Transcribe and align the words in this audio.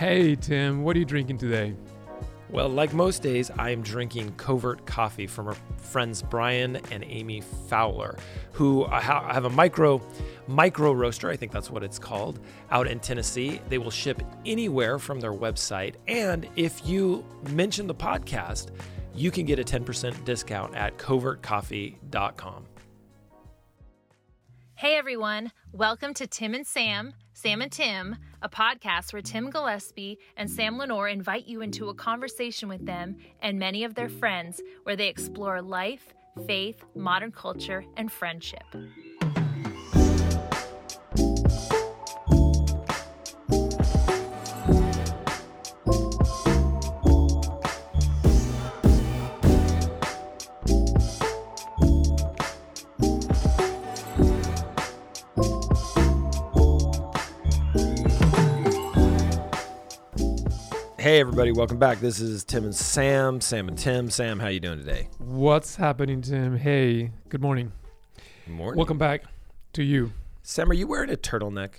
Hey, 0.00 0.34
Tim, 0.34 0.82
what 0.82 0.96
are 0.96 0.98
you 0.98 1.04
drinking 1.04 1.36
today? 1.36 1.76
Well, 2.48 2.70
like 2.70 2.94
most 2.94 3.20
days, 3.20 3.50
I 3.58 3.68
am 3.68 3.82
drinking 3.82 4.32
covert 4.38 4.86
coffee 4.86 5.26
from 5.26 5.48
our 5.48 5.56
friends 5.76 6.22
Brian 6.22 6.76
and 6.90 7.04
Amy 7.04 7.42
Fowler, 7.68 8.16
who 8.52 8.84
uh, 8.84 8.92
I 8.94 9.34
have 9.34 9.44
a 9.44 9.50
micro 9.50 10.00
micro 10.46 10.92
roaster, 10.92 11.28
I 11.28 11.36
think 11.36 11.52
that's 11.52 11.70
what 11.70 11.84
it's 11.84 11.98
called, 11.98 12.40
out 12.70 12.86
in 12.86 12.98
Tennessee. 12.98 13.60
They 13.68 13.76
will 13.76 13.90
ship 13.90 14.22
anywhere 14.46 14.98
from 14.98 15.20
their 15.20 15.34
website, 15.34 15.96
and 16.08 16.48
if 16.56 16.86
you 16.88 17.22
mention 17.50 17.86
the 17.86 17.94
podcast, 17.94 18.70
you 19.14 19.30
can 19.30 19.44
get 19.44 19.58
a 19.58 19.64
10% 19.64 20.24
discount 20.24 20.74
at 20.76 20.96
covertcoffee.com. 20.96 22.64
Hey 24.76 24.96
everyone, 24.96 25.52
welcome 25.72 26.14
to 26.14 26.26
Tim 26.26 26.54
and 26.54 26.66
Sam, 26.66 27.12
Sam 27.34 27.60
and 27.60 27.70
Tim, 27.70 28.16
a 28.42 28.48
podcast 28.48 29.12
where 29.12 29.22
Tim 29.22 29.50
Gillespie 29.50 30.18
and 30.36 30.50
Sam 30.50 30.78
Leonor 30.78 31.08
invite 31.08 31.46
you 31.46 31.60
into 31.60 31.88
a 31.88 31.94
conversation 31.94 32.68
with 32.68 32.86
them 32.86 33.16
and 33.42 33.58
many 33.58 33.84
of 33.84 33.94
their 33.94 34.08
friends 34.08 34.60
where 34.84 34.96
they 34.96 35.08
explore 35.08 35.60
life, 35.60 36.14
faith, 36.46 36.84
modern 36.94 37.32
culture, 37.32 37.84
and 37.96 38.10
friendship. 38.10 38.64
Hey 61.10 61.18
everybody, 61.18 61.50
welcome 61.50 61.78
back. 61.78 61.98
This 61.98 62.20
is 62.20 62.44
Tim 62.44 62.62
and 62.62 62.72
Sam, 62.72 63.40
Sam 63.40 63.66
and 63.66 63.76
Tim. 63.76 64.10
Sam, 64.10 64.38
how 64.38 64.46
you 64.46 64.60
doing 64.60 64.78
today? 64.78 65.08
What's 65.18 65.74
happening, 65.74 66.22
Tim? 66.22 66.56
Hey, 66.56 67.10
good 67.28 67.42
morning. 67.42 67.72
Good 68.46 68.54
morning. 68.54 68.76
Welcome 68.76 68.96
back 68.96 69.24
to 69.72 69.82
you. 69.82 70.12
Sam, 70.44 70.70
are 70.70 70.72
you 70.72 70.86
wearing 70.86 71.10
a 71.10 71.16
turtleneck? 71.16 71.70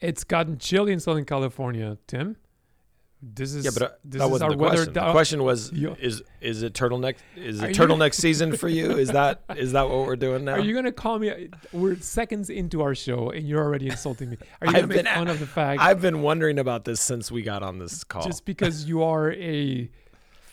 It's 0.00 0.24
gotten 0.24 0.58
chilly 0.58 0.92
in 0.92 0.98
Southern 0.98 1.26
California, 1.26 1.96
Tim. 2.08 2.34
This 3.20 3.52
is 3.52 3.64
Yeah, 3.64 3.72
but 3.74 3.82
uh, 3.82 3.88
this 4.04 4.20
that 4.20 4.30
wasn't 4.30 4.50
our 4.52 4.56
the 4.56 4.62
weather. 4.62 4.76
question. 4.76 4.92
The 4.94 5.10
question 5.12 5.42
was: 5.42 5.72
is 5.72 6.22
is 6.40 6.62
it 6.62 6.72
turtleneck? 6.72 7.16
Is 7.34 7.60
it 7.60 7.74
turtleneck 7.76 8.14
season 8.14 8.56
for 8.56 8.68
you? 8.68 8.92
Is 8.92 9.08
that 9.10 9.42
is 9.56 9.72
that 9.72 9.88
what 9.88 10.06
we're 10.06 10.14
doing 10.14 10.44
now? 10.46 10.52
Are 10.52 10.60
you 10.60 10.72
gonna 10.72 10.92
call 10.92 11.18
me? 11.18 11.48
We're 11.72 11.96
seconds 11.96 12.48
into 12.48 12.80
our 12.80 12.94
show, 12.94 13.30
and 13.30 13.48
you're 13.48 13.60
already 13.62 13.86
insulting 13.88 14.30
me. 14.30 14.36
Are 14.60 14.68
you 14.68 14.72
gonna 14.72 14.82
I've 14.84 14.88
make 14.88 14.98
been- 15.04 15.06
fun 15.14 15.26
of 15.28 15.40
the 15.40 15.46
fact 15.48 15.80
I've 15.82 16.00
been 16.00 16.22
wondering 16.22 16.60
about 16.60 16.84
this 16.84 17.00
since 17.00 17.32
we 17.32 17.42
got 17.42 17.64
on 17.64 17.78
this 17.80 18.04
call. 18.04 18.22
just 18.22 18.44
because 18.44 18.84
you 18.84 19.02
are 19.02 19.32
a 19.32 19.90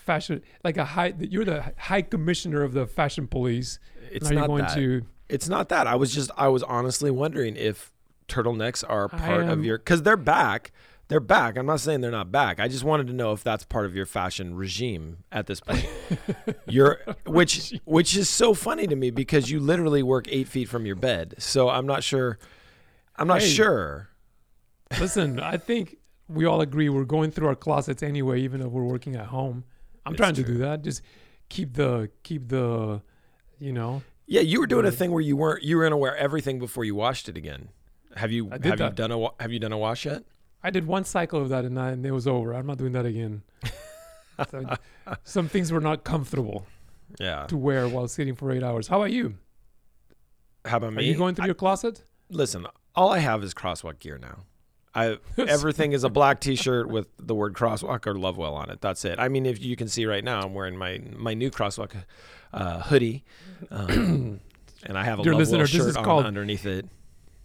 fashion, 0.03 0.41
like 0.63 0.77
a 0.77 0.85
high, 0.85 1.13
you're 1.19 1.45
the 1.45 1.72
high 1.77 2.02
commissioner 2.02 2.63
of 2.63 2.73
the 2.73 2.88
fashion 2.88 3.27
police. 3.27 3.77
it's 4.11 4.29
not 4.31 4.47
going 4.47 4.63
that. 4.63 4.73
to. 4.75 5.03
It's 5.29 5.47
not 5.47 5.69
that. 5.69 5.85
I 5.85 5.95
was 5.95 6.11
just 6.13 6.31
I 6.35 6.47
was 6.47 6.63
honestly 6.63 7.11
wondering 7.11 7.55
if 7.57 7.91
turtlenecks 8.27 8.83
are 8.88 9.07
part 9.07 9.44
am- 9.44 9.50
of 9.50 9.63
your 9.66 9.77
because 9.77 10.02
they're 10.02 10.17
back. 10.17 10.72
They're 11.07 11.19
back. 11.19 11.55
I'm 11.57 11.67
not 11.67 11.79
saying 11.81 12.01
they're 12.01 12.09
not 12.09 12.31
back. 12.31 12.59
I 12.59 12.67
just 12.67 12.83
wanted 12.83 13.07
to 13.07 13.13
know 13.13 13.31
if 13.31 13.43
that's 13.43 13.63
part 13.63 13.85
of 13.85 13.95
your 13.95 14.07
fashion 14.07 14.55
regime 14.55 15.17
at 15.31 15.45
this 15.45 15.59
point. 15.59 15.87
You're 16.67 16.99
which 17.27 17.73
which 17.85 18.17
is 18.17 18.27
so 18.27 18.53
funny 18.55 18.87
to 18.87 18.95
me 18.95 19.11
because 19.11 19.51
you 19.51 19.59
literally 19.59 20.01
work 20.01 20.25
eight 20.29 20.47
feet 20.47 20.67
from 20.67 20.85
your 20.87 20.95
bed. 20.95 21.35
So 21.37 21.69
I'm 21.69 21.85
not 21.85 22.03
sure. 22.03 22.39
I'm 23.17 23.27
not 23.27 23.41
Hey. 23.41 23.49
sure. 23.49 24.09
Listen, 24.99 25.39
I 25.39 25.57
think 25.57 25.97
we 26.27 26.45
all 26.45 26.61
agree 26.61 26.89
we're 26.89 27.05
going 27.05 27.29
through 27.29 27.47
our 27.47 27.55
closets 27.55 28.01
anyway, 28.01 28.41
even 28.41 28.61
if 28.61 28.67
we're 28.67 28.83
working 28.83 29.15
at 29.15 29.27
home. 29.27 29.63
I'm 30.05 30.13
It's 30.13 30.19
trying 30.19 30.33
to 30.35 30.44
do 30.44 30.57
that. 30.59 30.81
Just 30.81 31.01
keep 31.49 31.73
the 31.73 32.09
keep 32.23 32.47
the, 32.49 33.01
you 33.59 33.71
know. 33.73 34.01
Yeah, 34.27 34.41
you 34.41 34.59
were 34.59 34.65
doing 34.67 34.85
a 34.88 34.91
thing 34.91 35.11
where 35.11 35.21
you 35.21 35.38
weren't 35.38 35.63
you 35.63 35.77
were 35.77 35.83
gonna 35.83 35.97
wear 35.97 36.17
everything 36.17 36.57
before 36.57 36.83
you 36.83 36.95
washed 36.95 37.29
it 37.29 37.38
again. 37.38 37.69
Have 38.15 38.31
you 38.31 38.49
have 38.49 38.65
you 38.65 38.75
done 38.89 39.11
a 39.11 39.27
have 39.39 39.51
you 39.51 39.59
done 39.59 39.71
a 39.71 39.77
wash 39.77 40.05
yet? 40.05 40.23
I 40.65 40.69
did 40.71 40.87
one 40.87 41.03
cycle 41.05 41.41
of 41.41 41.49
that 41.49 41.63
and, 41.63 41.79
I, 41.79 41.91
and 41.91 42.05
it 42.05 42.11
was 42.11 42.27
over. 42.27 42.53
I'm 42.53 42.65
not 42.65 42.77
doing 42.77 42.93
that 42.93 43.05
again. 43.05 43.43
So, 44.51 44.65
some 45.23 45.47
things 45.47 45.71
were 45.71 45.79
not 45.79 46.03
comfortable 46.03 46.67
Yeah. 47.21 47.45
to 47.47 47.55
wear 47.55 47.87
while 47.87 48.09
sitting 48.09 48.35
for 48.35 48.51
eight 48.51 48.63
hours. 48.63 48.89
How 48.89 48.97
about 48.97 49.11
you? 49.13 49.35
How 50.65 50.75
about 50.77 50.87
Are 50.87 50.91
me? 50.91 51.03
Are 51.03 51.05
you 51.05 51.15
going 51.15 51.35
through 51.35 51.43
I- 51.43 51.47
your 51.47 51.55
closet? 51.55 52.01
listen, 52.29 52.67
all 52.95 53.11
I 53.13 53.19
have 53.19 53.43
is 53.45 53.53
crosswalk 53.53 53.99
gear 53.99 54.17
now. 54.17 54.39
I 54.93 55.19
everything 55.37 55.93
is 55.93 56.03
a 56.03 56.09
black 56.09 56.41
T-shirt 56.41 56.89
with 56.89 57.07
the 57.17 57.33
word 57.33 57.53
crosswalk 57.53 58.05
or 58.07 58.15
Lovewell 58.15 58.55
on 58.55 58.69
it. 58.69 58.81
That's 58.81 59.05
it. 59.05 59.19
I 59.19 59.29
mean, 59.29 59.45
if 59.45 59.61
you 59.63 59.77
can 59.77 59.87
see 59.87 60.05
right 60.05 60.23
now, 60.23 60.41
I'm 60.41 60.53
wearing 60.53 60.75
my 60.75 60.99
my 61.15 61.33
new 61.33 61.49
crosswalk 61.49 61.93
uh, 62.51 62.81
hoodie, 62.81 63.23
um, 63.71 64.41
and 64.85 64.97
I 64.97 65.03
have 65.05 65.19
a 65.19 65.23
Dear 65.23 65.33
Lovewell 65.33 65.59
listener, 65.61 65.67
shirt 65.67 65.95
on 65.95 66.03
called- 66.03 66.25
underneath 66.25 66.65
it. 66.65 66.87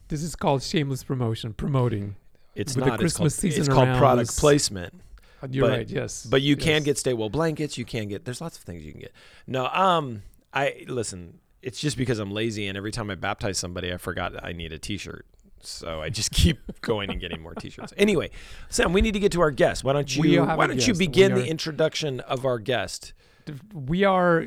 This 0.08 0.22
is 0.24 0.34
called 0.34 0.62
shameless 0.64 1.04
promotion, 1.04 1.52
promoting. 1.52 2.16
It's 2.54 2.74
with 2.74 2.84
the 2.84 2.90
not. 2.90 3.02
it's 3.02 3.16
called, 3.16 3.32
season 3.32 3.60
it's 3.60 3.68
called 3.68 3.96
product 3.96 4.36
placement. 4.36 4.94
Uh, 5.42 5.48
You're 5.50 5.66
But- 5.68 5.76
right. 5.78 5.88
Yes. 5.88 6.26
But 6.26 6.42
you 6.42 6.56
can 6.56 6.76
Yes. 6.76 6.84
get 6.84 6.98
Staywell 6.98 7.30
blankets. 7.30 7.78
You 7.78 7.84
can 7.84 8.08
get. 8.08 8.24
There's 8.24 8.40
lots 8.40 8.58
of 8.58 8.64
things 8.64 8.84
you 8.84 8.92
can 8.92 9.00
get. 9.00 9.12
No, 9.46 9.66
um, 9.68 10.22
I 10.52 10.84
listen. 10.88 11.38
It's 11.62 11.80
just 11.80 11.96
because 11.96 12.18
I'm 12.18 12.30
lazy, 12.30 12.66
and 12.66 12.76
every 12.76 12.90
time 12.90 13.10
I 13.10 13.14
baptize 13.14 13.58
somebody, 13.58 13.92
I 13.92 13.96
forgot 13.98 14.42
I 14.42 14.52
need 14.52 14.72
a 14.72 14.78
T-shirt. 14.78 15.26
So 15.62 16.00
I 16.00 16.08
just 16.08 16.30
keep 16.32 16.58
going 16.80 17.10
and 17.10 17.20
getting 17.20 17.40
more 17.42 17.54
T-shirts. 17.54 17.92
Anyway, 17.96 18.30
Sam, 18.70 18.92
we 18.92 19.00
need 19.02 19.12
to 19.12 19.20
get 19.20 19.30
to 19.32 19.40
our 19.42 19.50
guest. 19.50 19.84
Why 19.84 19.92
don't 19.92 20.14
you? 20.16 20.42
Why 20.44 20.66
don't 20.66 20.86
you 20.86 20.94
begin 20.94 21.32
are- 21.32 21.38
the 21.38 21.46
introduction 21.46 22.20
of 22.20 22.44
our 22.44 22.58
guest? 22.58 23.12
we 23.74 24.04
are 24.04 24.46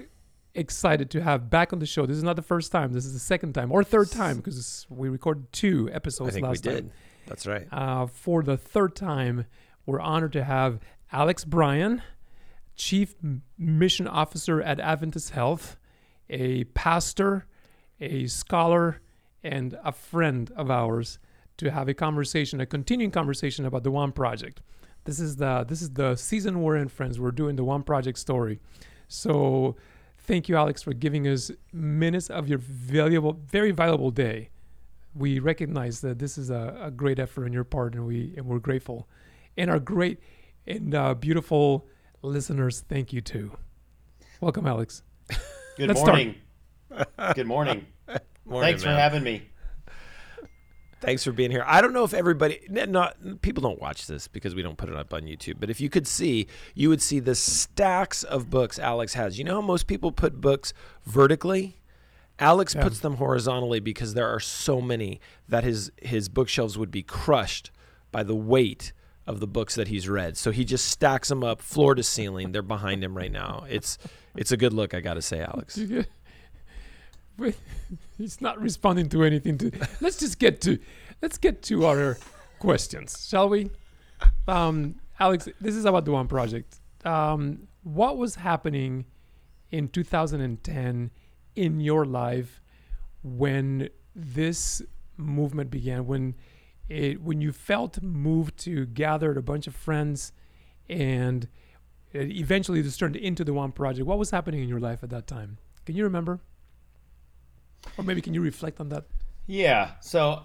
excited 0.55 1.09
to 1.11 1.21
have 1.21 1.49
back 1.49 1.73
on 1.73 1.79
the 1.79 1.85
show. 1.85 2.05
This 2.05 2.15
is 2.17 2.23
not 2.23 2.35
the 2.35 2.41
first 2.43 2.71
time. 2.71 2.93
This 2.93 3.05
is 3.05 3.13
the 3.13 3.19
second 3.19 3.53
time 3.53 3.71
or 3.71 3.83
third 3.83 4.11
time 4.11 4.37
because 4.37 4.85
we 4.89 5.09
recorded 5.09 5.51
two 5.51 5.89
episodes 5.91 6.29
I 6.29 6.33
think 6.33 6.43
we 6.43 6.49
last 6.49 6.63
did. 6.63 6.75
time. 6.83 6.91
That's 7.27 7.47
right. 7.47 7.67
Uh, 7.71 8.05
for 8.05 8.43
the 8.43 8.57
third 8.57 8.95
time, 8.95 9.45
we're 9.85 9.99
honored 9.99 10.33
to 10.33 10.43
have 10.43 10.79
Alex 11.11 11.45
Bryan, 11.45 12.01
Chief 12.75 13.15
Mission 13.57 14.07
Officer 14.07 14.61
at 14.61 14.79
Adventist 14.79 15.31
Health, 15.31 15.77
a 16.29 16.63
pastor, 16.65 17.45
a 17.99 18.27
scholar, 18.27 19.01
and 19.43 19.77
a 19.83 19.91
friend 19.91 20.51
of 20.55 20.71
ours 20.71 21.19
to 21.57 21.71
have 21.71 21.87
a 21.87 21.93
conversation, 21.93 22.59
a 22.61 22.65
continuing 22.65 23.11
conversation 23.11 23.65
about 23.65 23.83
the 23.83 23.91
One 23.91 24.11
Project. 24.11 24.61
This 25.05 25.19
is 25.19 25.35
the 25.35 25.65
this 25.67 25.81
is 25.81 25.91
the 25.91 26.15
season 26.15 26.61
we're 26.61 26.77
in, 26.77 26.87
friends. 26.87 27.19
We're 27.19 27.31
doing 27.31 27.55
the 27.55 27.63
One 27.63 27.83
Project 27.83 28.17
story. 28.17 28.59
So 29.07 29.75
thank 30.17 30.47
you, 30.47 30.55
Alex, 30.55 30.81
for 30.81 30.93
giving 30.93 31.27
us 31.27 31.51
minutes 31.71 32.29
of 32.29 32.47
your 32.47 32.57
valuable, 32.59 33.33
very 33.33 33.71
valuable 33.71 34.11
day. 34.11 34.49
We 35.15 35.39
recognize 35.39 36.01
that 36.01 36.19
this 36.19 36.37
is 36.37 36.49
a, 36.49 36.77
a 36.81 36.91
great 36.91 37.19
effort 37.19 37.45
on 37.45 37.53
your 37.53 37.63
part, 37.63 37.93
and 37.93 38.07
we 38.07 38.33
and 38.35 38.45
we're 38.45 38.59
grateful. 38.59 39.07
And 39.57 39.69
our 39.69 39.79
great 39.79 40.19
and 40.65 40.95
uh, 40.95 41.13
beautiful 41.13 41.87
listeners, 42.21 42.83
thank 42.87 43.13
you 43.13 43.21
too. 43.21 43.51
Welcome, 44.41 44.65
Alex. 44.65 45.03
Good 45.77 45.89
Let's 45.89 46.01
morning. 46.01 46.35
Good 47.35 47.47
morning. 47.47 47.87
Morning, 48.45 48.71
Thanks 48.71 48.83
for 48.83 48.89
having 48.89 49.23
me. 49.23 49.47
Thanks 50.99 51.23
for 51.23 51.31
being 51.31 51.49
here. 51.49 51.63
I 51.65 51.81
don't 51.81 51.93
know 51.93 52.03
if 52.03 52.13
everybody, 52.13 52.59
not 52.69 53.41
people 53.41 53.61
don't 53.61 53.81
watch 53.81 54.07
this 54.07 54.27
because 54.27 54.53
we 54.53 54.61
don't 54.61 54.77
put 54.77 54.89
it 54.89 54.95
up 54.95 55.13
on 55.13 55.23
YouTube. 55.23 55.55
But 55.59 55.69
if 55.69 55.81
you 55.81 55.89
could 55.89 56.07
see, 56.07 56.47
you 56.75 56.89
would 56.89 57.01
see 57.01 57.19
the 57.19 57.35
stacks 57.35 58.23
of 58.23 58.49
books 58.49 58.79
Alex 58.79 59.13
has. 59.13 59.37
You 59.37 59.45
know 59.45 59.55
how 59.55 59.61
most 59.61 59.87
people 59.87 60.11
put 60.11 60.39
books 60.39 60.73
vertically. 61.05 61.77
Alex 62.39 62.73
Yeah. 62.75 62.83
puts 62.83 62.99
them 62.99 63.15
horizontally 63.17 63.79
because 63.79 64.13
there 64.15 64.27
are 64.27 64.39
so 64.39 64.81
many 64.81 65.19
that 65.47 65.63
his 65.63 65.91
his 66.01 66.29
bookshelves 66.29 66.77
would 66.77 66.91
be 66.91 67.03
crushed 67.03 67.71
by 68.11 68.23
the 68.23 68.35
weight 68.35 68.93
of 69.25 69.39
the 69.39 69.47
books 69.47 69.75
that 69.75 69.87
he's 69.87 70.09
read. 70.09 70.35
So 70.37 70.51
he 70.51 70.65
just 70.65 70.85
stacks 70.87 71.29
them 71.29 71.43
up 71.43 71.61
floor 71.61 71.95
to 71.95 72.03
ceiling. 72.03 72.51
They're 72.51 72.61
behind 72.61 73.03
him 73.03 73.15
right 73.15 73.31
now. 73.31 73.65
It's 73.69 73.97
it's 74.35 74.51
a 74.51 74.57
good 74.57 74.73
look, 74.73 74.93
I 74.93 74.99
got 74.99 75.13
to 75.13 75.21
say, 75.21 75.41
Alex. 75.41 75.79
He's 78.17 78.41
not 78.41 78.59
responding 78.61 79.09
to 79.09 79.23
anything. 79.23 79.57
To 79.57 79.71
let's 80.01 80.17
just 80.17 80.39
get 80.39 80.61
to 80.61 80.77
let's 81.21 81.37
get 81.37 81.61
to 81.63 81.85
our 81.85 82.17
questions, 82.59 83.27
shall 83.27 83.49
we? 83.49 83.71
Um, 84.47 84.95
Alex, 85.19 85.49
this 85.59 85.75
is 85.75 85.85
about 85.85 86.05
the 86.05 86.11
One 86.11 86.27
Project. 86.27 86.79
Um, 87.03 87.67
what 87.83 88.17
was 88.17 88.35
happening 88.35 89.05
in 89.71 89.87
2010 89.89 91.11
in 91.55 91.79
your 91.79 92.05
life 92.05 92.61
when 93.23 93.89
this 94.15 94.81
movement 95.17 95.69
began? 95.69 96.05
When 96.05 96.35
it 96.89 97.21
when 97.21 97.41
you 97.41 97.51
felt 97.51 98.01
moved 98.01 98.57
to 98.59 98.85
gather 98.85 99.31
a 99.37 99.41
bunch 99.41 99.67
of 99.67 99.75
friends 99.75 100.33
and 100.89 101.47
eventually 102.13 102.81
this 102.81 102.97
turned 102.97 103.15
into 103.15 103.43
the 103.43 103.53
One 103.53 103.71
Project. 103.71 104.05
What 104.05 104.17
was 104.19 104.31
happening 104.31 104.61
in 104.61 104.69
your 104.69 104.79
life 104.79 105.03
at 105.03 105.09
that 105.09 105.27
time? 105.27 105.57
Can 105.85 105.95
you 105.95 106.03
remember? 106.03 106.39
Or 107.97 108.03
maybe 108.03 108.21
can 108.21 108.33
you 108.33 108.41
reflect 108.41 108.79
on 108.79 108.89
that? 108.89 109.05
Yeah. 109.47 109.91
So 109.99 110.43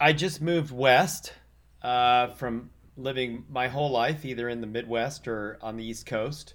I 0.00 0.12
just 0.12 0.40
moved 0.40 0.70
west 0.70 1.34
uh, 1.82 2.28
from 2.28 2.70
living 2.96 3.44
my 3.48 3.68
whole 3.68 3.90
life 3.90 4.24
either 4.24 4.48
in 4.48 4.60
the 4.60 4.66
Midwest 4.66 5.26
or 5.28 5.58
on 5.60 5.76
the 5.76 5.84
East 5.84 6.06
Coast. 6.06 6.54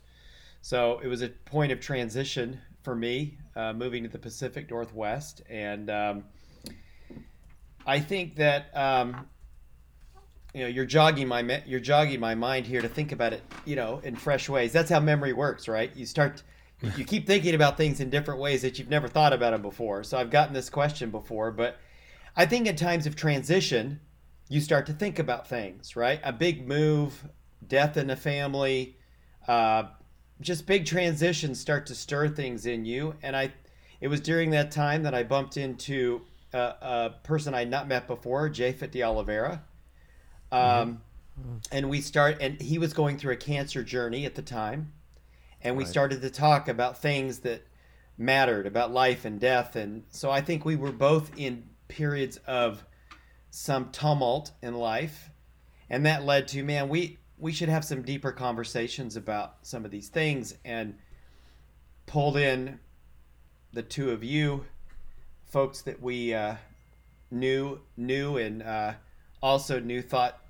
So 0.66 1.00
it 1.04 1.08
was 1.08 1.22
a 1.22 1.30
point 1.30 1.72
of 1.72 1.80
transition 1.80 2.60
for 2.82 2.96
me, 2.96 3.38
uh, 3.56 3.74
moving 3.74 4.02
to 4.02 4.10
the 4.10 4.18
Pacific 4.18 4.68
Northwest. 4.72 5.44
And 5.48 5.92
um, 5.92 6.24
I 7.86 8.00
think 8.00 8.38
that 8.38 8.76
um, 8.76 9.28
you 10.56 10.62
know 10.62 10.68
you're 10.68 10.88
jogging 10.88 11.28
my 11.28 11.62
you're 11.68 11.80
jogging 11.80 12.20
my 12.20 12.34
mind 12.34 12.66
here 12.66 12.82
to 12.82 12.90
think 12.90 13.12
about 13.12 13.32
it, 13.32 13.44
you 13.66 13.76
know, 13.76 14.02
in 14.04 14.16
fresh 14.16 14.50
ways. 14.50 14.74
That's 14.74 14.90
how 14.90 15.00
memory 15.00 15.34
works, 15.34 15.68
right? 15.68 15.96
You 15.96 16.08
start 16.08 16.42
you 16.98 17.06
keep 17.06 17.28
thinking 17.28 17.54
about 17.54 17.78
things 17.78 18.00
in 18.00 18.10
different 18.10 18.40
ways 18.40 18.64
that 18.64 18.80
you've 18.80 18.90
never 18.90 19.08
thought 19.08 19.34
about 19.34 19.52
them 19.52 19.62
before. 19.62 20.04
So 20.04 20.18
I've 20.18 20.32
gotten 20.32 20.56
this 20.56 20.72
question 20.72 21.12
before, 21.12 21.52
but 21.52 21.78
I 22.36 22.48
think 22.48 22.66
in 22.66 22.76
times 22.76 23.06
of 23.06 23.16
transition, 23.16 24.00
you 24.50 24.60
start 24.62 24.88
to 24.88 24.94
think 24.94 25.20
about 25.20 25.48
things, 25.48 25.96
right? 25.96 26.20
A 26.24 26.34
big 26.34 26.68
move, 26.68 27.24
death 27.68 27.98
in 27.98 28.08
the 28.08 28.16
family, 28.16 28.98
uh, 29.48 29.84
just 30.42 30.66
big 30.66 30.86
transitions 30.86 31.60
start 31.60 31.86
to 31.88 31.96
stir 31.96 32.30
things 32.30 32.66
in 32.66 32.86
you. 32.86 33.16
And 33.24 33.36
I, 33.36 33.54
it 34.02 34.08
was 34.08 34.22
during 34.22 34.52
that 34.52 34.72
time 34.72 35.04
that 35.04 35.14
I 35.14 35.24
bumped 35.24 35.58
into 35.58 36.22
a, 36.54 36.58
a 36.60 37.16
person 37.24 37.54
I'd 37.54 37.70
not 37.70 37.88
met 37.88 38.08
before, 38.08 38.50
Japhet 38.50 38.92
de 38.92 39.04
Oliveira. 39.04 39.64
Um, 40.52 41.02
mm-hmm. 41.40 41.56
And 41.72 41.90
we 41.90 42.02
start, 42.02 42.38
and 42.42 42.62
he 42.62 42.78
was 42.78 42.94
going 42.94 43.18
through 43.18 43.34
a 43.34 43.38
cancer 43.38 43.84
journey 43.84 44.26
at 44.26 44.36
the 44.36 44.42
time 44.42 44.94
and 45.66 45.76
we 45.76 45.84
right. 45.84 45.90
started 45.92 46.22
to 46.22 46.30
talk 46.30 46.68
about 46.70 47.00
things 47.00 47.40
that 47.40 47.66
mattered 48.18 48.68
about 48.68 48.92
life 48.92 49.26
and 49.26 49.42
death 49.42 49.76
and 49.76 50.04
so 50.10 50.32
i 50.32 50.40
think 50.40 50.64
we 50.64 50.78
were 50.78 50.92
both 50.92 51.32
in 51.36 51.68
periods 51.90 52.38
of 52.48 52.86
some 53.50 53.90
tumult 53.92 54.52
in 54.62 54.74
life 54.74 55.30
and 55.90 56.06
that 56.06 56.24
led 56.24 56.48
to 56.48 56.64
man 56.64 56.88
we 56.88 57.18
we 57.38 57.52
should 57.52 57.70
have 57.70 57.84
some 57.84 58.02
deeper 58.02 58.32
conversations 58.32 59.16
about 59.16 59.56
some 59.62 59.86
of 59.86 59.92
these 59.92 60.10
things 60.10 60.56
and 60.64 60.96
pulled 62.06 62.38
in 62.38 62.80
the 63.74 63.84
two 63.84 64.12
of 64.12 64.24
you 64.24 64.66
folks 65.46 65.82
that 65.82 66.02
we 66.02 66.34
uh, 66.34 66.56
knew 67.32 67.80
knew 67.98 68.38
and 68.38 68.64
uh, 68.64 68.94
also 69.42 69.80
knew 69.80 70.02
thought 70.02 70.42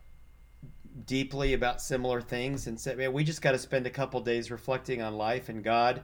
deeply 1.05 1.53
about 1.53 1.81
similar 1.81 2.21
things 2.21 2.67
and 2.67 2.79
said, 2.79 2.97
man, 2.97 3.11
we 3.11 3.23
just 3.23 3.41
got 3.41 3.51
to 3.51 3.59
spend 3.59 3.85
a 3.85 3.89
couple 3.89 4.21
days 4.21 4.49
reflecting 4.49 5.01
on 5.01 5.17
life 5.17 5.49
and 5.49 5.63
God. 5.63 6.03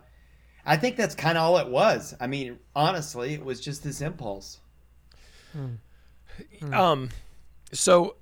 I 0.66 0.78
think 0.78 0.98
that's 0.98 1.16
kind 1.16 1.38
of 1.38 1.44
all 1.44 1.58
it 1.58 1.68
was. 1.68 2.14
I 2.20 2.28
mean, 2.28 2.60
honestly, 2.76 3.34
it 3.34 3.44
was 3.44 3.62
just 3.62 3.84
this 3.84 4.02
impulse. 4.02 4.60
Hmm. 5.54 5.76
Hmm. 6.60 6.74
Um, 6.74 7.10
so, 7.72 8.16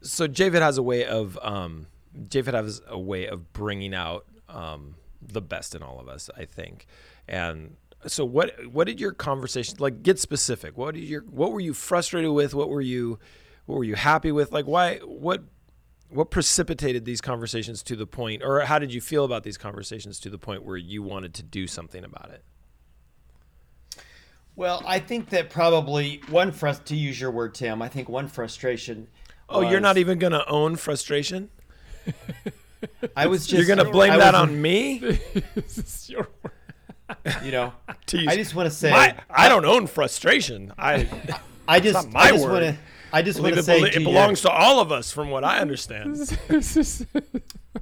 so 0.00 0.28
Japhet 0.28 0.62
has 0.62 0.78
a 0.78 0.82
way 0.82 1.04
of, 1.04 1.38
um, 1.42 1.86
Japhet 2.28 2.54
has 2.54 2.80
a 2.86 2.98
way 2.98 3.26
of 3.26 3.52
bringing 3.52 3.94
out, 3.94 4.26
um, 4.48 4.96
the 5.20 5.40
best 5.40 5.74
in 5.74 5.82
all 5.82 5.98
of 6.00 6.08
us, 6.08 6.30
I 6.36 6.44
think. 6.44 6.86
And 7.26 7.76
so 8.06 8.24
what, 8.24 8.66
what 8.66 8.86
did 8.86 9.00
your 9.00 9.12
conversation, 9.12 9.76
like 9.78 10.02
get 10.02 10.18
specific? 10.18 10.76
What 10.76 10.94
did 10.94 11.04
your, 11.04 11.22
what 11.22 11.52
were 11.52 11.60
you 11.60 11.74
frustrated 11.74 12.30
with? 12.30 12.54
What 12.54 12.68
were 12.68 12.82
you, 12.82 13.18
what 13.66 13.76
were 13.76 13.84
you 13.84 13.94
happy 13.94 14.32
with? 14.32 14.52
Like 14.52 14.66
why, 14.66 14.98
what, 14.98 15.42
what 16.14 16.30
precipitated 16.30 17.04
these 17.04 17.20
conversations 17.20 17.82
to 17.82 17.96
the 17.96 18.06
point 18.06 18.42
or 18.42 18.60
how 18.60 18.78
did 18.78 18.94
you 18.94 19.00
feel 19.00 19.24
about 19.24 19.42
these 19.42 19.58
conversations 19.58 20.20
to 20.20 20.30
the 20.30 20.38
point 20.38 20.64
where 20.64 20.76
you 20.76 21.02
wanted 21.02 21.34
to 21.34 21.42
do 21.42 21.66
something 21.66 22.04
about 22.04 22.30
it 22.30 22.42
well 24.54 24.82
i 24.86 24.98
think 24.98 25.30
that 25.30 25.50
probably 25.50 26.20
one 26.28 26.52
frust 26.52 26.84
to 26.84 26.94
use 26.94 27.20
your 27.20 27.30
word 27.30 27.54
tim 27.54 27.82
i 27.82 27.88
think 27.88 28.08
one 28.08 28.28
frustration 28.28 29.08
oh 29.48 29.62
was, 29.62 29.70
you're 29.70 29.80
not 29.80 29.98
even 29.98 30.18
going 30.18 30.32
to 30.32 30.46
own 30.48 30.76
frustration 30.76 31.50
i 33.16 33.26
was 33.26 33.46
just 33.46 33.58
you're 33.58 33.76
going 33.76 33.84
to 33.84 33.92
blame 33.92 34.12
I 34.12 34.16
that 34.18 34.34
on 34.34 34.60
me 34.60 34.98
this 35.54 35.78
is 35.78 36.10
your 36.10 36.28
you 37.42 37.50
know 37.50 37.72
i 37.88 38.36
just 38.36 38.54
want 38.54 38.68
to 38.68 38.74
say 38.74 38.90
my, 38.90 39.14
i 39.30 39.48
don't 39.48 39.64
own 39.64 39.86
frustration 39.86 40.72
i 40.78 41.08
i 41.68 41.80
just 41.80 42.10
my 42.10 42.20
I 42.20 42.30
just 42.30 42.48
want 42.48 42.64
to 42.64 42.76
I 43.14 43.22
just 43.22 43.38
want 43.38 43.54
to 43.54 43.62
say 43.62 43.80
it, 43.80 43.94
it 43.94 44.02
belongs 44.02 44.40
to 44.40 44.50
all 44.50 44.80
of 44.80 44.90
us, 44.90 45.12
from 45.12 45.30
what 45.30 45.44
I 45.44 45.60
understand. 45.60 46.16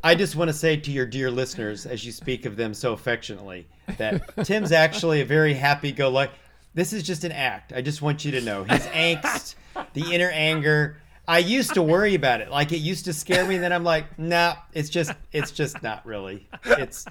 I 0.04 0.14
just 0.14 0.36
want 0.36 0.48
to 0.48 0.52
say 0.52 0.76
to 0.76 0.90
your 0.90 1.06
dear 1.06 1.30
listeners, 1.30 1.86
as 1.86 2.04
you 2.04 2.12
speak 2.12 2.44
of 2.44 2.56
them 2.56 2.74
so 2.74 2.92
affectionately, 2.92 3.66
that 3.96 4.44
Tim's 4.44 4.72
actually 4.72 5.22
a 5.22 5.24
very 5.24 5.54
happy-go-lucky. 5.54 6.34
This 6.74 6.92
is 6.92 7.02
just 7.02 7.24
an 7.24 7.32
act. 7.32 7.72
I 7.72 7.80
just 7.80 8.02
want 8.02 8.26
you 8.26 8.32
to 8.32 8.42
know 8.42 8.64
his 8.64 8.82
angst, 8.88 9.54
the 9.94 10.12
inner 10.12 10.28
anger. 10.28 10.98
I 11.26 11.38
used 11.38 11.74
to 11.74 11.82
worry 11.82 12.14
about 12.14 12.40
it, 12.40 12.50
like 12.50 12.72
it 12.72 12.78
used 12.78 13.04
to 13.04 13.12
scare 13.12 13.46
me. 13.46 13.54
And 13.54 13.64
then 13.64 13.72
I'm 13.72 13.84
like, 13.84 14.18
nah, 14.18 14.56
it's 14.72 14.88
just, 14.88 15.12
it's 15.32 15.50
just 15.50 15.82
not 15.82 16.04
really. 16.04 16.48
It's, 16.64 17.04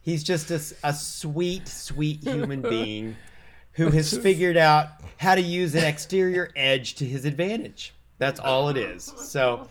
he's 0.00 0.22
just 0.22 0.50
a, 0.50 0.60
a 0.86 0.92
sweet, 0.92 1.66
sweet 1.66 2.22
human 2.22 2.62
being 2.62 3.16
who 3.72 3.90
has 3.90 4.16
figured 4.16 4.56
out 4.56 4.88
how 5.16 5.34
to 5.34 5.40
use 5.40 5.74
an 5.74 5.84
exterior 5.84 6.50
edge 6.54 6.94
to 6.96 7.04
his 7.04 7.24
advantage. 7.24 7.94
That's 8.18 8.38
all 8.38 8.68
it 8.68 8.76
is. 8.76 9.04
So 9.16 9.68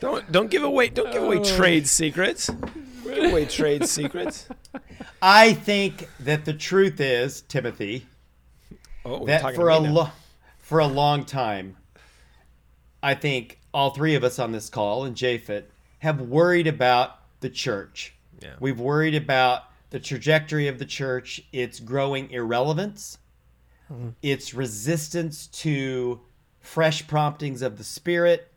don't 0.00 0.30
don't 0.32 0.50
give 0.50 0.62
away 0.62 0.88
don't 0.88 1.12
give 1.12 1.22
away 1.22 1.42
trade 1.42 1.86
secrets. 1.86 2.48
Give 3.04 3.30
away 3.30 3.44
trade 3.46 3.86
secrets. 3.86 4.48
I 5.20 5.52
think 5.52 6.08
that 6.20 6.44
the 6.44 6.54
truth 6.54 7.00
is, 7.00 7.42
Timothy, 7.42 8.06
oh, 9.04 9.26
that 9.26 9.54
for 9.54 9.68
a 9.68 9.78
lo- 9.78 10.10
for 10.58 10.78
a 10.78 10.86
long 10.86 11.24
time, 11.24 11.76
I 13.02 13.14
think 13.14 13.60
all 13.72 13.90
three 13.90 14.14
of 14.14 14.24
us 14.24 14.38
on 14.38 14.52
this 14.52 14.68
call 14.68 15.04
and 15.04 15.14
Japhet 15.14 15.64
have 15.98 16.20
worried 16.20 16.66
about 16.66 17.18
the 17.40 17.50
church. 17.50 18.14
Yeah. 18.40 18.54
We've 18.60 18.80
worried 18.80 19.14
about 19.14 19.64
the 19.90 20.00
trajectory 20.00 20.68
of 20.68 20.78
the 20.78 20.84
church, 20.84 21.42
its 21.52 21.80
growing 21.80 22.30
irrelevance, 22.30 23.18
mm-hmm. 23.92 24.10
its 24.22 24.54
resistance 24.54 25.46
to 25.48 26.20
fresh 26.60 27.06
promptings 27.06 27.62
of 27.62 27.78
the 27.78 27.84
Spirit, 27.84 28.52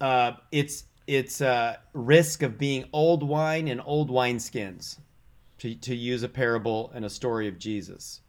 uh, 0.00 0.32
its 0.50 0.84
its 1.06 1.40
uh, 1.40 1.76
risk 1.92 2.42
of 2.42 2.58
being 2.58 2.84
old 2.92 3.22
wine 3.22 3.68
and 3.68 3.80
old 3.84 4.08
wineskins, 4.08 4.98
to, 5.58 5.74
to 5.74 5.94
use 5.94 6.22
a 6.22 6.28
parable 6.28 6.90
and 6.94 7.04
a 7.04 7.10
story 7.10 7.48
of 7.48 7.58
Jesus. 7.58 8.20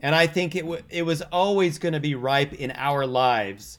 And 0.00 0.14
I 0.14 0.26
think 0.26 0.56
it, 0.56 0.62
w- 0.62 0.82
it 0.88 1.02
was 1.02 1.20
always 1.30 1.78
going 1.78 1.92
to 1.92 2.00
be 2.00 2.14
ripe 2.14 2.54
in 2.54 2.72
our 2.74 3.06
lives 3.06 3.78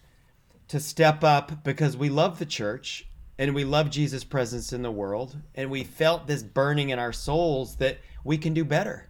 to 0.72 0.80
step 0.80 1.22
up 1.22 1.66
because 1.66 1.98
we 1.98 2.08
love 2.08 2.40
the 2.40 2.46
church 2.46 3.06
and 3.38 3.54
we 3.54 3.66
love 3.66 3.90
Jesus' 3.90 4.24
presence 4.24 4.72
in 4.72 4.84
the 4.84 4.92
world, 4.92 5.36
and 5.54 5.70
we 5.70 5.84
felt 5.84 6.28
this 6.28 6.44
burning 6.44 6.92
in 6.92 6.98
our 6.98 7.12
souls 7.12 7.76
that 7.76 7.98
we 8.24 8.38
can 8.38 8.54
do 8.54 8.64
better. 8.64 9.10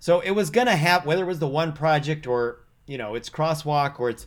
So 0.00 0.20
it 0.20 0.30
was 0.30 0.48
gonna 0.48 0.74
happen, 0.74 1.06
whether 1.06 1.22
it 1.22 1.26
was 1.26 1.38
the 1.38 1.46
one 1.46 1.74
project 1.74 2.26
or 2.26 2.64
you 2.86 2.96
know 2.96 3.14
it's 3.14 3.28
crosswalk 3.28 4.00
or 4.00 4.08
it's 4.08 4.26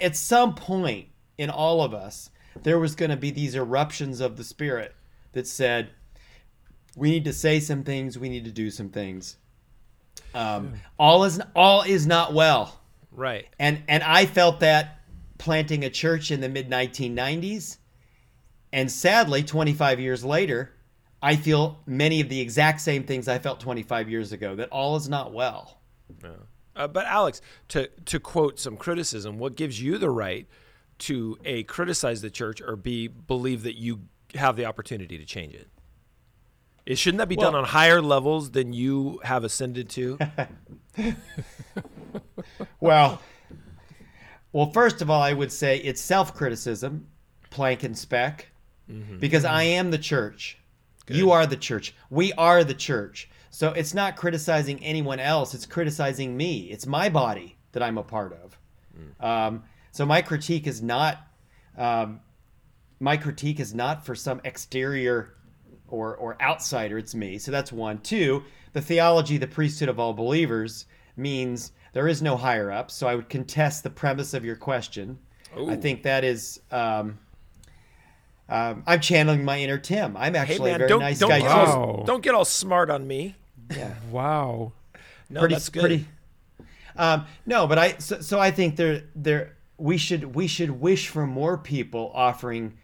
at 0.00 0.16
some 0.16 0.56
point 0.56 1.06
in 1.38 1.48
all 1.48 1.80
of 1.80 1.94
us 1.94 2.30
there 2.62 2.80
was 2.80 2.96
going 2.96 3.10
to 3.10 3.16
be 3.16 3.30
these 3.30 3.54
eruptions 3.54 4.20
of 4.20 4.36
the 4.36 4.44
spirit 4.44 4.94
that 5.32 5.46
said 5.46 5.90
we 6.96 7.10
need 7.10 7.24
to 7.24 7.32
say 7.32 7.60
some 7.60 7.84
things 7.84 8.18
we 8.18 8.28
need 8.28 8.44
to 8.44 8.52
do 8.52 8.70
some 8.70 8.88
things. 8.88 9.36
Um, 10.34 10.74
all 10.98 11.22
is 11.22 11.40
all 11.54 11.82
is 11.82 12.04
not 12.04 12.34
well. 12.34 12.80
Right. 13.12 13.46
And 13.60 13.82
and 13.86 14.02
i 14.02 14.26
felt 14.26 14.60
that 14.60 15.03
planting 15.44 15.84
a 15.84 15.90
church 15.90 16.30
in 16.30 16.40
the 16.40 16.48
mid 16.48 16.68
1990s 16.68 17.78
and 18.74 18.90
sadly, 18.90 19.44
25 19.44 20.00
years 20.00 20.24
later, 20.24 20.72
I 21.22 21.36
feel 21.36 21.78
many 21.86 22.20
of 22.20 22.28
the 22.28 22.40
exact 22.40 22.80
same 22.80 23.04
things 23.04 23.28
I 23.28 23.38
felt 23.38 23.60
25 23.60 24.10
years 24.10 24.32
ago 24.32 24.56
that 24.56 24.68
all 24.70 24.96
is 24.96 25.08
not 25.08 25.32
well. 25.32 25.78
Yeah. 26.20 26.30
Uh, 26.74 26.88
but 26.88 27.06
Alex, 27.06 27.40
to 27.68 27.88
to 28.06 28.18
quote 28.18 28.58
some 28.58 28.76
criticism, 28.76 29.38
what 29.38 29.54
gives 29.54 29.80
you 29.80 29.96
the 29.96 30.10
right 30.10 30.48
to 30.98 31.38
a 31.44 31.62
criticize 31.62 32.20
the 32.20 32.30
church 32.30 32.60
or 32.60 32.74
b 32.74 33.06
believe 33.06 33.62
that 33.62 33.78
you 33.78 34.00
have 34.34 34.56
the 34.56 34.64
opportunity 34.64 35.18
to 35.18 35.24
change 35.24 35.54
it? 35.54 35.68
It 36.84 36.98
shouldn't 36.98 37.18
that 37.18 37.28
be 37.28 37.36
well, 37.36 37.52
done 37.52 37.60
on 37.60 37.64
higher 37.66 38.02
levels 38.02 38.50
than 38.50 38.72
you 38.72 39.20
have 39.22 39.44
ascended 39.44 39.88
to? 39.90 40.18
well, 42.80 43.22
well, 44.54 44.70
first 44.70 45.02
of 45.02 45.10
all, 45.10 45.20
I 45.20 45.32
would 45.32 45.50
say 45.50 45.78
it's 45.78 46.00
self-criticism, 46.00 47.08
plank 47.50 47.82
and 47.82 47.98
speck 47.98 48.50
mm-hmm. 48.88 49.18
because 49.18 49.44
I 49.44 49.64
am 49.64 49.90
the 49.90 49.98
church. 49.98 50.58
Good. 51.06 51.16
You 51.16 51.32
are 51.32 51.44
the 51.44 51.56
church. 51.56 51.92
We 52.08 52.32
are 52.34 52.62
the 52.62 52.72
church. 52.72 53.28
So 53.50 53.70
it's 53.72 53.94
not 53.94 54.16
criticizing 54.16 54.82
anyone 54.84 55.18
else, 55.18 55.54
it's 55.54 55.66
criticizing 55.66 56.36
me. 56.36 56.68
It's 56.70 56.86
my 56.86 57.08
body 57.08 57.56
that 57.72 57.82
I'm 57.82 57.98
a 57.98 58.04
part 58.04 58.32
of. 58.44 58.56
Mm. 58.96 59.24
Um, 59.24 59.64
so 59.90 60.06
my 60.06 60.22
critique 60.22 60.68
is 60.68 60.80
not 60.80 61.18
um, 61.76 62.20
my 63.00 63.16
critique 63.16 63.58
is 63.58 63.74
not 63.74 64.06
for 64.06 64.14
some 64.14 64.40
exterior 64.44 65.34
or 65.88 66.14
or 66.16 66.40
outsider. 66.40 66.96
It's 66.96 67.14
me. 67.14 67.38
So 67.38 67.50
that's 67.50 67.72
one. 67.72 67.98
Two, 67.98 68.44
the 68.72 68.80
theology, 68.80 69.36
the 69.36 69.48
priesthood 69.48 69.88
of 69.88 69.98
all 69.98 70.12
believers 70.12 70.86
means 71.16 71.72
there 71.94 72.06
is 72.06 72.20
no 72.20 72.36
higher 72.36 72.70
up. 72.70 72.90
So 72.90 73.06
I 73.08 73.14
would 73.14 73.28
contest 73.30 73.82
the 73.82 73.90
premise 73.90 74.34
of 74.34 74.44
your 74.44 74.56
question 74.56 75.18
I 75.56 75.76
think 75.76 76.02
that 76.02 76.24
is. 76.24 76.60
Um, 76.70 77.18
um, 78.48 78.82
I'm 78.86 79.00
channeling 79.00 79.44
my 79.44 79.58
inner 79.60 79.78
Tim. 79.78 80.16
I'm 80.16 80.34
Hey 80.34 80.40
actually 80.40 80.70
man, 80.72 80.74
a 80.74 80.78
very 80.78 80.88
don't 80.88 81.00
nice 81.00 81.18
don't 81.18 81.30
guy 81.30 81.40
get, 81.40 81.48
too. 81.48 81.54
all, 81.70 81.96
Wow. 81.98 82.02
don't 82.04 82.22
get 82.22 82.34
all 82.34 82.44
smart 82.44 82.90
on 82.90 83.06
me. 83.06 83.36
Yeah, 83.70 83.94
Wow. 84.10 84.72
No, 85.30 85.40
pretty, 85.40 85.54
that's 85.54 85.68
good. 85.70 85.80
pretty. 85.80 86.06
Um, 86.96 87.26
no, 87.46 87.66
but 87.66 87.78
I 87.78 87.96
so, 87.98 88.20
so 88.20 88.38
I 88.38 88.50
think 88.50 88.76
there 88.76 89.04
there 89.14 89.56
we 89.78 89.96
should 89.96 90.34
we 90.34 90.46
should 90.46 90.70
wish 90.72 91.08
for 91.08 91.26
more 91.26 91.56
people 91.56 92.10
offering 92.14 92.74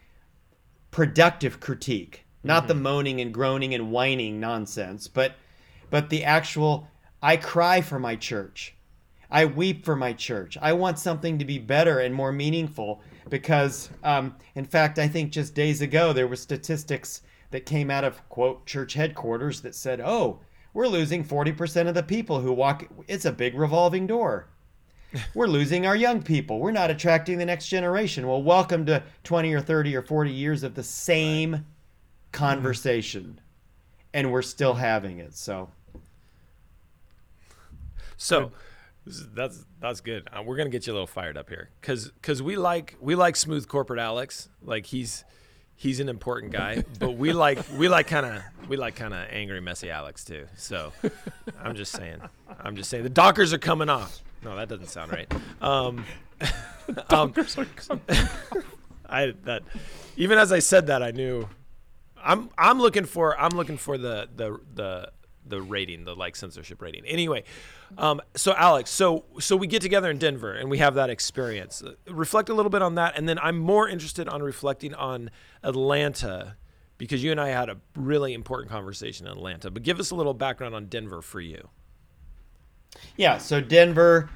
productive 0.90 1.60
critique, 1.60 2.24
not 2.42 2.66
the 2.66 2.74
moaning 2.74 3.20
and 3.20 3.32
groaning 3.34 3.74
and 3.74 3.90
whining 3.92 4.40
nonsense, 4.40 5.06
but 5.08 5.34
but 5.90 6.08
the 6.08 6.24
actual 6.24 6.88
I 7.22 7.36
cry 7.36 7.80
for 7.82 7.98
my 7.98 8.16
church. 8.16 8.74
I 9.30 9.44
weep 9.44 9.84
for 9.84 9.94
my 9.94 10.12
church. 10.12 10.58
I 10.60 10.72
want 10.72 10.98
something 10.98 11.38
to 11.38 11.44
be 11.44 11.58
better 11.58 12.00
and 12.00 12.14
more 12.14 12.32
meaningful 12.32 13.00
because, 13.28 13.90
um, 14.02 14.34
in 14.56 14.64
fact, 14.64 14.98
I 14.98 15.06
think 15.06 15.30
just 15.30 15.54
days 15.54 15.80
ago 15.82 16.12
there 16.12 16.26
were 16.26 16.36
statistics 16.36 17.22
that 17.50 17.66
came 17.66 17.90
out 17.90 18.04
of 18.04 18.28
quote 18.28 18.66
church 18.66 18.94
headquarters 18.94 19.60
that 19.60 19.74
said, 19.74 20.00
"Oh, 20.00 20.40
we're 20.72 20.88
losing 20.88 21.24
40% 21.24 21.88
of 21.88 21.94
the 21.94 22.02
people 22.02 22.40
who 22.40 22.52
walk. 22.52 22.88
It's 23.06 23.24
a 23.24 23.32
big 23.32 23.54
revolving 23.54 24.06
door. 24.06 24.48
We're 25.34 25.48
losing 25.48 25.86
our 25.86 25.96
young 25.96 26.22
people. 26.22 26.60
We're 26.60 26.70
not 26.70 26.88
attracting 26.90 27.38
the 27.38 27.46
next 27.46 27.66
generation." 27.66 28.28
Well, 28.28 28.42
welcome 28.42 28.86
to 28.86 29.02
20 29.24 29.52
or 29.52 29.60
30 29.60 29.96
or 29.96 30.02
40 30.02 30.30
years 30.30 30.62
of 30.62 30.74
the 30.74 30.84
same 30.84 31.66
conversation, 32.30 33.40
and 34.14 34.30
we're 34.30 34.42
still 34.42 34.74
having 34.74 35.18
it. 35.18 35.34
So. 35.34 35.70
So 38.16 38.52
is- 39.06 39.28
that's 39.34 39.64
that's 39.80 40.00
good. 40.00 40.28
Uh, 40.32 40.42
we're 40.42 40.56
gonna 40.56 40.70
get 40.70 40.86
you 40.86 40.92
a 40.92 40.94
little 40.94 41.06
fired 41.06 41.36
up 41.36 41.48
here, 41.48 41.70
cause 41.82 42.12
cause 42.22 42.42
we 42.42 42.56
like 42.56 42.96
we 43.00 43.14
like 43.14 43.36
smooth 43.36 43.66
corporate 43.68 44.00
Alex. 44.00 44.48
Like 44.62 44.86
he's 44.86 45.24
he's 45.76 45.98
an 46.00 46.08
important 46.08 46.52
guy, 46.52 46.84
but 46.98 47.12
we 47.12 47.32
like 47.32 47.58
we 47.76 47.88
like 47.88 48.06
kind 48.06 48.26
of 48.26 48.42
we 48.68 48.76
like 48.76 48.96
kind 48.96 49.14
of 49.14 49.26
angry, 49.30 49.60
messy 49.60 49.90
Alex 49.90 50.24
too. 50.24 50.46
So 50.56 50.92
I'm 51.60 51.74
just 51.74 51.92
saying, 51.92 52.20
I'm 52.60 52.76
just 52.76 52.90
saying 52.90 53.02
the 53.04 53.10
Dockers 53.10 53.52
are 53.52 53.58
coming 53.58 53.88
off. 53.88 54.22
No, 54.42 54.56
that 54.56 54.68
doesn't 54.68 54.88
sound 54.88 55.12
right. 55.12 55.32
Um, 55.60 56.04
um, 57.10 57.34
I 59.08 59.34
that 59.44 59.62
even 60.16 60.38
as 60.38 60.52
I 60.52 60.60
said 60.60 60.86
that, 60.88 61.02
I 61.02 61.10
knew 61.10 61.48
I'm 62.22 62.50
I'm 62.56 62.78
looking 62.78 63.04
for 63.04 63.38
I'm 63.38 63.56
looking 63.56 63.76
for 63.76 63.98
the 63.98 64.28
the 64.34 64.60
the 64.74 65.12
the 65.46 65.60
rating, 65.60 66.04
the 66.04 66.14
like 66.14 66.36
censorship 66.36 66.80
rating. 66.82 67.04
Anyway, 67.06 67.44
um, 67.98 68.20
so 68.36 68.54
Alex, 68.54 68.90
so 68.90 69.24
so 69.38 69.56
we 69.56 69.66
get 69.66 69.82
together 69.82 70.10
in 70.10 70.18
Denver 70.18 70.52
and 70.52 70.70
we 70.70 70.78
have 70.78 70.94
that 70.94 71.10
experience. 71.10 71.82
Reflect 72.08 72.48
a 72.48 72.54
little 72.54 72.70
bit 72.70 72.82
on 72.82 72.94
that, 72.96 73.16
and 73.16 73.28
then 73.28 73.38
I'm 73.38 73.58
more 73.58 73.88
interested 73.88 74.28
on 74.28 74.42
reflecting 74.42 74.94
on 74.94 75.30
Atlanta 75.62 76.56
because 76.98 77.24
you 77.24 77.30
and 77.30 77.40
I 77.40 77.48
had 77.48 77.70
a 77.70 77.78
really 77.96 78.34
important 78.34 78.70
conversation 78.70 79.26
in 79.26 79.32
Atlanta. 79.32 79.70
But 79.70 79.82
give 79.82 79.98
us 79.98 80.10
a 80.10 80.14
little 80.14 80.34
background 80.34 80.74
on 80.74 80.86
Denver 80.86 81.22
for 81.22 81.40
you. 81.40 81.68
Yeah, 83.16 83.38
so 83.38 83.60
Denver, 83.60 84.28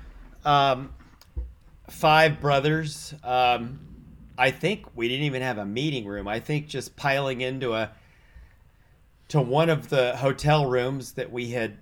um, 0.44 0.94
five 1.90 2.40
brothers. 2.40 3.14
Um, 3.22 3.80
I 4.38 4.50
think 4.50 4.86
we 4.96 5.08
didn't 5.08 5.26
even 5.26 5.42
have 5.42 5.58
a 5.58 5.66
meeting 5.66 6.06
room. 6.06 6.26
I 6.26 6.40
think 6.40 6.66
just 6.66 6.96
piling 6.96 7.42
into 7.42 7.74
a 7.74 7.90
to 9.34 9.40
one 9.40 9.68
of 9.70 9.88
the 9.88 10.16
hotel 10.16 10.66
rooms 10.70 11.12
that 11.12 11.30
we 11.30 11.50
had, 11.50 11.76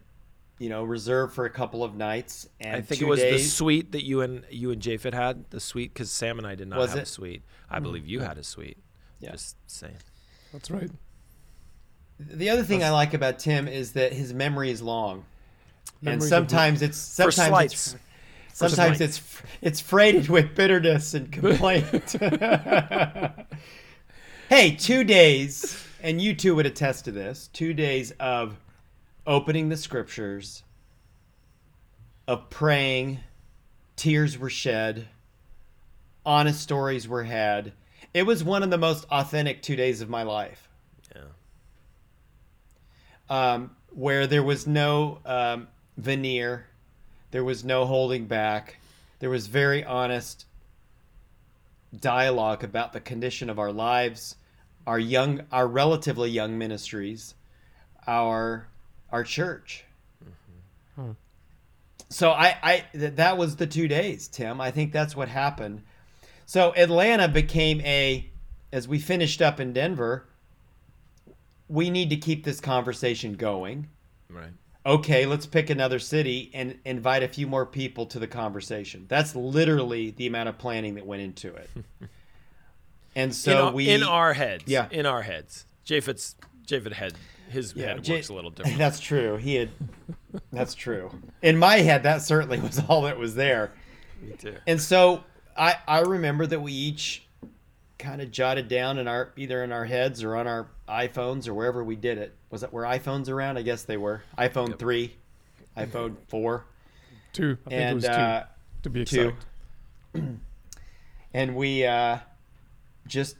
you 0.59 0.69
know, 0.69 0.85
reserved 0.85 1.35
for 1.35 1.45
a 1.45 1.51
couple 1.51 1.85
of 1.85 1.95
nights. 1.95 2.49
And 2.61 2.77
I 2.77 2.81
think 2.81 2.99
two 3.01 3.07
it 3.07 3.09
was 3.11 3.21
the 3.21 3.39
suite 3.39 3.93
that 3.93 4.05
you 4.05 4.21
and 4.23 4.45
you 4.51 4.71
and 4.71 4.81
Japhet 4.83 5.15
had. 5.15 5.45
The 5.51 5.61
suite 5.61 5.93
because 5.95 6.11
Sam 6.11 6.39
and 6.39 6.47
I 6.47 6.55
did 6.55 6.69
not 6.69 6.79
Was 6.79 6.91
have 6.91 6.99
a 6.99 7.03
it? 7.03 7.05
Mm. 7.05 7.09
suite. 7.09 7.43
I 7.71 7.79
believe 7.79 8.07
you 8.07 8.21
had 8.21 8.39
a 8.39 8.43
suite. 8.45 8.79
Yeah. 9.21 9.33
Just 9.33 9.57
saying. 9.67 9.97
That's 10.53 10.71
right. 10.71 10.91
The 12.19 12.51
other 12.51 12.63
thing 12.63 12.83
I 12.85 12.91
like 12.91 13.15
about 13.15 13.39
Tim 13.39 13.67
is 13.69 13.93
that 13.93 14.13
his 14.13 14.33
memory 14.35 14.71
is 14.71 14.81
long, 14.83 15.25
and 15.85 16.03
Memories 16.03 16.25
of- 16.25 16.29
sometimes 16.29 16.81
it's 16.83 17.17
For 17.17 17.31
sometimes 17.31 17.49
slights. 17.51 17.95
it's 17.95 17.97
sometimes 18.59 18.97
slights. 18.99 19.01
it's 19.01 19.43
it's 19.61 19.81
freighted 19.81 20.29
with 20.29 20.55
bitterness 20.55 21.15
and 21.15 21.31
complaint. 21.41 22.13
hey, 24.49 24.77
two 24.79 25.05
days, 25.05 25.82
and 26.03 26.21
you 26.21 26.35
too 26.35 26.55
would 26.57 26.67
attest 26.67 27.07
to 27.07 27.13
this. 27.13 27.49
Two 27.53 27.73
days 27.73 28.11
of 28.21 28.59
opening 29.27 29.69
the 29.69 29.77
scriptures, 29.77 30.65
of 32.27 32.51
praying, 32.51 33.21
tears 33.97 34.37
were 34.37 34.51
shed, 34.51 35.09
honest 36.27 36.61
stories 36.61 37.07
were 37.09 37.23
had. 37.25 37.73
It 38.13 38.25
was 38.25 38.45
one 38.45 38.63
of 38.63 38.71
the 38.71 38.79
most 38.79 39.07
authentic 39.11 39.63
two 39.63 39.77
days 39.77 40.01
of 40.01 40.09
my 40.11 40.23
life 40.25 40.69
Yeah. 41.15 41.23
um, 43.31 43.77
where 43.91 44.27
there 44.27 44.43
was 44.43 44.67
no 44.67 45.19
um, 45.25 45.69
veneer, 45.97 46.67
there 47.31 47.45
was 47.45 47.65
no 47.65 47.87
holding 47.87 48.27
back, 48.27 48.77
there 49.21 49.31
was 49.31 49.47
very 49.47 49.85
honest 49.85 50.47
dialogue 51.99 52.65
about 52.65 52.93
the 52.93 53.01
condition 53.01 53.49
of 53.49 53.59
our 53.59 53.73
lives, 53.73 54.35
our 54.87 54.99
young, 54.99 55.43
our 55.51 55.67
relatively 55.67 56.31
young 56.31 56.59
ministries, 56.59 57.35
our 58.07 58.67
our 59.11 59.25
church. 59.25 59.85
Hmm. 60.97 61.13
So 62.09 62.31
I, 62.31 62.57
I 62.63 62.85
th- 62.93 63.15
that 63.17 63.39
was 63.39 63.57
the 63.57 63.67
two 63.67 63.89
days, 63.89 64.29
Tim. 64.29 64.61
I 64.61 64.71
think 64.71 64.93
that's 64.93 65.17
what 65.17 65.29
happened. 65.29 65.83
So 66.47 66.75
Atlanta 66.77 67.29
became 67.29 67.81
a, 67.83 68.31
as 68.73 68.87
we 68.87 68.99
finished 68.99 69.41
up 69.41 69.61
in 69.61 69.73
Denver, 69.73 70.27
we 71.69 71.89
need 71.89 72.11
to 72.11 72.17
keep 72.17 72.45
this 72.45 72.61
conversation 72.61 73.35
going. 73.35 73.89
Right. 74.29 74.51
Okay, 74.85 75.27
let's 75.27 75.47
pick 75.47 75.71
another 75.71 75.99
city 75.99 76.51
and 76.53 76.79
invite 76.85 77.23
a 77.23 77.29
few 77.29 77.47
more 77.47 77.65
people 77.65 78.05
to 78.07 78.19
the 78.19 78.27
conversation. 78.27 79.07
That's 79.09 79.37
literally 79.37 80.11
the 80.11 80.27
amount 80.27 80.49
of 80.49 80.59
planning 80.59 80.97
that 80.97 81.07
went 81.07 81.23
into 81.23 81.55
it. 81.55 81.71
And 83.15 83.35
so 83.35 83.51
in, 83.53 83.59
our, 83.59 83.73
we 83.73 83.89
in 83.91 84.03
our 84.03 84.33
heads. 84.33 84.65
Yeah. 84.67 84.89
In 84.91 85.07
our 85.07 85.23
heads. 85.23 85.67
Japhet's 85.87 86.37
Japhet 86.67 86.93
head 86.93 87.15
his 87.51 87.75
Yeah, 87.77 87.89
head 87.89 88.05
J- 88.05 88.15
works 88.15 88.29
a 88.29 88.35
little 88.35 88.51
different. 88.53 88.79
That's 88.79 89.01
true. 89.01 89.37
He 89.37 89.57
had 89.57 89.71
That's 90.53 90.75
true. 90.75 91.11
In 91.43 91.59
my 91.59 91.79
head 91.79 92.03
that 92.05 92.23
certainly 92.23 92.59
was 92.61 92.81
all 92.89 93.03
that 93.03 93.19
was 93.19 93.35
there. 93.35 93.73
Me 94.23 94.33
too. 94.39 94.57
And 94.67 94.81
so 94.81 95.25
I 95.57 95.77
I 95.87 96.01
remember 96.01 96.47
that 96.47 96.61
we 96.61 96.73
each 96.73 97.27
kind 97.99 98.21
of 98.23 98.31
jotted 98.31 98.69
down 98.69 98.99
in 98.99 99.07
our 99.07 99.33
either 99.37 99.63
in 99.63 99.71
our 99.73 99.85
heads 99.85 100.23
or 100.25 100.35
on 100.37 100.47
our 100.47 100.69
iPhones 100.89 101.47
or 101.47 101.55
wherever 101.55 101.85
we 101.85 101.95
did 101.97 102.17
it. 102.19 102.35
Was 102.51 102.63
it 102.63 102.73
were 102.73 102.83
iPhones 102.85 103.29
around? 103.29 103.59
I 103.59 103.63
guess 103.63 103.83
they 103.85 103.97
were. 103.97 104.23
iPhone 104.39 104.71
Yep. 104.71 104.79
3, 104.79 105.15
iPhone 105.77 106.17
4. 106.29 106.65
Two. 107.33 107.59
I 107.67 107.71
think 107.71 107.73
it 107.73 107.85
and 107.85 107.95
was 107.97 108.05
two, 108.05 108.11
uh, 108.11 108.45
to 108.83 108.91
be 108.91 109.05
two. 109.05 109.33
exact. 110.15 110.27
and 111.35 111.57
we 111.57 111.85
uh, 111.87 112.19
just 113.07 113.37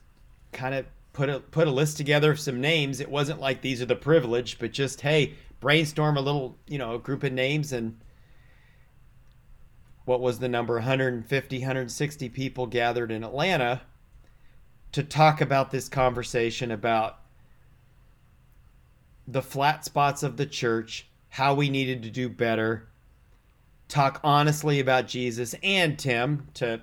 kind 0.53 0.75
of 0.75 0.87
put 1.13 1.29
a 1.29 1.41
put 1.41 1.69
a 1.69 1.71
list 1.71 1.97
together 1.97 2.31
of 2.31 2.41
some 2.41 2.61
names. 2.61 3.01
It 3.01 3.11
wasn't 3.11 3.41
like 3.41 3.61
these 3.63 3.83
are 3.83 3.87
the 3.87 3.97
privileged, 3.97 4.59
but 4.59 4.73
just 4.73 5.01
hey, 5.01 5.35
brainstorm 5.61 6.17
a 6.17 6.21
little, 6.21 6.57
you 6.67 6.79
know, 6.79 6.95
a 6.95 6.99
group 6.99 7.23
of 7.23 7.33
names 7.33 7.73
and 7.73 7.99
what 10.05 10.21
was 10.21 10.39
the 10.39 10.49
number 10.49 10.75
150 10.75 11.59
160 11.59 12.29
people 12.31 12.67
gathered 12.67 13.13
in 13.13 13.23
Atlanta 13.23 13.83
to 14.91 15.03
talk 15.03 15.41
about 15.41 15.71
this 15.71 15.89
conversation 15.89 16.71
about 16.71 17.19
the 19.27 19.43
flat 19.43 19.85
spots 19.85 20.23
of 20.23 20.37
the 20.37 20.47
church, 20.47 21.09
how 21.31 21.55
we 21.55 21.71
needed 21.71 22.03
to 22.03 22.11
do 22.11 22.29
better, 22.29 22.89
talk 23.89 24.21
honestly 24.25 24.81
about 24.81 25.07
Jesus, 25.07 25.55
and 25.63 25.99
Tim, 25.99 26.49
to 26.55 26.81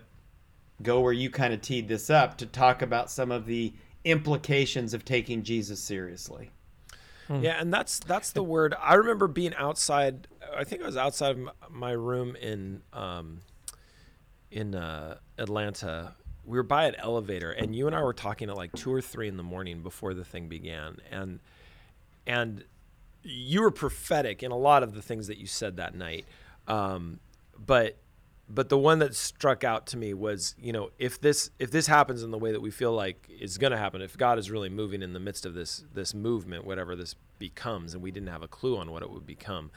go 0.81 1.01
where 1.01 1.13
you 1.13 1.29
kind 1.29 1.53
of 1.53 1.61
teed 1.61 1.87
this 1.87 2.09
up, 2.09 2.37
to 2.37 2.45
talk 2.45 2.81
about 2.81 3.11
some 3.11 3.31
of 3.31 3.45
the 3.45 3.73
implications 4.03 4.93
of 4.93 5.03
taking 5.05 5.43
Jesus 5.43 5.79
seriously. 5.79 6.51
Yeah, 7.41 7.59
and 7.59 7.71
that's 7.71 7.99
that's 7.99 8.31
the 8.31 8.41
word. 8.41 8.73
I 8.81 8.95
remember 8.95 9.27
being 9.27 9.53
outside. 9.53 10.27
I 10.55 10.63
think 10.63 10.81
I 10.81 10.85
was 10.87 10.97
outside 10.97 11.37
of 11.37 11.49
my 11.69 11.91
room 11.91 12.35
in 12.35 12.81
um, 12.91 13.41
in 14.49 14.73
uh, 14.73 15.17
Atlanta. 15.37 16.15
We 16.43 16.57
were 16.57 16.63
by 16.63 16.85
an 16.85 16.95
elevator, 16.95 17.51
and 17.51 17.75
you 17.75 17.85
and 17.85 17.95
I 17.95 18.01
were 18.01 18.15
talking 18.15 18.49
at 18.49 18.57
like 18.57 18.71
two 18.73 18.91
or 18.91 19.01
three 19.01 19.27
in 19.27 19.37
the 19.37 19.43
morning 19.43 19.83
before 19.83 20.15
the 20.15 20.25
thing 20.25 20.47
began, 20.47 20.97
and 21.11 21.39
and 22.25 22.63
you 23.21 23.61
were 23.61 23.71
prophetic 23.71 24.41
in 24.41 24.51
a 24.51 24.57
lot 24.57 24.81
of 24.81 24.95
the 24.95 25.01
things 25.01 25.27
that 25.27 25.37
you 25.37 25.45
said 25.45 25.77
that 25.77 25.93
night. 25.93 26.25
Um, 26.67 27.19
but 27.63 27.97
but 28.49 28.69
the 28.69 28.77
one 28.77 28.99
that 28.99 29.15
struck 29.15 29.63
out 29.63 29.85
to 29.87 29.97
me 29.97 30.13
was 30.13 30.55
you 30.59 30.73
know 30.73 30.89
if 30.97 31.21
this 31.21 31.51
if 31.59 31.71
this 31.71 31.87
happens 31.87 32.23
in 32.23 32.31
the 32.31 32.37
way 32.37 32.51
that 32.51 32.61
we 32.61 32.71
feel 32.71 32.91
like 32.91 33.29
is 33.39 33.57
going 33.57 33.71
to 33.71 33.77
happen 33.77 34.01
if 34.01 34.17
god 34.17 34.39
is 34.39 34.49
really 34.49 34.69
moving 34.69 35.01
in 35.01 35.13
the 35.13 35.19
midst 35.19 35.45
of 35.45 35.53
this 35.53 35.83
this 35.93 36.13
movement 36.13 36.65
whatever 36.65 36.95
this 36.95 37.15
becomes 37.37 37.93
and 37.93 38.01
we 38.01 38.11
didn't 38.11 38.29
have 38.29 38.43
a 38.43 38.47
clue 38.47 38.77
on 38.77 38.91
what 38.91 39.03
it 39.03 39.09
would 39.09 39.25
become 39.25 39.71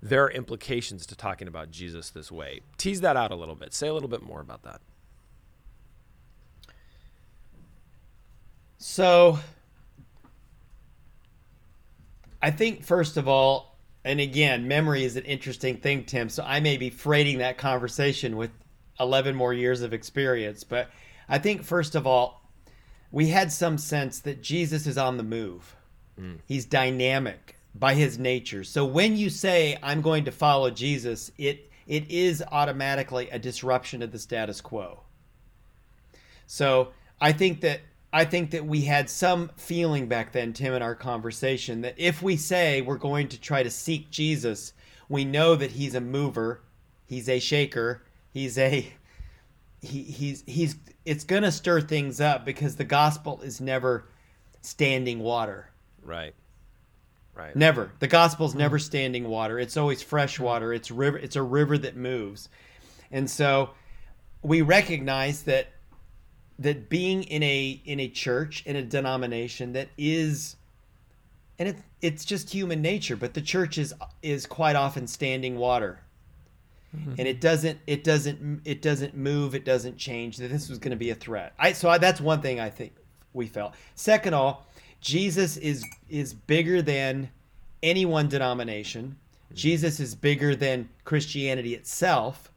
there 0.00 0.24
are 0.24 0.30
implications 0.30 1.06
to 1.06 1.16
talking 1.16 1.48
about 1.48 1.70
jesus 1.70 2.10
this 2.10 2.30
way. 2.30 2.60
Tease 2.76 3.00
that 3.00 3.16
out 3.16 3.30
a 3.30 3.34
little 3.34 3.56
bit. 3.56 3.74
Say 3.74 3.88
a 3.88 3.94
little 3.94 4.08
bit 4.08 4.22
more 4.22 4.40
about 4.40 4.62
that. 4.62 4.80
So 8.78 9.38
i 12.40 12.52
think 12.52 12.84
first 12.84 13.16
of 13.16 13.26
all 13.26 13.77
and 14.04 14.20
again, 14.20 14.68
memory 14.68 15.04
is 15.04 15.16
an 15.16 15.24
interesting 15.24 15.76
thing, 15.76 16.04
Tim. 16.04 16.28
So 16.28 16.42
I 16.44 16.60
may 16.60 16.76
be 16.76 16.90
freighting 16.90 17.38
that 17.38 17.58
conversation 17.58 18.36
with 18.36 18.50
11 19.00 19.34
more 19.34 19.52
years 19.52 19.82
of 19.82 19.92
experience, 19.92 20.64
but 20.64 20.90
I 21.28 21.38
think 21.38 21.62
first 21.62 21.94
of 21.94 22.06
all, 22.06 22.42
we 23.10 23.28
had 23.28 23.52
some 23.52 23.78
sense 23.78 24.20
that 24.20 24.42
Jesus 24.42 24.86
is 24.86 24.98
on 24.98 25.16
the 25.16 25.22
move. 25.22 25.76
Mm. 26.18 26.38
He's 26.46 26.64
dynamic 26.64 27.56
by 27.74 27.94
his 27.94 28.18
nature. 28.18 28.64
So 28.64 28.84
when 28.84 29.16
you 29.16 29.30
say 29.30 29.78
I'm 29.82 30.02
going 30.02 30.24
to 30.24 30.32
follow 30.32 30.70
Jesus, 30.70 31.30
it 31.38 31.70
it 31.86 32.10
is 32.10 32.44
automatically 32.52 33.30
a 33.30 33.38
disruption 33.38 34.02
of 34.02 34.12
the 34.12 34.18
status 34.18 34.60
quo. 34.60 35.00
So 36.46 36.88
I 37.20 37.32
think 37.32 37.62
that 37.62 37.80
I 38.12 38.24
think 38.24 38.52
that 38.52 38.64
we 38.64 38.82
had 38.82 39.10
some 39.10 39.50
feeling 39.56 40.06
back 40.06 40.32
then, 40.32 40.52
Tim, 40.52 40.72
in 40.72 40.82
our 40.82 40.94
conversation, 40.94 41.82
that 41.82 41.94
if 41.98 42.22
we 42.22 42.36
say 42.36 42.80
we're 42.80 42.96
going 42.96 43.28
to 43.28 43.40
try 43.40 43.62
to 43.62 43.70
seek 43.70 44.10
Jesus, 44.10 44.72
we 45.08 45.24
know 45.24 45.54
that 45.54 45.72
he's 45.72 45.94
a 45.94 46.00
mover, 46.00 46.62
he's 47.06 47.28
a 47.28 47.38
shaker, 47.38 48.02
he's 48.32 48.56
a 48.56 48.92
he, 49.80 50.02
he's 50.02 50.42
he's 50.46 50.76
it's 51.04 51.24
going 51.24 51.42
to 51.42 51.52
stir 51.52 51.80
things 51.82 52.20
up 52.20 52.44
because 52.44 52.76
the 52.76 52.84
gospel 52.84 53.40
is 53.42 53.60
never 53.60 54.08
standing 54.62 55.20
water. 55.20 55.70
Right. 56.02 56.34
Right. 57.34 57.54
Never. 57.54 57.92
The 58.00 58.08
gospel's 58.08 58.54
never 58.54 58.78
standing 58.78 59.28
water. 59.28 59.60
It's 59.60 59.76
always 59.76 60.02
fresh 60.02 60.40
water. 60.40 60.72
It's 60.72 60.90
river 60.90 61.18
it's 61.18 61.36
a 61.36 61.42
river 61.42 61.78
that 61.78 61.94
moves. 61.94 62.48
And 63.10 63.30
so 63.30 63.70
we 64.42 64.62
recognize 64.62 65.42
that 65.42 65.68
that 66.58 66.88
being 66.88 67.22
in 67.24 67.42
a 67.42 67.80
in 67.84 68.00
a 68.00 68.08
church 68.08 68.62
in 68.66 68.76
a 68.76 68.82
denomination 68.82 69.72
that 69.72 69.88
is 69.96 70.56
and 71.58 71.68
it, 71.68 71.76
it's 72.02 72.24
just 72.24 72.50
human 72.50 72.82
nature 72.82 73.16
but 73.16 73.34
the 73.34 73.40
church 73.40 73.78
is 73.78 73.94
is 74.22 74.46
quite 74.46 74.76
often 74.76 75.06
standing 75.06 75.56
water. 75.56 76.00
Mm-hmm. 76.96 77.16
and 77.18 77.28
it 77.28 77.38
doesn't 77.38 77.78
it 77.86 78.02
doesn't 78.02 78.62
it 78.64 78.80
doesn't 78.80 79.14
move 79.14 79.54
it 79.54 79.66
doesn't 79.66 79.98
change 79.98 80.38
that 80.38 80.48
this 80.48 80.70
was 80.70 80.78
going 80.78 80.92
to 80.92 80.96
be 80.96 81.10
a 81.10 81.14
threat. 81.14 81.52
I 81.58 81.72
so 81.72 81.90
I, 81.90 81.98
that's 81.98 82.18
one 82.20 82.40
thing 82.40 82.60
i 82.60 82.70
think 82.70 82.94
we 83.34 83.46
felt. 83.46 83.74
Second 83.94 84.32
all 84.32 84.66
jesus 85.02 85.58
is 85.58 85.84
is 86.08 86.32
bigger 86.32 86.80
than 86.80 87.28
any 87.82 88.06
one 88.06 88.26
denomination. 88.28 89.16
Mm-hmm. 89.44 89.54
jesus 89.54 90.00
is 90.00 90.14
bigger 90.14 90.56
than 90.56 90.88
christianity 91.04 91.74
itself. 91.74 92.50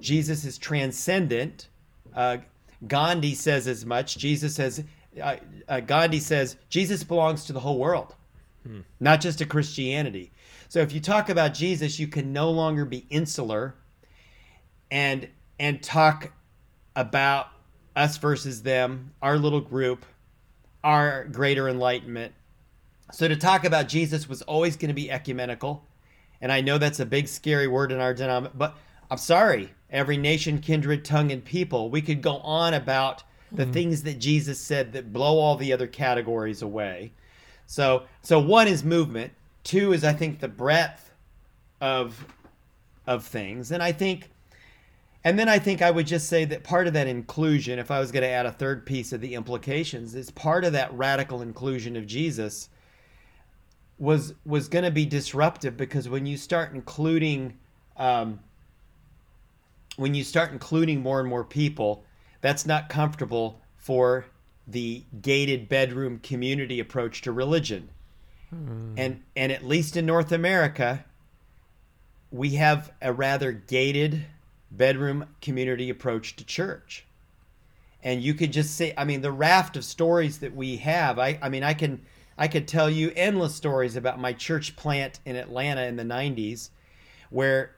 Jesus 0.00 0.44
is 0.44 0.58
transcendent 0.58 1.68
uh, 2.14 2.38
Gandhi 2.86 3.34
says 3.34 3.66
as 3.68 3.84
much. 3.84 4.16
Jesus 4.18 4.54
says, 4.54 4.84
uh, 5.20 5.36
uh, 5.68 5.80
Gandhi 5.80 6.20
says, 6.20 6.56
Jesus 6.68 7.04
belongs 7.04 7.44
to 7.46 7.52
the 7.52 7.60
whole 7.60 7.78
world, 7.78 8.14
hmm. 8.66 8.80
not 9.00 9.20
just 9.20 9.38
to 9.38 9.46
Christianity. 9.46 10.32
So 10.68 10.80
if 10.80 10.92
you 10.92 11.00
talk 11.00 11.28
about 11.28 11.54
Jesus, 11.54 11.98
you 11.98 12.08
can 12.08 12.32
no 12.32 12.50
longer 12.50 12.84
be 12.84 13.06
insular 13.10 13.74
and 14.90 15.28
and 15.58 15.82
talk 15.82 16.32
about 16.96 17.48
us 17.94 18.18
versus 18.18 18.62
them, 18.62 19.12
our 19.22 19.38
little 19.38 19.60
group, 19.60 20.04
our 20.82 21.24
greater 21.24 21.68
enlightenment. 21.68 22.32
So 23.12 23.28
to 23.28 23.36
talk 23.36 23.64
about 23.64 23.88
Jesus 23.88 24.28
was 24.28 24.42
always 24.42 24.76
going 24.76 24.88
to 24.88 24.94
be 24.94 25.10
ecumenical. 25.10 25.86
And 26.40 26.50
I 26.50 26.60
know 26.60 26.78
that's 26.78 27.00
a 27.00 27.06
big 27.06 27.28
scary 27.28 27.68
word 27.68 27.92
in 27.92 28.00
our 28.00 28.12
denomination, 28.12 28.58
but 28.58 28.76
I'm 29.10 29.18
sorry 29.18 29.72
every 29.94 30.16
nation, 30.16 30.58
kindred, 30.58 31.04
tongue, 31.04 31.30
and 31.30 31.42
people. 31.42 31.88
We 31.88 32.02
could 32.02 32.20
go 32.20 32.38
on 32.38 32.74
about 32.74 33.22
the 33.52 33.62
mm-hmm. 33.62 33.72
things 33.72 34.02
that 34.02 34.18
Jesus 34.18 34.60
said 34.60 34.92
that 34.92 35.12
blow 35.12 35.38
all 35.38 35.56
the 35.56 35.72
other 35.72 35.86
categories 35.86 36.60
away. 36.60 37.12
So, 37.66 38.02
so 38.20 38.40
one 38.40 38.68
is 38.68 38.84
movement. 38.84 39.32
Two 39.62 39.92
is 39.92 40.04
I 40.04 40.12
think 40.12 40.40
the 40.40 40.48
breadth 40.48 41.12
of 41.80 42.26
of 43.06 43.24
things, 43.24 43.70
and 43.70 43.82
I 43.82 43.92
think, 43.92 44.30
and 45.24 45.38
then 45.38 45.48
I 45.48 45.58
think 45.58 45.82
I 45.82 45.90
would 45.90 46.06
just 46.06 46.28
say 46.28 46.46
that 46.46 46.64
part 46.64 46.86
of 46.86 46.94
that 46.94 47.06
inclusion, 47.06 47.78
if 47.78 47.90
I 47.90 48.00
was 48.00 48.10
going 48.10 48.22
to 48.22 48.28
add 48.28 48.46
a 48.46 48.52
third 48.52 48.86
piece 48.86 49.12
of 49.12 49.20
the 49.20 49.34
implications, 49.34 50.14
is 50.14 50.30
part 50.30 50.64
of 50.64 50.72
that 50.72 50.92
radical 50.94 51.42
inclusion 51.42 51.96
of 51.96 52.06
Jesus 52.06 52.70
was 53.98 54.34
was 54.44 54.68
going 54.68 54.84
to 54.84 54.90
be 54.90 55.06
disruptive 55.06 55.76
because 55.76 56.08
when 56.08 56.26
you 56.26 56.36
start 56.36 56.72
including 56.72 57.58
um, 57.96 58.40
when 59.96 60.14
you 60.14 60.24
start 60.24 60.52
including 60.52 61.00
more 61.00 61.20
and 61.20 61.28
more 61.28 61.44
people, 61.44 62.04
that's 62.40 62.66
not 62.66 62.88
comfortable 62.88 63.60
for 63.76 64.26
the 64.66 65.04
gated 65.20 65.68
bedroom 65.68 66.18
community 66.22 66.80
approach 66.80 67.22
to 67.22 67.32
religion. 67.32 67.88
Hmm. 68.50 68.94
And 68.96 69.22
and 69.36 69.52
at 69.52 69.64
least 69.64 69.96
in 69.96 70.06
North 70.06 70.32
America, 70.32 71.04
we 72.30 72.50
have 72.50 72.92
a 73.02 73.12
rather 73.12 73.52
gated 73.52 74.24
bedroom 74.70 75.26
community 75.40 75.90
approach 75.90 76.36
to 76.36 76.44
church. 76.44 77.06
And 78.02 78.22
you 78.22 78.34
could 78.34 78.52
just 78.52 78.76
say 78.76 78.94
I 78.96 79.04
mean 79.04 79.20
the 79.20 79.32
raft 79.32 79.76
of 79.76 79.84
stories 79.84 80.38
that 80.38 80.54
we 80.54 80.76
have, 80.78 81.18
I 81.18 81.38
I 81.42 81.48
mean 81.48 81.62
I 81.62 81.74
can 81.74 82.02
I 82.36 82.48
could 82.48 82.66
tell 82.66 82.90
you 82.90 83.12
endless 83.14 83.54
stories 83.54 83.96
about 83.96 84.18
my 84.18 84.32
church 84.32 84.76
plant 84.76 85.20
in 85.24 85.36
Atlanta 85.36 85.82
in 85.82 85.96
the 85.96 86.02
90s 86.02 86.70
where 87.30 87.74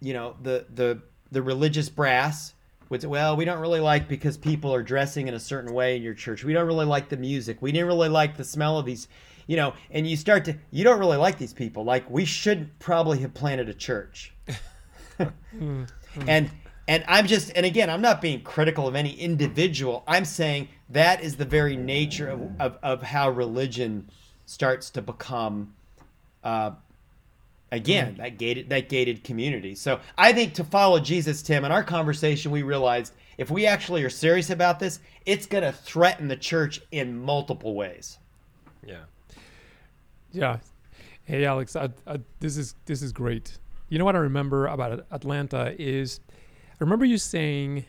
you 0.00 0.12
know 0.12 0.36
the 0.42 0.66
the 0.74 1.02
the 1.32 1.42
religious 1.42 1.88
brass 1.88 2.54
would 2.88 3.00
say, 3.00 3.08
well, 3.08 3.36
we 3.36 3.44
don't 3.44 3.58
really 3.58 3.80
like 3.80 4.06
because 4.06 4.36
people 4.36 4.72
are 4.72 4.82
dressing 4.82 5.26
in 5.26 5.34
a 5.34 5.40
certain 5.40 5.72
way 5.72 5.96
in 5.96 6.02
your 6.02 6.14
church. 6.14 6.44
We 6.44 6.52
don't 6.52 6.66
really 6.66 6.84
like 6.84 7.08
the 7.08 7.16
music. 7.16 7.60
We 7.60 7.72
didn't 7.72 7.86
really 7.86 8.10
like 8.10 8.36
the 8.36 8.44
smell 8.44 8.78
of 8.78 8.84
these, 8.84 9.08
you 9.46 9.56
know, 9.56 9.72
and 9.90 10.06
you 10.06 10.16
start 10.16 10.44
to, 10.44 10.56
you 10.70 10.84
don't 10.84 11.00
really 11.00 11.16
like 11.16 11.38
these 11.38 11.54
people. 11.54 11.84
Like, 11.84 12.08
we 12.10 12.26
should 12.26 12.78
probably 12.78 13.18
have 13.20 13.32
planted 13.32 13.70
a 13.70 13.74
church. 13.74 14.34
and, 16.26 16.50
and 16.86 17.04
I'm 17.08 17.26
just, 17.26 17.50
and 17.56 17.64
again, 17.64 17.88
I'm 17.88 18.02
not 18.02 18.20
being 18.20 18.42
critical 18.42 18.86
of 18.86 18.94
any 18.94 19.14
individual. 19.14 20.04
I'm 20.06 20.26
saying 20.26 20.68
that 20.90 21.22
is 21.22 21.36
the 21.36 21.46
very 21.46 21.76
nature 21.76 22.28
of, 22.28 22.60
of, 22.60 22.78
of 22.82 23.02
how 23.02 23.30
religion 23.30 24.10
starts 24.44 24.90
to 24.90 25.00
become 25.00 25.72
uh, 26.44 26.72
again 27.72 28.14
that 28.18 28.38
gated 28.38 28.68
that 28.68 28.88
gated 28.88 29.24
community. 29.24 29.74
So 29.74 29.98
i 30.16 30.32
think 30.32 30.54
to 30.54 30.64
follow 30.64 31.00
jesus 31.00 31.42
tim 31.42 31.64
in 31.64 31.72
our 31.72 31.82
conversation 31.82 32.52
we 32.52 32.62
realized 32.62 33.14
if 33.38 33.50
we 33.50 33.66
actually 33.66 34.04
are 34.04 34.10
serious 34.10 34.50
about 34.50 34.78
this 34.78 35.00
it's 35.26 35.46
going 35.46 35.64
to 35.64 35.72
threaten 35.72 36.28
the 36.28 36.36
church 36.36 36.80
in 36.92 37.18
multiple 37.18 37.74
ways. 37.74 38.18
Yeah. 38.86 39.04
Yeah. 40.32 40.58
Hey 41.24 41.44
alex 41.44 41.74
I, 41.74 41.88
I, 42.06 42.20
this 42.38 42.56
is 42.56 42.74
this 42.84 43.02
is 43.02 43.12
great. 43.12 43.58
You 43.88 43.98
know 43.98 44.04
what 44.04 44.16
i 44.16 44.20
remember 44.20 44.66
about 44.66 45.06
atlanta 45.10 45.74
is 45.78 46.20
i 46.70 46.76
remember 46.78 47.04
you 47.04 47.18
saying 47.18 47.84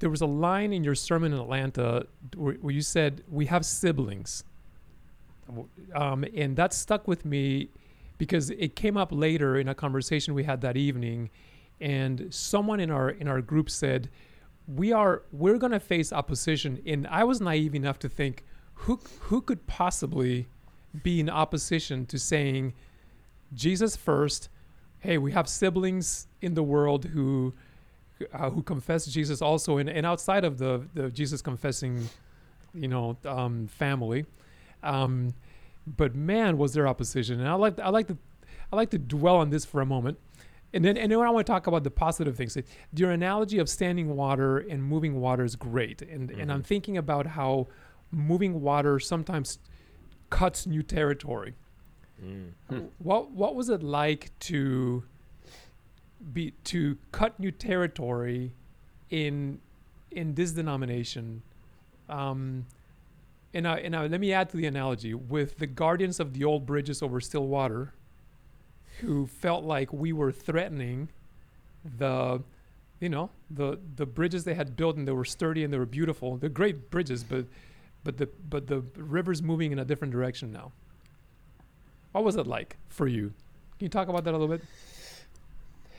there 0.00 0.10
was 0.10 0.20
a 0.20 0.26
line 0.26 0.72
in 0.72 0.82
your 0.82 0.94
sermon 0.96 1.32
in 1.32 1.38
atlanta 1.38 2.06
where, 2.36 2.54
where 2.54 2.74
you 2.74 2.82
said 2.82 3.22
we 3.30 3.46
have 3.46 3.64
siblings. 3.64 4.44
Um, 5.94 6.24
and 6.34 6.56
that 6.56 6.72
stuck 6.72 7.06
with 7.06 7.24
me 7.26 7.68
because 8.24 8.48
it 8.48 8.74
came 8.74 8.96
up 8.96 9.12
later 9.12 9.58
in 9.58 9.68
a 9.68 9.74
conversation 9.74 10.32
we 10.32 10.44
had 10.44 10.62
that 10.62 10.78
evening 10.78 11.28
and 11.78 12.32
someone 12.32 12.80
in 12.80 12.90
our 12.90 13.10
in 13.10 13.28
our 13.28 13.42
group 13.42 13.68
said 13.68 14.08
we 14.66 14.92
are 14.92 15.22
we're 15.30 15.58
going 15.58 15.72
to 15.72 15.78
face 15.78 16.10
opposition 16.10 16.80
and 16.86 17.06
I 17.08 17.22
was 17.24 17.42
naive 17.42 17.74
enough 17.74 17.98
to 17.98 18.08
think 18.08 18.42
who 18.84 18.98
who 19.28 19.42
could 19.42 19.66
possibly 19.66 20.46
be 21.02 21.20
in 21.20 21.28
opposition 21.28 22.06
to 22.06 22.18
saying 22.18 22.72
Jesus 23.52 23.94
first 23.94 24.48
hey 25.00 25.18
we 25.18 25.32
have 25.32 25.46
siblings 25.46 26.26
in 26.40 26.54
the 26.54 26.62
world 26.62 27.04
who 27.04 27.52
uh, 28.32 28.48
who 28.48 28.62
confess 28.62 29.04
Jesus 29.04 29.42
also 29.42 29.76
and, 29.76 29.90
and 29.90 30.06
outside 30.06 30.46
of 30.46 30.56
the 30.56 30.82
the 30.94 31.10
Jesus 31.10 31.42
confessing 31.42 32.08
you 32.72 32.88
know 32.88 33.18
um, 33.26 33.66
family 33.66 34.24
um, 34.82 35.34
but 35.86 36.14
man, 36.14 36.58
was 36.58 36.72
there 36.72 36.86
opposition. 36.86 37.40
And 37.40 37.48
I 37.48 37.54
like 37.54 37.78
I 37.78 37.90
like 37.90 38.08
to 38.08 38.18
I 38.72 38.76
like 38.76 38.90
to 38.90 38.98
dwell 38.98 39.36
on 39.36 39.50
this 39.50 39.64
for 39.64 39.80
a 39.80 39.86
moment. 39.86 40.18
And 40.72 40.84
then 40.84 40.96
and 40.96 41.12
then 41.12 41.20
I 41.20 41.30
want 41.30 41.46
to 41.46 41.52
talk 41.52 41.66
about 41.66 41.84
the 41.84 41.90
positive 41.90 42.36
things. 42.36 42.56
Your 42.94 43.10
analogy 43.10 43.58
of 43.58 43.68
standing 43.68 44.16
water 44.16 44.58
and 44.58 44.82
moving 44.82 45.20
water 45.20 45.44
is 45.44 45.56
great. 45.56 46.02
And 46.02 46.30
mm-hmm. 46.30 46.40
and 46.40 46.50
I'm 46.50 46.58
mm-hmm. 46.58 46.66
thinking 46.66 46.96
about 46.96 47.26
how 47.26 47.68
moving 48.10 48.60
water 48.60 48.98
sometimes 48.98 49.58
cuts 50.30 50.66
new 50.66 50.82
territory. 50.82 51.54
Mm. 52.22 52.88
What 52.98 53.30
what 53.30 53.54
was 53.54 53.68
it 53.68 53.82
like 53.82 54.30
to 54.40 55.04
be 56.32 56.52
to 56.64 56.96
cut 57.12 57.38
new 57.38 57.50
territory 57.50 58.54
in 59.10 59.60
in 60.10 60.34
this 60.34 60.52
denomination? 60.52 61.42
Um, 62.08 62.66
and 63.54 63.62
now, 63.62 63.76
and 63.76 63.92
now 63.92 64.04
let 64.04 64.20
me 64.20 64.32
add 64.32 64.50
to 64.50 64.56
the 64.56 64.66
analogy 64.66 65.14
with 65.14 65.58
the 65.58 65.66
guardians 65.66 66.20
of 66.20 66.34
the 66.34 66.44
old 66.44 66.66
bridges 66.66 67.02
over 67.02 67.20
still 67.20 67.46
water, 67.46 67.94
who 69.00 69.26
felt 69.26 69.64
like 69.64 69.92
we 69.92 70.12
were 70.12 70.32
threatening 70.32 71.08
the, 71.98 72.42
you 73.00 73.08
know, 73.08 73.30
the 73.50 73.78
the 73.96 74.06
bridges 74.06 74.44
they 74.44 74.54
had 74.54 74.76
built 74.76 74.96
and 74.96 75.06
they 75.06 75.12
were 75.12 75.24
sturdy 75.24 75.62
and 75.64 75.72
they 75.72 75.78
were 75.78 75.86
beautiful. 75.86 76.36
They're 76.36 76.50
great 76.50 76.90
bridges, 76.90 77.22
but 77.22 77.46
but 78.02 78.18
the 78.18 78.28
but 78.48 78.66
the 78.66 78.80
river's 78.96 79.42
moving 79.42 79.72
in 79.72 79.78
a 79.78 79.84
different 79.84 80.12
direction 80.12 80.52
now. 80.52 80.72
What 82.12 82.24
was 82.24 82.36
it 82.36 82.46
like 82.46 82.76
for 82.88 83.06
you? 83.06 83.32
Can 83.78 83.86
you 83.86 83.88
talk 83.88 84.08
about 84.08 84.24
that 84.24 84.30
a 84.30 84.38
little 84.38 84.48
bit? 84.48 84.64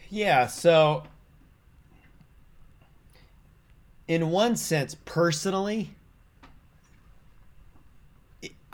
Yeah, 0.10 0.48
so 0.48 1.04
in 4.08 4.30
one 4.30 4.56
sense, 4.56 4.96
personally, 5.06 5.96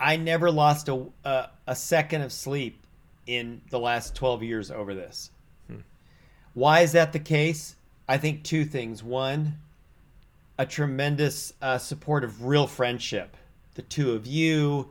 I 0.02 0.16
never 0.16 0.50
lost 0.50 0.88
a, 0.88 1.06
a, 1.24 1.48
a 1.68 1.76
second 1.76 2.22
of 2.22 2.32
sleep 2.32 2.84
in 3.28 3.62
the 3.70 3.78
last 3.78 4.16
12 4.16 4.42
years 4.42 4.68
over 4.68 4.94
this. 4.94 5.30
Hmm. 5.68 5.76
Why 6.54 6.80
is 6.80 6.92
that 6.92 7.12
the 7.12 7.20
case? 7.20 7.76
I 8.08 8.18
think 8.18 8.42
two 8.42 8.64
things. 8.64 9.04
One, 9.04 9.58
a 10.58 10.66
tremendous 10.66 11.52
uh, 11.62 11.78
support 11.78 12.24
of 12.24 12.44
real 12.44 12.66
friendship, 12.66 13.36
the 13.74 13.82
two 13.82 14.12
of 14.12 14.26
you, 14.26 14.88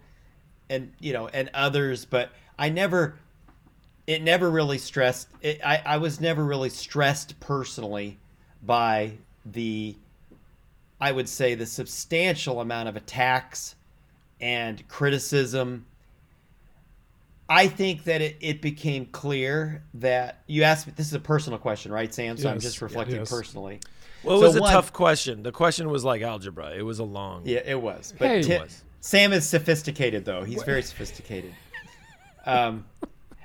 and 0.69 0.93
you 1.01 1.11
know, 1.11 1.27
and 1.27 1.49
others. 1.53 2.05
But 2.05 2.31
I 2.57 2.69
never, 2.69 3.15
it 4.07 4.23
never 4.23 4.49
really 4.49 4.77
stressed. 4.77 5.27
It, 5.41 5.59
I 5.61 5.81
I 5.85 5.97
was 5.97 6.21
never 6.21 6.45
really 6.45 6.69
stressed 6.69 7.37
personally 7.41 8.17
by 8.63 9.17
the, 9.45 9.97
I 11.01 11.11
would 11.11 11.27
say, 11.27 11.53
the 11.53 11.65
substantial 11.65 12.61
amount 12.61 12.87
of 12.87 12.95
attacks 12.95 13.75
and 14.41 14.85
criticism. 14.87 15.85
I 17.47 17.67
think 17.67 18.05
that 18.05 18.21
it, 18.21 18.37
it 18.39 18.61
became 18.61 19.05
clear 19.07 19.83
that 19.95 20.41
you 20.47 20.63
asked 20.63 20.87
me. 20.87 20.93
This 20.95 21.07
is 21.07 21.13
a 21.13 21.19
personal 21.19 21.59
question, 21.59 21.91
right, 21.91 22.13
Sam? 22.13 22.37
So 22.37 22.43
yes. 22.43 22.53
I'm 22.53 22.59
just 22.59 22.81
reflecting 22.81 23.17
yes. 23.17 23.29
personally. 23.29 23.81
Well, 24.23 24.37
it 24.37 24.39
so 24.39 24.45
was 24.47 24.55
a 24.55 24.61
one, 24.61 24.71
tough 24.71 24.93
question. 24.93 25.43
The 25.43 25.51
question 25.51 25.89
was 25.89 26.03
like 26.05 26.21
algebra. 26.21 26.73
It 26.75 26.83
was 26.83 26.99
a 26.99 27.03
long. 27.03 27.41
Yeah, 27.45 27.61
it 27.65 27.81
was. 27.81 28.13
But 28.17 28.27
hey. 28.27 28.41
t- 28.41 28.57
was. 28.57 28.83
Sam 29.01 29.33
is 29.33 29.47
sophisticated, 29.47 30.25
though. 30.25 30.43
He's 30.43 30.63
very 30.63 30.83
sophisticated. 30.83 31.53
Um, 32.45 32.85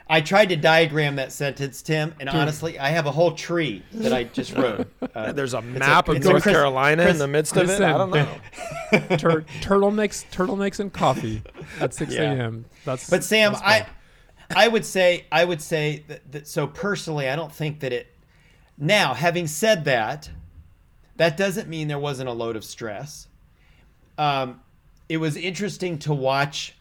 I 0.09 0.21
tried 0.21 0.51
to 0.51 0.57
diagram 0.57 1.17
that 1.17 1.33
sentence, 1.33 1.83
Tim, 1.83 2.15
and 2.21 2.29
honestly, 2.29 2.79
I 2.79 2.91
have 2.91 3.07
a 3.07 3.11
whole 3.11 3.33
tree 3.33 3.83
that 3.93 4.13
I 4.13 4.25
just 4.25 4.53
wrote. 4.57 4.87
Uh, 5.15 5.33
There's 5.33 5.55
a 5.55 5.63
map 5.63 6.09
a, 6.09 6.13
of 6.13 6.23
North 6.23 6.45
Chris, 6.45 6.55
Carolina 6.55 7.03
Chris, 7.03 7.15
in 7.15 7.19
the 7.19 7.27
midst 7.27 7.53
Chris, 7.53 7.71
of 7.73 7.81
it. 7.81 7.85
I 7.85 7.99
don't 7.99 8.11
know. 8.11 8.39
Tur- 9.17 9.45
turtlenecks, 9.61 10.25
turtlenecks, 10.31 10.79
and 10.79 10.93
coffee 10.93 11.43
at 11.81 11.93
6 11.93 12.13
yeah. 12.13 12.35
a.m. 12.35 12.67
That's. 12.85 13.11
But 13.11 13.25
Sam, 13.25 13.55
that's 13.55 13.65
I, 13.65 13.87
I 14.55 14.69
would 14.69 14.85
say, 14.85 15.27
I 15.33 15.45
would 15.45 15.61
say 15.61 16.05
that, 16.07 16.31
that. 16.31 16.47
So 16.47 16.69
personally, 16.69 17.29
I 17.29 17.35
don't 17.35 17.53
think 17.53 17.81
that 17.81 17.93
it. 17.93 18.07
Now, 18.79 19.13
having 19.13 19.49
said 19.49 19.87
that, 19.87 20.31
that 21.17 21.37
doesn't 21.37 21.69
mean 21.69 21.89
there 21.89 21.99
wasn't 21.99 22.29
a 22.29 22.33
load 22.33 22.55
of 22.55 22.65
stress. 22.65 23.27
Um, 24.19 24.61
it 25.09 25.17
was 25.17 25.37
interesting 25.37 25.99
to 26.01 26.15
watch 26.15 26.77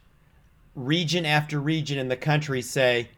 region 0.76 1.26
after 1.26 1.60
region 1.60 1.98
in 1.98 2.08
the 2.08 2.18
country 2.18 2.62
say, 2.62 3.10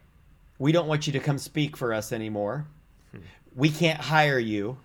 we 0.58 0.72
don't 0.72 0.86
want 0.86 1.06
you 1.06 1.12
to 1.14 1.20
come 1.20 1.38
speak 1.38 1.76
for 1.76 1.92
us 1.92 2.12
anymore. 2.12 2.66
We 3.54 3.70
can't 3.70 4.00
hire 4.00 4.38
you. 4.38 4.78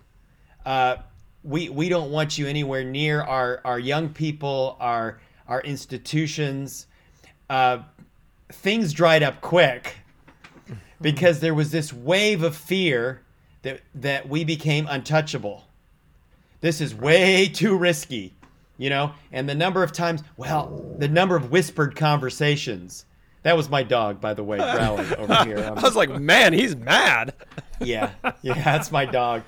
Uh, 0.64 0.96
we 1.42 1.68
we 1.68 1.88
don't 1.88 2.10
want 2.10 2.38
you 2.38 2.46
anywhere 2.46 2.82
near 2.84 3.20
our 3.20 3.60
our 3.64 3.78
young 3.78 4.08
people, 4.08 4.76
our 4.80 5.20
our 5.46 5.60
institutions. 5.60 6.86
Uh, 7.50 7.78
things 8.50 8.92
dried 8.92 9.22
up 9.22 9.40
quick 9.40 9.96
because 11.00 11.40
there 11.40 11.54
was 11.54 11.70
this 11.70 11.92
wave 11.92 12.42
of 12.42 12.56
fear 12.56 13.20
that 13.62 13.80
that 13.94 14.28
we 14.28 14.44
became 14.44 14.86
untouchable. 14.88 15.64
This 16.60 16.80
is 16.80 16.94
way 16.94 17.46
too 17.46 17.76
risky, 17.76 18.32
you 18.78 18.88
know. 18.88 19.12
And 19.30 19.46
the 19.48 19.54
number 19.54 19.82
of 19.82 19.92
times, 19.92 20.22
well, 20.38 20.94
the 20.98 21.08
number 21.08 21.36
of 21.36 21.50
whispered 21.50 21.94
conversations 21.94 23.04
that 23.44 23.56
was 23.56 23.68
my 23.68 23.82
dog, 23.82 24.20
by 24.20 24.34
the 24.34 24.42
way, 24.42 24.58
growling 24.58 25.14
over 25.18 25.44
here. 25.44 25.58
Um, 25.58 25.78
I 25.78 25.82
was 25.82 25.94
like, 25.94 26.10
man, 26.10 26.52
he's 26.52 26.74
mad. 26.74 27.34
Yeah, 27.80 28.12
yeah, 28.40 28.54
that's 28.54 28.92
my 28.92 29.04
dog. 29.04 29.42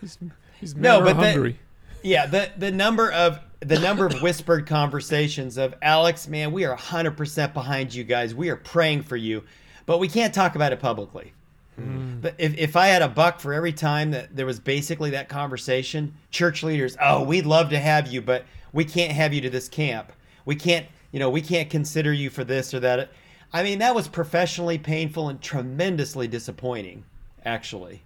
He's, 0.00 0.18
he's 0.60 0.76
no, 0.76 1.02
but 1.02 1.16
hungry. 1.16 1.58
The, 2.00 2.08
yeah, 2.08 2.24
the 2.24 2.50
the 2.56 2.70
number 2.70 3.10
of 3.10 3.40
the 3.60 3.78
number 3.80 4.06
of 4.06 4.22
whispered 4.22 4.66
conversations 4.66 5.58
of 5.58 5.74
Alex, 5.82 6.28
man, 6.28 6.52
we 6.52 6.64
are 6.64 6.76
100% 6.76 7.52
behind 7.52 7.92
you 7.92 8.04
guys. 8.04 8.34
We 8.34 8.50
are 8.50 8.56
praying 8.56 9.02
for 9.02 9.16
you, 9.16 9.42
but 9.84 9.98
we 9.98 10.08
can't 10.08 10.32
talk 10.32 10.54
about 10.54 10.72
it 10.72 10.80
publicly. 10.80 11.32
Mm. 11.78 12.20
But 12.20 12.34
if, 12.38 12.56
if 12.56 12.76
I 12.76 12.86
had 12.86 13.02
a 13.02 13.08
buck 13.08 13.40
for 13.40 13.52
every 13.52 13.72
time 13.72 14.12
that 14.12 14.34
there 14.34 14.46
was 14.46 14.60
basically 14.60 15.10
that 15.10 15.28
conversation, 15.28 16.14
church 16.30 16.62
leaders, 16.62 16.96
oh, 17.02 17.24
we'd 17.24 17.46
love 17.46 17.70
to 17.70 17.78
have 17.78 18.06
you, 18.06 18.22
but 18.22 18.44
we 18.72 18.84
can't 18.84 19.12
have 19.12 19.34
you 19.34 19.40
to 19.42 19.50
this 19.50 19.68
camp. 19.68 20.12
We 20.44 20.54
can't, 20.54 20.86
you 21.12 21.18
know, 21.18 21.30
we 21.30 21.42
can't 21.42 21.68
consider 21.68 22.12
you 22.12 22.30
for 22.30 22.44
this 22.44 22.72
or 22.72 22.80
that. 22.80 23.10
I 23.56 23.62
mean, 23.62 23.78
that 23.78 23.94
was 23.94 24.06
professionally 24.06 24.76
painful 24.76 25.30
and 25.30 25.40
tremendously 25.40 26.28
disappointing, 26.28 27.04
actually. 27.42 28.02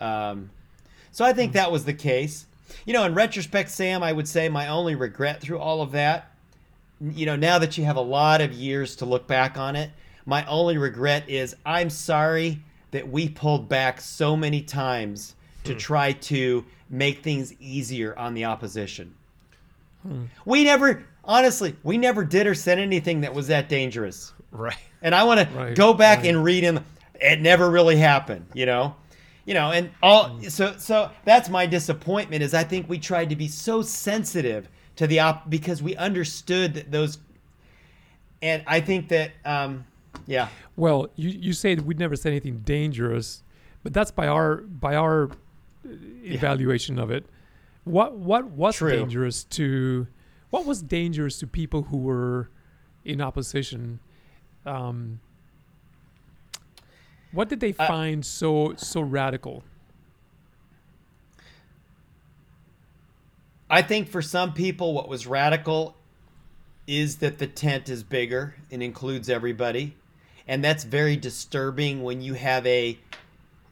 Um, 0.00 0.48
so 1.10 1.26
I 1.26 1.34
think 1.34 1.52
that 1.52 1.70
was 1.70 1.84
the 1.84 1.92
case. 1.92 2.46
You 2.86 2.94
know, 2.94 3.04
in 3.04 3.14
retrospect, 3.14 3.68
Sam, 3.68 4.02
I 4.02 4.12
would 4.12 4.26
say 4.26 4.48
my 4.48 4.68
only 4.68 4.94
regret 4.94 5.42
through 5.42 5.58
all 5.58 5.82
of 5.82 5.92
that, 5.92 6.32
you 7.02 7.26
know, 7.26 7.36
now 7.36 7.58
that 7.58 7.76
you 7.76 7.84
have 7.84 7.96
a 7.96 8.00
lot 8.00 8.40
of 8.40 8.54
years 8.54 8.96
to 8.96 9.04
look 9.04 9.26
back 9.26 9.58
on 9.58 9.76
it, 9.76 9.90
my 10.24 10.42
only 10.46 10.78
regret 10.78 11.28
is 11.28 11.54
I'm 11.66 11.90
sorry 11.90 12.62
that 12.92 13.06
we 13.06 13.28
pulled 13.28 13.68
back 13.68 14.00
so 14.00 14.34
many 14.34 14.62
times 14.62 15.34
to 15.64 15.72
hmm. 15.74 15.78
try 15.78 16.12
to 16.12 16.64
make 16.88 17.22
things 17.22 17.52
easier 17.60 18.18
on 18.18 18.32
the 18.32 18.46
opposition. 18.46 19.14
Hmm. 20.02 20.24
We 20.46 20.64
never, 20.64 21.04
honestly, 21.24 21.76
we 21.82 21.98
never 21.98 22.24
did 22.24 22.46
or 22.46 22.54
said 22.54 22.78
anything 22.78 23.20
that 23.20 23.34
was 23.34 23.48
that 23.48 23.68
dangerous. 23.68 24.32
Right. 24.52 24.76
And 25.00 25.14
I 25.14 25.24
want 25.24 25.40
right. 25.54 25.68
to 25.70 25.74
go 25.74 25.94
back 25.94 26.18
right. 26.18 26.28
and 26.28 26.44
read 26.44 26.62
him. 26.62 26.84
It 27.14 27.40
never 27.40 27.70
really 27.70 27.96
happened, 27.96 28.46
you 28.54 28.66
know? 28.66 28.94
You 29.44 29.54
know, 29.54 29.72
and 29.72 29.90
all 30.02 30.40
so 30.42 30.76
so 30.78 31.10
that's 31.24 31.48
my 31.48 31.66
disappointment 31.66 32.44
is 32.44 32.54
I 32.54 32.62
think 32.62 32.88
we 32.88 32.98
tried 32.98 33.30
to 33.30 33.36
be 33.36 33.48
so 33.48 33.82
sensitive 33.82 34.68
to 34.96 35.08
the 35.08 35.18
op 35.18 35.50
because 35.50 35.82
we 35.82 35.96
understood 35.96 36.74
that 36.74 36.92
those 36.92 37.18
and 38.40 38.62
I 38.68 38.80
think 38.80 39.08
that 39.08 39.32
um 39.44 39.84
yeah. 40.26 40.46
Well, 40.76 41.08
you 41.16 41.30
you 41.30 41.52
say 41.54 41.74
we'd 41.74 41.98
never 41.98 42.14
said 42.14 42.30
anything 42.30 42.58
dangerous, 42.58 43.42
but 43.82 43.92
that's 43.92 44.12
by 44.12 44.28
our 44.28 44.58
by 44.58 44.94
our 44.94 45.30
evaluation 45.84 46.98
yeah. 46.98 47.02
of 47.02 47.10
it. 47.10 47.26
What 47.82 48.16
what 48.16 48.44
was 48.44 48.76
True. 48.76 48.90
dangerous 48.90 49.42
to 49.44 50.06
what 50.50 50.66
was 50.66 50.82
dangerous 50.82 51.40
to 51.40 51.48
people 51.48 51.82
who 51.84 51.96
were 51.96 52.48
in 53.04 53.20
opposition 53.20 53.98
um, 54.66 55.20
what 57.32 57.48
did 57.48 57.60
they 57.60 57.72
find 57.72 58.22
uh, 58.22 58.26
so 58.26 58.74
so 58.76 59.00
radical? 59.00 59.64
I 63.70 63.80
think 63.80 64.08
for 64.08 64.20
some 64.20 64.52
people, 64.52 64.92
what 64.92 65.08
was 65.08 65.26
radical 65.26 65.96
is 66.86 67.16
that 67.16 67.38
the 67.38 67.46
tent 67.46 67.88
is 67.88 68.02
bigger 68.02 68.54
and 68.70 68.82
includes 68.82 69.30
everybody, 69.30 69.96
and 70.46 70.62
that's 70.62 70.84
very 70.84 71.16
disturbing 71.16 72.02
when 72.02 72.20
you 72.20 72.34
have 72.34 72.66
a 72.66 72.98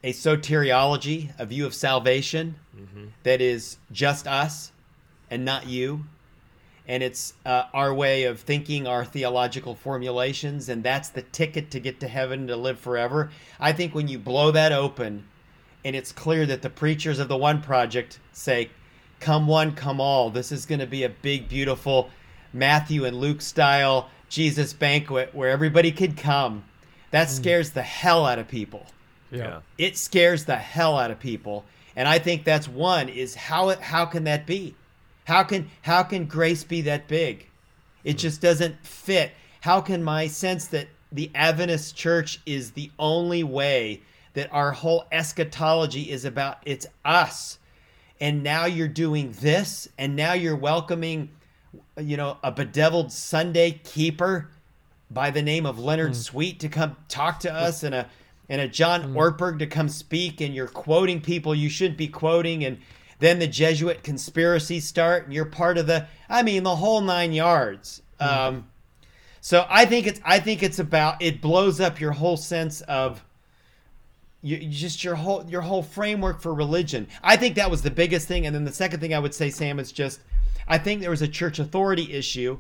a 0.03 0.15
soteriology, 0.15 1.31
a 1.39 1.45
view 1.45 1.67
of 1.67 1.75
salvation 1.75 2.55
mm-hmm. 2.75 3.09
that 3.23 3.43
is 3.43 3.77
just 3.93 4.27
us 4.27 4.73
and 5.31 5.45
not 5.45 5.67
you 5.67 6.07
and 6.91 7.05
it's 7.05 7.35
uh, 7.47 7.63
our 7.73 7.95
way 7.95 8.25
of 8.25 8.41
thinking, 8.41 8.89
our 8.89 9.05
theological 9.05 9.77
formulations, 9.77 10.69
and 10.69 10.83
that's 10.83 11.09
the 11.09 11.23
ticket 11.23 11.71
to 11.71 11.79
get 11.79 12.01
to 12.01 12.09
heaven 12.09 12.49
to 12.49 12.57
live 12.57 12.81
forever. 12.81 13.31
I 13.61 13.73
think 13.73 13.95
when 13.95 14.09
you 14.09 14.19
blow 14.19 14.51
that 14.51 14.73
open, 14.73 15.23
and 15.85 15.95
it's 15.95 16.11
clear 16.11 16.47
that 16.47 16.63
the 16.63 16.69
preachers 16.69 17.21
of 17.21 17.29
the 17.29 17.37
One 17.37 17.63
Project 17.63 18.19
say, 18.33 18.71
"Come 19.21 19.47
one, 19.47 19.77
come 19.77 20.01
all." 20.01 20.31
This 20.31 20.51
is 20.51 20.67
going 20.67 20.81
to 20.81 20.87
be 20.87 21.05
a 21.05 21.09
big, 21.09 21.49
beautiful 21.49 22.11
Matthew 22.53 23.05
and 23.05 23.21
Luke 23.21 23.41
style 23.41 24.11
Jesus 24.29 24.73
banquet 24.73 25.33
where 25.33 25.51
everybody 25.51 25.93
could 25.93 26.17
come. 26.17 26.65
That 27.13 27.29
hmm. 27.29 27.35
scares 27.35 27.71
the 27.71 27.83
hell 27.83 28.27
out 28.27 28.41
of 28.41 28.49
people. 28.49 28.85
Yeah. 29.31 29.61
It 29.79 29.97
scares 29.97 30.45
the 30.45 30.57
hell 30.57 30.99
out 30.99 31.13
of 31.13 31.21
people. 31.21 31.65
And 31.95 32.09
I 32.09 32.19
think 32.19 32.43
that's 32.43 32.67
one 32.67 33.09
is 33.09 33.37
how 33.37 33.77
how 33.77 34.07
can 34.07 34.25
that 34.25 34.45
be? 34.45 34.75
How 35.31 35.45
can 35.45 35.71
how 35.83 36.03
can 36.03 36.27
grace 36.27 36.65
be 36.65 36.81
that 36.83 37.07
big? 37.07 37.47
It 38.03 38.19
just 38.19 38.41
doesn't 38.41 38.85
fit. 38.85 39.31
How 39.61 39.81
can 39.81 40.03
my 40.03 40.27
sense 40.27 40.67
that 40.67 40.89
the 41.13 41.31
Adventist 41.37 41.95
church 41.95 42.41
is 42.47 42.73
the 42.73 42.91
only 42.99 43.45
way 43.45 44.01
that 44.35 44.53
our 44.53 44.73
whole 44.73 45.05
eschatology 45.13 46.11
is 46.11 46.25
about 46.25 46.59
it's 46.67 46.89
us. 47.05 47.59
And 48.21 48.43
now 48.43 48.65
you're 48.65 48.89
doing 48.89 49.33
this 49.41 49.89
and 49.97 50.17
now 50.17 50.33
you're 50.33 50.57
welcoming 50.57 51.31
you 51.97 52.17
know 52.17 52.39
a 52.43 52.51
bedeviled 52.51 53.13
Sunday 53.13 53.81
keeper 53.85 54.49
by 55.13 55.31
the 55.31 55.43
name 55.43 55.65
of 55.65 55.79
Leonard 55.79 56.13
mm. 56.13 56.17
Sweet 56.17 56.59
to 56.59 56.69
come 56.69 56.97
talk 57.09 57.39
to 57.41 57.55
us 57.55 57.85
and 57.85 57.95
a 57.95 58.09
and 58.49 58.61
a 58.61 58.67
John 58.67 59.15
mm. 59.15 59.15
Ortberg 59.15 59.61
to 59.61 59.67
come 59.69 59.89
speak 59.89 60.41
and 60.41 60.53
you're 60.57 60.67
quoting 60.67 61.21
people 61.21 61.55
you 61.55 61.69
shouldn't 61.69 61.99
be 61.99 62.09
quoting 62.09 62.65
and 62.65 62.79
then 63.21 63.39
the 63.39 63.47
Jesuit 63.47 64.03
conspiracies 64.03 64.87
start, 64.87 65.25
and 65.25 65.33
you're 65.33 65.45
part 65.45 65.79
of 65.79 65.87
the. 65.87 66.07
I 66.29 66.43
mean, 66.43 66.63
the 66.63 66.77
whole 66.77 67.01
nine 67.01 67.33
yards. 67.33 68.03
Um, 68.19 68.69
so 69.41 69.67
I 69.69 69.87
think 69.87 70.07
it's 70.07 70.21
I 70.25 70.41
think 70.41 70.63
it's 70.63 70.79
about 70.79 71.23
it 71.23 71.41
blows 71.41 71.81
up 71.81 72.01
your 72.01 72.13
whole 72.13 72.37
sense 72.37 72.81
of 72.83 73.25
you, 74.43 74.57
you 74.57 74.71
just 74.71 75.05
your 75.05 75.15
whole 75.15 75.45
your 75.49 75.63
whole 75.63 75.83
framework 75.83 76.41
for 76.41 76.55
religion. 76.55 77.09
I 77.23 77.37
think 77.37 77.55
that 77.55 77.71
was 77.71 77.83
the 77.83 77.91
biggest 77.91 78.29
thing, 78.29 78.47
and 78.47 78.55
then 78.55 78.65
the 78.65 78.73
second 78.73 79.01
thing 79.01 79.15
I 79.15 79.19
would 79.19 79.35
say, 79.35 79.51
Sam, 79.51 79.79
is 79.79 79.93
just 79.93 80.21
I 80.69 80.79
think 80.79 81.01
there 81.01 81.11
was 81.11 81.23
a 81.23 81.29
church 81.29 81.59
authority 81.59 82.13
issue 82.13 82.59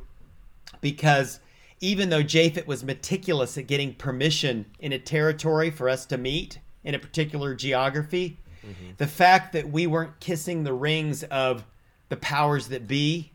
because 0.80 1.40
even 1.80 2.10
though 2.10 2.22
Japhet 2.22 2.66
was 2.66 2.84
meticulous 2.84 3.56
at 3.56 3.66
getting 3.66 3.94
permission 3.94 4.66
in 4.78 4.92
a 4.92 4.98
territory 4.98 5.70
for 5.70 5.88
us 5.88 6.04
to 6.06 6.18
meet 6.18 6.58
in 6.84 6.94
a 6.94 6.98
particular 6.98 7.54
geography, 7.54 8.38
Mm-hmm. 8.66 8.90
the 8.98 9.06
fact 9.06 9.54
that 9.54 9.70
we 9.70 9.86
weren't 9.86 10.20
kissing 10.20 10.64
the 10.64 10.72
rings 10.74 11.22
of 11.24 11.64
the 12.10 12.16
powers 12.16 12.68
that 12.68 12.86
be, 12.86 13.30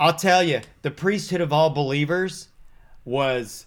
I'll 0.00 0.14
tell 0.14 0.42
you, 0.42 0.62
the 0.80 0.90
priesthood 0.90 1.42
of 1.42 1.52
all 1.52 1.70
believers 1.70 2.48
was 3.04 3.66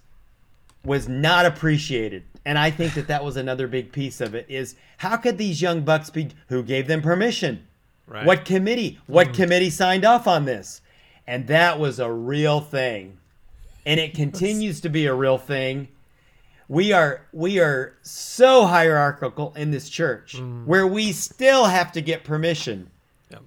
was 0.84 1.08
not 1.08 1.46
appreciated. 1.46 2.24
And 2.44 2.58
I 2.58 2.72
think 2.72 2.96
that 2.96 3.08
that 3.08 3.24
was 3.24 3.38
another 3.38 3.68
big 3.68 3.92
piece 3.92 4.20
of 4.20 4.34
it 4.34 4.48
is 4.50 4.76
how 4.98 5.18
could 5.18 5.38
these 5.38 5.62
young 5.62 5.82
bucks 5.82 6.10
be 6.10 6.30
who 6.48 6.64
gave 6.64 6.88
them 6.88 7.02
permission? 7.02 7.68
Right. 8.08 8.26
What 8.26 8.46
committee? 8.46 9.00
What 9.08 9.28
mm-hmm. 9.28 9.36
committee 9.36 9.70
signed 9.70 10.06
off 10.06 10.28
on 10.28 10.46
this? 10.46 10.82
And 11.28 11.48
that 11.48 11.80
was 11.80 12.00
a 12.00 12.12
real 12.12 12.60
thing. 12.60 13.18
And 13.86 14.00
it 14.00 14.16
continues 14.16 14.82
to 14.82 14.90
be 14.90 15.06
a 15.06 15.14
real 15.14 15.38
thing. 15.38 15.88
We 16.72 16.94
are 16.94 17.20
we 17.34 17.60
are 17.60 17.98
so 18.02 18.66
hierarchical 18.66 19.52
in 19.58 19.72
this 19.72 19.90
church 19.90 20.40
where 20.64 20.88
we 20.88 21.12
still 21.12 21.66
have 21.66 21.92
to 21.92 22.02
get 22.02 22.24
permission. 22.24 22.90
Yep. 23.30 23.42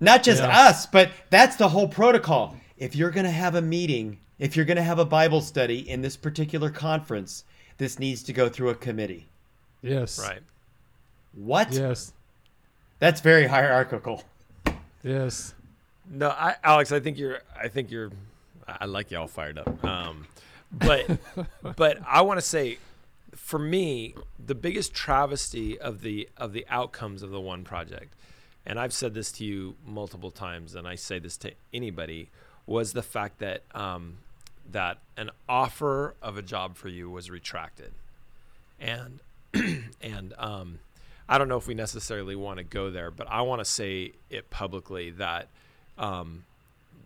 Not 0.00 0.22
just 0.22 0.40
Yeah. 0.42 0.66
us, 0.66 0.86
but 0.86 1.10
that's 1.28 1.56
the 1.56 1.68
whole 1.68 1.86
protocol. 1.86 2.56
If 2.78 2.96
you're 2.96 3.10
going 3.10 3.26
to 3.26 3.30
have 3.30 3.54
a 3.54 3.60
meeting, 3.60 4.16
if 4.38 4.56
you're 4.56 4.64
going 4.64 4.78
to 4.78 4.82
have 4.82 4.98
a 4.98 5.04
Bible 5.04 5.42
study 5.42 5.80
in 5.90 6.00
this 6.00 6.16
particular 6.16 6.70
conference, 6.70 7.44
this 7.76 7.98
needs 7.98 8.22
to 8.22 8.32
go 8.32 8.48
through 8.48 8.70
a 8.70 8.74
committee. 8.74 9.26
Yes. 9.82 10.18
Right. 10.18 10.40
What? 11.34 11.70
Yes. 11.70 12.14
That's 12.98 13.20
very 13.20 13.46
hierarchical. 13.46 14.24
Yes. 15.02 15.52
No, 16.10 16.30
I, 16.30 16.56
Alex, 16.64 16.92
I 16.92 17.00
think 17.00 17.18
you're. 17.18 17.40
I 17.54 17.68
think 17.68 17.90
you're. 17.90 18.10
I 18.66 18.78
I 18.80 18.84
like 18.86 19.10
you 19.10 19.18
all 19.18 19.28
fired 19.28 19.58
up. 19.58 19.84
Um, 19.84 20.26
but 20.72 21.18
but 21.76 21.98
I 22.06 22.22
want 22.22 22.38
to 22.38 22.46
say, 22.46 22.78
for 23.34 23.58
me, 23.58 24.14
the 24.44 24.54
biggest 24.54 24.94
travesty 24.94 25.78
of 25.78 26.00
the 26.00 26.28
of 26.36 26.52
the 26.52 26.66
outcomes 26.68 27.22
of 27.22 27.30
the 27.30 27.40
one 27.40 27.64
project, 27.64 28.14
and 28.64 28.78
I've 28.78 28.92
said 28.92 29.14
this 29.14 29.32
to 29.32 29.44
you 29.44 29.76
multiple 29.86 30.30
times, 30.30 30.74
and 30.74 30.86
I 30.86 30.94
say 30.94 31.18
this 31.18 31.36
to 31.38 31.52
anybody, 31.72 32.30
was 32.66 32.92
the 32.92 33.02
fact 33.02 33.38
that 33.38 33.62
um, 33.74 34.18
that 34.70 34.98
an 35.16 35.30
offer 35.48 36.14
of 36.22 36.36
a 36.36 36.42
job 36.42 36.76
for 36.76 36.88
you 36.88 37.10
was 37.10 37.30
retracted, 37.30 37.92
and 38.80 39.20
and 40.00 40.34
um, 40.38 40.78
I 41.28 41.38
don't 41.38 41.48
know 41.48 41.56
if 41.56 41.66
we 41.66 41.74
necessarily 41.74 42.36
want 42.36 42.58
to 42.58 42.64
go 42.64 42.90
there, 42.90 43.10
but 43.10 43.28
I 43.30 43.42
want 43.42 43.60
to 43.60 43.64
say 43.64 44.12
it 44.30 44.50
publicly 44.50 45.10
that 45.12 45.48
um, 45.98 46.44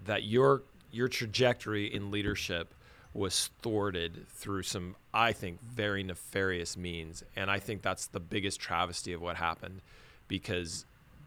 that 0.05 0.25
your 0.25 0.63
your 0.91 1.09
trajectory 1.09 1.93
in 1.93 2.11
leadership 2.11 2.75
was 3.13 3.51
thwarted 3.61 4.27
through 4.29 4.63
some, 4.63 4.95
I 5.13 5.33
think, 5.33 5.61
very 5.63 6.03
nefarious 6.03 6.77
means, 6.77 7.25
and 7.35 7.51
I 7.51 7.59
think 7.59 7.83
that's 7.83 8.07
the 8.07 8.21
biggest 8.21 8.61
travesty 8.61 9.13
of 9.13 9.21
what 9.21 9.37
happened, 9.37 9.81
because 10.29 10.85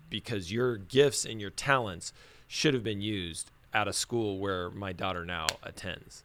because 0.09 0.51
your 0.51 0.77
gifts 0.77 1.25
and 1.25 1.41
your 1.41 1.49
talents 1.49 2.13
should 2.47 2.73
have 2.73 2.83
been 2.83 3.01
used 3.01 3.49
at 3.73 3.87
a 3.87 3.93
school 3.93 4.37
where 4.37 4.69
my 4.69 4.93
daughter 4.93 5.25
now 5.25 5.47
attends, 5.61 6.23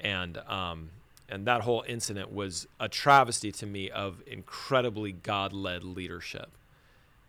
and 0.00 0.38
um, 0.48 0.90
and 1.28 1.46
that 1.46 1.62
whole 1.62 1.84
incident 1.86 2.32
was 2.32 2.66
a 2.80 2.88
travesty 2.88 3.52
to 3.52 3.66
me 3.66 3.90
of 3.90 4.22
incredibly 4.26 5.12
God-led 5.12 5.84
leadership, 5.84 6.50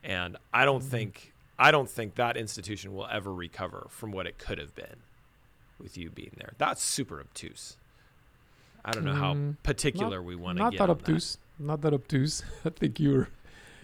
and 0.04 0.38
I 0.54 0.64
don't 0.64 0.84
think 0.84 1.34
I 1.60 1.72
don't 1.72 1.90
think 1.90 2.16
that 2.16 2.38
institution 2.38 2.94
will 2.94 3.08
ever 3.08 3.34
recover 3.34 3.88
from 3.90 4.12
what 4.14 4.26
it 4.26 4.38
could 4.38 4.58
have 4.58 4.74
been 4.74 5.02
with 5.80 5.98
you 5.98 6.10
being 6.10 6.32
there. 6.38 6.54
That's 6.58 6.82
super 6.82 7.20
obtuse. 7.20 7.78
I 8.84 8.94
don't 8.94 9.06
know 9.06 9.14
how 9.14 9.34
Mm, 9.34 9.58
particular 9.64 10.22
we 10.22 10.36
want 10.36 10.58
to 10.58 10.64
get. 10.64 10.72
Not 10.72 10.78
that 10.78 10.84
on 10.84 10.90
obtuse. 10.92 11.38
Not 11.60 11.82
that 11.82 11.94
obtuse. 11.94 12.44
I 12.66 12.70
think 12.70 13.00
you're. 13.00 13.30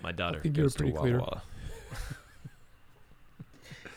My 0.01 0.11
daughter 0.11 0.39
I 0.39 0.41
think 0.41 0.57
you're 0.57 0.69
pretty 0.69 0.91
clear. 0.91 1.19
Wawa. 1.19 1.41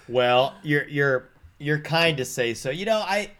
Well, 0.08 0.54
you're 0.62 0.86
you're 0.86 1.28
you're 1.58 1.80
kind 1.80 2.16
to 2.18 2.24
say 2.24 2.54
so. 2.54 2.70
You 2.70 2.84
know, 2.84 2.98
I 2.98 3.30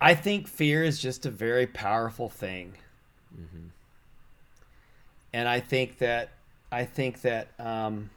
I 0.00 0.14
think 0.14 0.46
fear 0.46 0.84
is 0.84 1.00
just 1.00 1.26
a 1.26 1.30
very 1.30 1.66
powerful 1.66 2.28
thing. 2.28 2.74
And 5.32 5.48
I 5.48 5.60
think 5.60 5.98
that 5.98 6.30
I 6.72 6.84
think 6.84 7.22
that 7.22 7.48
um 7.58 8.10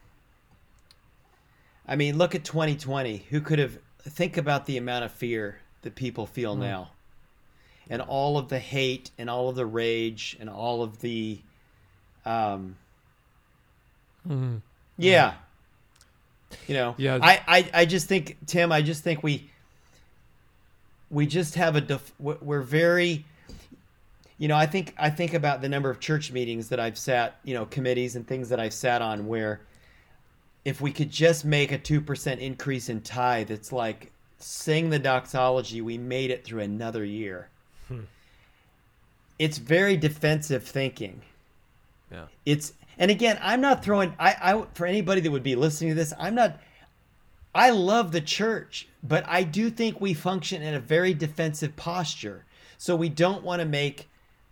I 1.87 1.95
mean, 1.95 2.17
look 2.17 2.33
at 2.35 2.43
2020. 2.43 3.25
Who 3.29 3.41
could 3.41 3.59
have 3.59 3.77
think 4.01 4.37
about 4.37 4.65
the 4.65 4.77
amount 4.77 5.05
of 5.05 5.11
fear 5.11 5.59
that 5.81 5.95
people 5.95 6.25
feel 6.25 6.55
now. 6.55 6.91
And 7.89 8.01
all 8.01 8.37
of 8.37 8.47
the 8.49 8.59
hate 8.59 9.11
and 9.17 9.29
all 9.29 9.49
of 9.49 9.55
the 9.55 9.65
rage 9.65 10.37
and 10.39 10.49
all 10.49 10.81
of 10.83 11.01
the 11.01 11.39
um 12.25 12.77
Mhm. 14.27 14.61
yeah. 14.97 15.33
You 16.67 16.75
know, 16.75 16.95
Yeah. 16.97 17.19
I, 17.21 17.41
I, 17.47 17.69
I 17.73 17.85
just 17.85 18.07
think, 18.07 18.37
Tim, 18.45 18.71
I 18.71 18.81
just 18.81 19.03
think 19.03 19.23
we, 19.23 19.49
we 21.09 21.25
just 21.25 21.55
have 21.55 21.75
a, 21.75 21.81
def- 21.81 22.13
we're 22.19 22.61
very, 22.61 23.25
you 24.37 24.47
know, 24.47 24.55
I 24.55 24.65
think, 24.67 24.93
I 24.97 25.09
think 25.09 25.33
about 25.33 25.61
the 25.61 25.67
number 25.67 25.89
of 25.89 25.99
church 25.99 26.31
meetings 26.31 26.69
that 26.69 26.79
I've 26.79 26.97
sat, 26.97 27.37
you 27.43 27.53
know, 27.53 27.65
committees 27.65 28.15
and 28.15 28.25
things 28.25 28.49
that 28.49 28.59
I've 28.59 28.73
sat 28.73 29.01
on 29.01 29.27
where 29.27 29.61
if 30.65 30.79
we 30.81 30.91
could 30.91 31.11
just 31.11 31.43
make 31.45 31.71
a 31.71 31.77
2% 31.77 32.37
increase 32.39 32.89
in 32.89 33.01
tithe, 33.01 33.51
it's 33.51 33.71
like 33.71 34.11
sing 34.39 34.89
the 34.89 34.99
doxology. 34.99 35.81
We 35.81 35.97
made 35.97 36.31
it 36.31 36.43
through 36.45 36.61
another 36.61 37.03
year. 37.03 37.49
Hmm. 37.87 38.01
It's 39.39 39.57
very 39.57 39.97
defensive 39.97 40.63
thinking 40.63 41.21
Yeah. 42.11 42.25
it's 42.45 42.73
and 42.99 43.09
again 43.09 43.39
i'm 43.41 43.59
not 43.59 43.83
throwing 43.83 44.13
I, 44.19 44.35
I 44.39 44.65
for 44.75 44.85
anybody 44.85 45.21
that 45.21 45.31
would 45.31 45.41
be 45.43 45.55
listening 45.55 45.89
to 45.91 45.95
this 45.95 46.13
i'm 46.19 46.35
not 46.35 46.59
i 47.55 47.71
love 47.71 48.11
the 48.11 48.21
church 48.21 48.87
but 49.01 49.25
i 49.27 49.41
do 49.43 49.71
think 49.71 49.99
we 49.99 50.13
function 50.13 50.61
in 50.61 50.75
a 50.75 50.79
very 50.79 51.13
defensive 51.15 51.75
posture 51.75 52.45
so 52.77 52.95
we 52.95 53.09
don't 53.09 53.43
want 53.43 53.61
to 53.61 53.65
make 53.65 54.07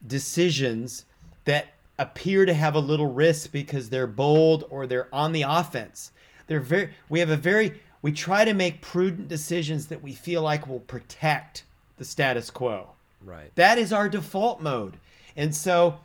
decisions 0.07 1.05
that 1.45 1.67
appear 2.01 2.45
to 2.45 2.53
have 2.53 2.75
a 2.75 2.79
little 2.79 3.11
risk 3.11 3.51
because 3.51 3.89
they're 3.89 4.07
bold 4.07 4.65
or 4.69 4.87
they're 4.87 5.07
on 5.13 5.31
the 5.31 5.43
offense 5.43 6.11
they're 6.47 6.59
very 6.59 6.89
we 7.09 7.19
have 7.19 7.29
a 7.29 7.37
very 7.37 7.79
we 8.01 8.11
try 8.11 8.43
to 8.43 8.53
make 8.53 8.81
prudent 8.81 9.27
decisions 9.27 9.87
that 9.87 10.01
we 10.01 10.11
feel 10.13 10.41
like 10.41 10.67
will 10.67 10.79
protect 10.79 11.63
the 11.97 12.05
status 12.05 12.49
quo 12.49 12.89
Right. 13.23 13.51
that 13.55 13.77
is 13.77 13.93
our 13.93 14.09
default 14.09 14.61
mode. 14.61 14.97
And 15.37 15.55
so, 15.55 15.99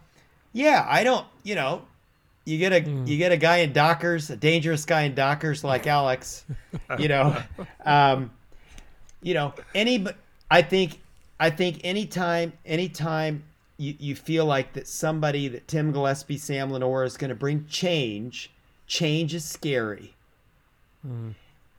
yeah, 0.53 0.85
I 0.87 1.03
don't, 1.03 1.27
you 1.43 1.55
know, 1.55 1.83
you 2.45 2.59
get 2.59 2.73
a 2.75 2.81
you 3.07 3.17
get 3.17 3.33
a 3.33 3.39
guy 3.39 3.59
in 3.59 3.73
Dockers, 3.73 4.29
a 4.29 4.37
dangerous 4.37 4.85
guy 4.85 5.03
in 5.05 5.15
Dockers 5.15 5.65
like 5.65 5.87
Alex, 5.99 6.45
you 6.99 7.09
know, 7.09 7.35
um, 7.87 8.31
you 9.23 9.33
know, 9.33 9.55
any. 9.75 9.97
but 9.97 10.17
I 10.51 10.61
think, 10.61 11.01
I 11.41 11.49
think 11.49 11.81
anytime, 11.85 12.53
anytime 12.67 13.43
you 13.79 13.95
you 13.99 14.15
feel 14.15 14.47
like 14.47 14.73
that 14.75 14.89
somebody 14.89 15.49
that 15.49 15.69
Tim 15.69 15.93
Gillespie, 15.93 16.39
Sam 16.39 16.71
Leonor 16.71 17.05
is 17.05 17.17
going 17.17 17.29
to 17.29 17.35
bring 17.35 17.67
change, 17.67 18.51
change 18.87 19.35
is 19.35 19.45
scary. 19.45 20.15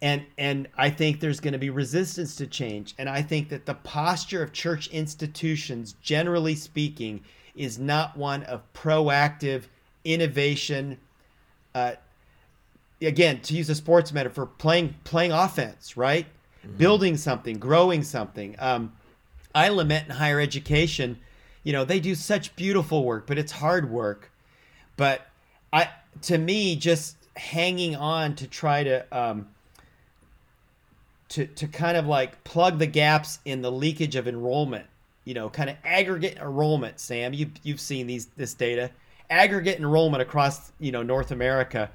And 0.02 0.26
and 0.38 0.68
I 0.78 0.90
think 0.90 1.20
there's 1.20 1.40
going 1.40 1.54
to 1.54 1.60
be 1.60 1.70
resistance 1.70 2.36
to 2.36 2.48
change. 2.48 2.94
And 2.98 3.10
I 3.10 3.22
think 3.22 3.50
that 3.50 3.66
the 3.66 3.74
posture 3.74 4.44
of 4.44 4.54
church 4.54 4.88
institutions 4.90 5.96
generally 6.02 6.56
speaking 6.56 7.24
is 7.56 7.80
not 7.80 8.16
one 8.16 8.44
of 8.44 8.62
proactive 8.74 9.64
innovation. 10.04 10.98
Uh, 11.74 11.94
again 13.02 13.40
to 13.42 13.54
use 13.54 13.70
a 13.70 13.76
sports 13.76 14.12
metaphor 14.12 14.48
playing 14.58 14.96
playing 15.04 15.32
offense 15.32 15.96
right? 15.98 16.26
Building 16.78 17.16
something 17.16 17.58
growing 17.58 18.04
something. 18.04 18.56
Um, 18.60 18.94
I 19.56 19.70
lament 19.70 20.08
in 20.10 20.16
higher 20.16 20.40
education 20.40 21.20
you 21.68 21.74
know 21.74 21.86
they 21.86 22.00
do 22.00 22.16
such 22.16 22.56
beautiful 22.56 23.04
work 23.04 23.28
but 23.28 23.38
it's 23.38 23.52
hard 23.52 23.92
work 23.92 24.32
but 24.98 25.28
I 25.72 25.90
to 26.24 26.38
me 26.38 26.76
just 26.76 27.16
hanging 27.36 27.96
on 27.96 28.36
to 28.36 28.48
try 28.48 28.84
to 28.84 29.06
um, 29.18 29.48
to 31.30 31.46
to 31.46 31.68
kind 31.68 31.96
of 31.96 32.08
like 32.08 32.44
plug 32.44 32.80
the 32.80 32.88
gaps 32.88 33.40
in 33.46 33.62
the 33.62 33.72
leakage 33.72 34.16
of 34.16 34.28
enrollment. 34.28 34.86
You 35.24 35.34
know, 35.34 35.50
kind 35.50 35.70
of 35.70 35.76
aggregate 35.84 36.38
enrollment. 36.38 37.00
Sam, 37.00 37.34
you 37.34 37.52
you've 37.64 37.82
seen 37.82 38.08
these 38.08 38.28
this 38.38 38.54
data. 38.54 38.92
aggregate 39.30 39.78
enrollment 39.78 40.22
across 40.22 40.72
you 40.80 40.92
know 40.92 41.04
North 41.04 41.32
America. 41.32 41.92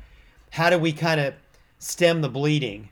How 0.50 0.70
do 0.70 0.78
we 0.78 0.92
kind 0.92 1.20
of 1.20 1.34
stem 1.78 2.20
the 2.20 2.28
bleeding? 2.28 2.90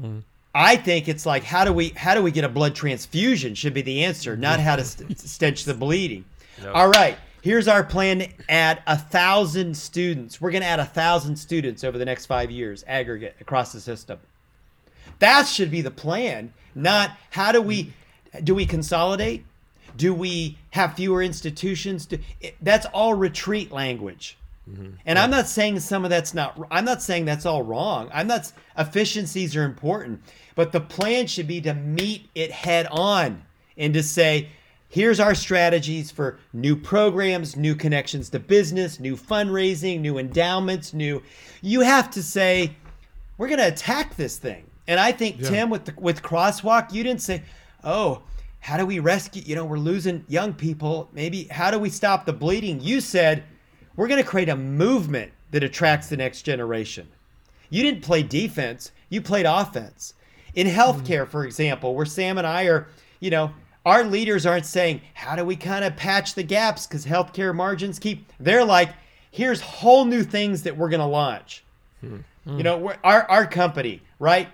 Hmm. 0.00 0.20
I 0.56 0.76
think 0.76 1.06
it's 1.06 1.26
like 1.26 1.44
how 1.44 1.66
do 1.66 1.72
we 1.72 1.90
how 1.90 2.14
do 2.14 2.22
we 2.22 2.30
get 2.30 2.42
a 2.44 2.48
blood 2.48 2.74
transfusion 2.74 3.54
should 3.54 3.74
be 3.74 3.82
the 3.82 4.04
answer, 4.04 4.38
not 4.38 4.58
how 4.58 4.76
to 4.76 4.84
st- 4.84 5.18
stench 5.18 5.64
the 5.64 5.74
bleeding. 5.74 6.24
Yep. 6.62 6.74
All 6.74 6.88
right, 6.88 7.18
here's 7.42 7.68
our 7.68 7.84
plan 7.84 8.20
to 8.20 8.28
add 8.48 8.82
a 8.86 8.96
thousand 8.96 9.76
students. 9.76 10.40
We're 10.40 10.50
going 10.50 10.62
to 10.62 10.68
add 10.68 10.80
a 10.80 10.86
thousand 10.86 11.36
students 11.36 11.84
over 11.84 11.98
the 11.98 12.06
next 12.06 12.24
five 12.24 12.50
years, 12.50 12.84
aggregate 12.88 13.36
across 13.38 13.72
the 13.72 13.80
system. 13.80 14.18
That 15.18 15.46
should 15.46 15.70
be 15.70 15.82
the 15.82 15.90
plan, 15.90 16.54
not 16.74 17.10
how 17.28 17.52
do 17.52 17.60
we 17.60 17.92
do 18.42 18.54
we 18.54 18.64
consolidate? 18.64 19.44
Do 19.94 20.14
we 20.14 20.56
have 20.70 20.94
fewer 20.94 21.22
institutions? 21.22 22.06
Do, 22.06 22.18
it, 22.40 22.56
that's 22.62 22.86
all 22.86 23.12
retreat 23.12 23.72
language. 23.72 24.38
Mm-hmm. 24.70 24.94
And 25.06 25.18
I'm 25.18 25.30
not 25.30 25.46
saying 25.46 25.78
some 25.80 26.04
of 26.04 26.10
that's 26.10 26.34
not. 26.34 26.58
I'm 26.70 26.84
not 26.84 27.02
saying 27.02 27.24
that's 27.24 27.46
all 27.46 27.62
wrong. 27.62 28.10
I'm 28.12 28.26
not. 28.26 28.50
Efficiencies 28.76 29.54
are 29.54 29.64
important, 29.64 30.20
but 30.54 30.72
the 30.72 30.80
plan 30.80 31.26
should 31.26 31.46
be 31.46 31.60
to 31.62 31.74
meet 31.74 32.28
it 32.34 32.50
head 32.50 32.86
on 32.90 33.44
and 33.76 33.94
to 33.94 34.02
say, 34.02 34.48
here's 34.88 35.20
our 35.20 35.34
strategies 35.34 36.10
for 36.10 36.38
new 36.52 36.74
programs, 36.74 37.56
new 37.56 37.74
connections 37.74 38.28
to 38.30 38.40
business, 38.40 38.98
new 38.98 39.16
fundraising, 39.16 40.00
new 40.00 40.18
endowments, 40.18 40.92
new. 40.92 41.22
You 41.62 41.80
have 41.82 42.10
to 42.12 42.22
say, 42.22 42.74
we're 43.38 43.48
going 43.48 43.60
to 43.60 43.68
attack 43.68 44.16
this 44.16 44.38
thing. 44.38 44.64
And 44.88 44.98
I 44.98 45.12
think 45.12 45.40
Yeah. 45.40 45.50
Tim 45.50 45.70
with 45.70 45.84
the, 45.84 45.94
with 45.96 46.22
Crosswalk, 46.22 46.92
you 46.92 47.02
didn't 47.02 47.22
say, 47.22 47.42
oh, 47.84 48.22
how 48.60 48.76
do 48.76 48.86
we 48.86 48.98
rescue? 48.98 49.42
You 49.44 49.54
know, 49.54 49.64
we're 49.64 49.78
losing 49.78 50.24
young 50.28 50.52
people. 50.52 51.08
Maybe 51.12 51.44
how 51.44 51.70
do 51.70 51.78
we 51.78 51.90
stop 51.90 52.26
the 52.26 52.32
bleeding? 52.32 52.80
You 52.80 53.00
said 53.00 53.44
we're 53.96 54.08
going 54.08 54.22
to 54.22 54.28
create 54.28 54.48
a 54.48 54.56
movement 54.56 55.32
that 55.50 55.64
attracts 55.64 56.08
the 56.08 56.16
next 56.16 56.42
generation. 56.42 57.08
You 57.70 57.82
didn't 57.82 58.02
play 58.02 58.22
defense, 58.22 58.92
you 59.08 59.20
played 59.20 59.46
offense. 59.46 60.14
In 60.54 60.66
healthcare, 60.66 61.22
mm-hmm. 61.22 61.30
for 61.30 61.44
example, 61.44 61.94
where 61.94 62.06
Sam 62.06 62.38
and 62.38 62.46
I 62.46 62.64
are, 62.64 62.88
you 63.20 63.30
know, 63.30 63.50
our 63.84 64.04
leaders 64.04 64.46
aren't 64.46 64.66
saying, 64.66 65.00
how 65.14 65.36
do 65.36 65.44
we 65.44 65.56
kind 65.56 65.84
of 65.84 65.96
patch 65.96 66.34
the 66.34 66.42
gaps 66.42 66.86
because 66.86 67.06
healthcare 67.06 67.54
margins 67.54 67.98
keep, 67.98 68.32
they're 68.40 68.64
like, 68.64 68.90
here's 69.30 69.60
whole 69.60 70.04
new 70.04 70.22
things 70.22 70.62
that 70.62 70.76
we're 70.76 70.88
going 70.88 71.00
to 71.00 71.06
launch. 71.06 71.62
Hmm. 72.00 72.18
You 72.46 72.62
know, 72.62 72.78
we're, 72.78 72.96
our, 73.02 73.28
our 73.28 73.46
company, 73.46 74.02
right? 74.20 74.48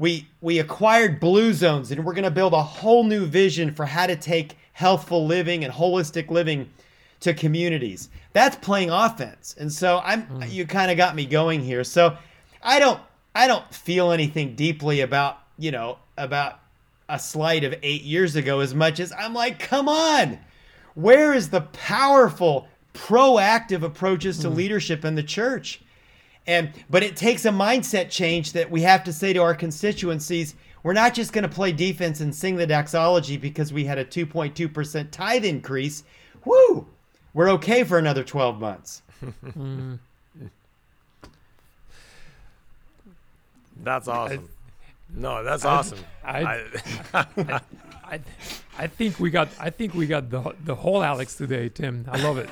we 0.00 0.26
we 0.40 0.58
acquired 0.58 1.20
blue 1.20 1.52
zones 1.52 1.90
and 1.90 2.04
we're 2.04 2.14
going 2.14 2.24
to 2.24 2.30
build 2.30 2.54
a 2.54 2.62
whole 2.62 3.04
new 3.04 3.26
vision 3.26 3.72
for 3.72 3.84
how 3.84 4.06
to 4.06 4.16
take 4.16 4.56
healthful 4.72 5.26
living 5.26 5.62
and 5.62 5.72
holistic 5.72 6.30
living 6.30 6.68
to 7.20 7.34
communities. 7.34 8.08
That's 8.32 8.56
playing 8.56 8.90
offense. 8.90 9.54
And 9.58 9.72
so 9.72 10.00
i'm 10.04 10.22
hmm. 10.22 10.42
you 10.48 10.66
kind 10.66 10.90
of 10.90 10.96
got 10.96 11.14
me 11.14 11.26
going 11.26 11.60
here. 11.60 11.84
So 11.84 12.16
i 12.62 12.78
don't 12.78 13.00
i 13.34 13.46
don't 13.46 13.72
feel 13.74 14.12
anything 14.12 14.54
deeply 14.54 15.00
about 15.00 15.38
you 15.58 15.70
know 15.70 15.98
about 16.18 16.60
a 17.08 17.18
slight 17.18 17.64
of 17.64 17.74
eight 17.82 18.02
years 18.02 18.36
ago 18.36 18.60
as 18.60 18.74
much 18.74 19.00
as 19.00 19.12
i'm 19.18 19.34
like 19.34 19.58
come 19.58 19.88
on! 19.88 20.38
Where 20.94 21.32
is 21.32 21.50
the 21.50 21.62
powerful 21.62 22.68
proactive 22.94 23.82
approaches 23.82 24.38
to 24.38 24.48
hmm. 24.48 24.56
leadership 24.56 25.04
in 25.04 25.14
the 25.14 25.22
church? 25.22 25.80
And 26.46 26.72
but 26.88 27.02
it 27.02 27.16
takes 27.16 27.44
a 27.44 27.50
mindset 27.50 28.10
change 28.10 28.52
that 28.52 28.70
we 28.70 28.82
have 28.82 29.04
to 29.04 29.12
say 29.12 29.32
to 29.32 29.40
our 29.40 29.54
constituencies, 29.54 30.54
we're 30.82 30.94
not 30.94 31.14
just 31.14 31.32
going 31.32 31.42
to 31.42 31.48
play 31.48 31.72
defense 31.72 32.20
and 32.20 32.34
sing 32.34 32.56
the 32.56 32.66
doxology 32.66 33.36
because 33.36 33.72
we 33.72 33.84
had 33.84 33.98
a 33.98 34.04
2.2% 34.04 35.10
tithe 35.10 35.44
increase. 35.44 36.04
Woo! 36.44 36.88
We're 37.32 37.50
okay 37.50 37.84
for 37.84 37.98
another 37.98 38.24
12 38.24 38.60
months. 38.60 39.02
That's 43.82 44.08
awesome. 44.08 44.48
no, 45.14 45.42
that's 45.42 45.64
awesome. 45.64 45.98
I- 46.24 46.64
I- 47.14 47.60
I, 48.12 48.18
I 48.76 48.86
think 48.88 49.20
we 49.20 49.30
got 49.30 49.48
I 49.60 49.70
think 49.70 49.94
we 49.94 50.06
got 50.08 50.30
the 50.30 50.52
the 50.64 50.74
whole 50.74 51.00
Alex 51.02 51.36
today, 51.36 51.68
Tim. 51.68 52.04
I 52.10 52.20
love 52.20 52.38
it. 52.38 52.50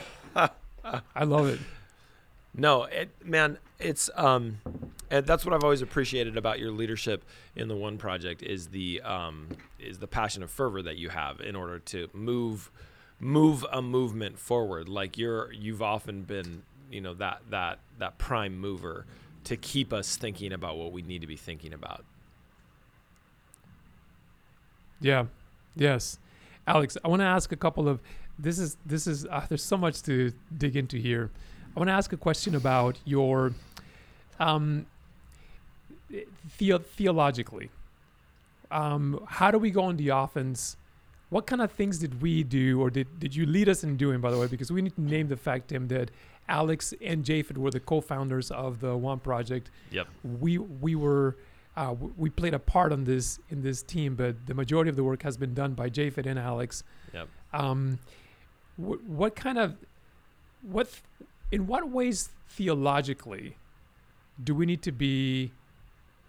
I 0.84 1.24
love 1.24 1.48
it. 1.48 1.58
No, 2.54 2.84
it, 2.84 3.10
man, 3.24 3.58
it's 3.80 4.08
um, 4.14 4.58
and 5.10 5.26
that's 5.26 5.44
what 5.44 5.52
I've 5.54 5.64
always 5.64 5.82
appreciated 5.82 6.36
about 6.36 6.60
your 6.60 6.70
leadership 6.70 7.24
in 7.56 7.66
the 7.66 7.74
One 7.74 7.98
Project 7.98 8.40
is 8.44 8.68
the 8.68 9.00
um, 9.02 9.48
is 9.80 9.98
the 9.98 10.06
passion 10.06 10.42
and 10.42 10.50
fervor 10.50 10.80
that 10.82 10.96
you 10.96 11.08
have 11.08 11.40
in 11.40 11.56
order 11.56 11.80
to 11.80 12.08
move 12.14 12.70
move 13.20 13.64
a 13.72 13.82
movement 13.82 14.38
forward. 14.38 14.88
Like 14.88 15.18
you're 15.18 15.52
you've 15.52 15.82
often 15.82 16.22
been 16.22 16.62
you 16.90 17.00
know 17.00 17.14
that 17.14 17.40
that 17.50 17.78
that 17.98 18.18
prime 18.18 18.58
mover 18.58 19.06
to 19.44 19.56
keep 19.56 19.92
us 19.92 20.16
thinking 20.16 20.52
about 20.52 20.76
what 20.76 20.92
we 20.92 21.02
need 21.02 21.20
to 21.20 21.26
be 21.26 21.36
thinking 21.36 21.72
about. 21.72 22.04
Yeah. 25.00 25.26
Yes. 25.76 26.18
Alex, 26.66 26.96
I 27.04 27.08
want 27.08 27.20
to 27.20 27.26
ask 27.26 27.52
a 27.52 27.56
couple 27.56 27.88
of 27.88 28.00
this 28.38 28.58
is 28.58 28.76
this 28.84 29.06
is 29.06 29.26
uh, 29.26 29.44
there's 29.48 29.62
so 29.62 29.76
much 29.76 30.02
to 30.02 30.32
dig 30.56 30.76
into 30.76 30.96
here. 30.98 31.30
I 31.76 31.80
want 31.80 31.88
to 31.88 31.94
ask 31.94 32.12
a 32.12 32.16
question 32.16 32.54
about 32.54 32.98
your 33.04 33.52
um 34.38 34.86
the- 36.58 36.78
theologically. 36.78 37.70
Um 38.70 39.24
how 39.26 39.50
do 39.50 39.58
we 39.58 39.70
go 39.70 39.84
on 39.84 39.96
the 39.96 40.08
offense? 40.10 40.76
What 41.30 41.46
kind 41.46 41.60
of 41.60 41.70
things 41.72 41.98
did 41.98 42.22
we 42.22 42.42
do 42.42 42.80
or 42.80 42.88
did 42.90 43.06
did 43.18 43.34
you 43.36 43.44
lead 43.46 43.68
us 43.68 43.84
in 43.84 43.96
doing 43.96 44.20
by 44.20 44.30
the 44.30 44.38
way 44.38 44.46
because 44.46 44.70
we 44.72 44.80
need 44.82 44.94
to 44.96 45.02
name 45.02 45.28
the 45.28 45.36
fact 45.36 45.68
Tim 45.68 45.88
that 45.88 46.10
Alex 46.48 46.94
and 47.02 47.22
Japhet 47.24 47.58
were 47.58 47.70
the 47.70 47.80
co-founders 47.80 48.50
of 48.50 48.80
the 48.80 48.96
One 48.96 49.18
Project 49.20 49.70
Yep. 49.90 50.06
we 50.40 50.56
we 50.58 50.94
were 50.94 51.36
uh, 51.76 51.94
we 52.16 52.28
played 52.30 52.54
a 52.54 52.58
part 52.58 52.92
on 52.92 53.04
this 53.04 53.38
in 53.50 53.62
this 53.62 53.82
team, 53.82 54.16
but 54.16 54.34
the 54.46 54.54
majority 54.54 54.88
of 54.90 54.96
the 54.96 55.04
work 55.04 55.22
has 55.22 55.36
been 55.36 55.54
done 55.54 55.74
by 55.74 55.88
Japhet 55.88 56.26
and 56.26 56.38
Alex. 56.38 56.82
Yep. 57.14 57.28
Um, 57.52 57.98
wh- 58.76 58.98
what 59.08 59.36
kind 59.36 59.58
of 59.58 59.76
what 60.62 60.88
in 61.52 61.66
what 61.68 61.88
ways 61.88 62.30
theologically 62.48 63.56
do 64.42 64.54
we 64.54 64.66
need 64.66 64.82
to 64.82 64.92
be 64.92 65.52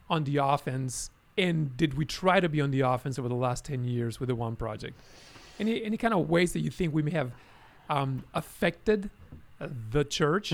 on 0.10 0.24
the 0.26 0.38
offense? 0.38 1.10
And 1.40 1.76
did 1.78 1.96
we 1.96 2.06
try 2.06 2.40
to 2.40 2.50
be 2.50 2.62
on 2.62 2.72
the 2.72 2.82
offense 2.82 3.18
over 3.18 3.30
the 3.30 3.36
last 3.36 3.66
ten 3.66 3.84
years 3.84 4.20
with 4.20 4.28
the 4.28 4.36
One 4.36 4.56
Project? 4.56 5.00
Any 5.60 5.84
any 5.84 5.98
kind 5.98 6.14
of 6.14 6.30
ways 6.30 6.54
that 6.54 6.60
you 6.60 6.70
think 6.70 6.94
we 6.94 7.02
may 7.02 7.12
have 7.12 7.32
um, 7.90 8.24
affected 8.34 9.10
uh, 9.60 9.68
the 9.92 10.04
church? 10.04 10.54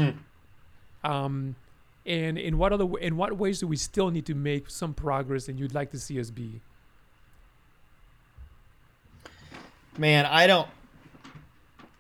Um, 1.04 1.56
and 2.06 2.38
in 2.38 2.58
what 2.58 2.72
other 2.72 2.86
in 3.00 3.18
what 3.18 3.36
ways 3.38 3.60
do 3.60 3.68
we 3.68 3.78
still 3.78 4.12
need 4.12 4.26
to 4.28 4.36
make 4.36 4.70
some 4.70 4.94
progress 4.94 5.48
and 5.48 5.60
you'd 5.60 5.74
like 5.74 5.92
to 5.92 6.00
see 6.00 6.20
us 6.20 6.30
be 6.30 6.62
Man, 9.98 10.26
I 10.26 10.46
don't 10.46 10.68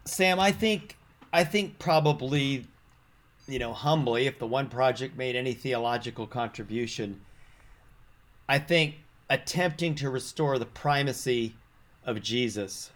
Sam, 0.06 0.40
I 0.40 0.52
think 0.52 0.98
I 1.34 1.44
think 1.44 1.80
probably 1.80 2.68
you 3.48 3.60
know, 3.60 3.74
humbly, 3.74 4.28
if 4.28 4.40
the 4.40 4.48
one 4.48 4.70
project 4.70 5.18
made 5.18 5.36
any 5.36 5.54
theological 5.54 6.26
contribution, 6.26 7.22
I 8.48 8.60
think 8.60 8.96
attempting 9.30 9.96
to 9.96 10.10
restore 10.10 10.60
the 10.60 10.66
primacy 10.66 11.56
of 12.06 12.22
Jesus 12.22 12.92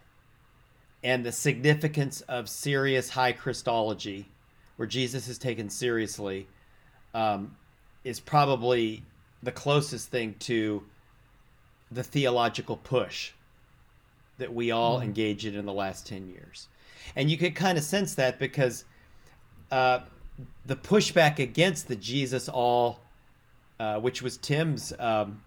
and 1.04 1.26
the 1.26 1.32
significance 1.32 2.22
of 2.22 2.50
serious 2.50 3.10
high 3.10 3.32
Christology, 3.32 4.28
where 4.76 4.88
Jesus 4.88 5.28
is 5.28 5.38
taken 5.38 5.70
seriously, 5.70 6.48
um, 7.14 7.56
is 8.04 8.20
probably 8.20 9.04
the 9.42 9.52
closest 9.52 10.10
thing 10.10 10.36
to 10.40 10.84
the 11.92 12.04
theological 12.04 12.78
push 12.78 13.32
that 14.38 14.54
we 14.54 14.72
all 14.72 15.02
engaged 15.02 15.46
in 15.46 15.56
in 15.56 15.66
the 15.66 15.74
last 15.74 16.08
10 16.08 16.30
years. 16.30 16.68
And 17.16 17.30
you 17.30 17.38
could 17.38 17.56
kind 17.56 17.78
of 17.78 17.84
sense 17.84 18.16
that 18.16 18.40
because 18.40 18.86
uh, 19.72 20.00
the 20.66 20.76
pushback 20.76 21.40
against 21.40 21.88
the 21.88 21.96
Jesus 21.96 22.48
all, 22.48 23.00
uh, 23.80 24.00
which 24.00 24.22
was 24.22 24.38
Tim's 24.38 24.94
um, 25.00 25.42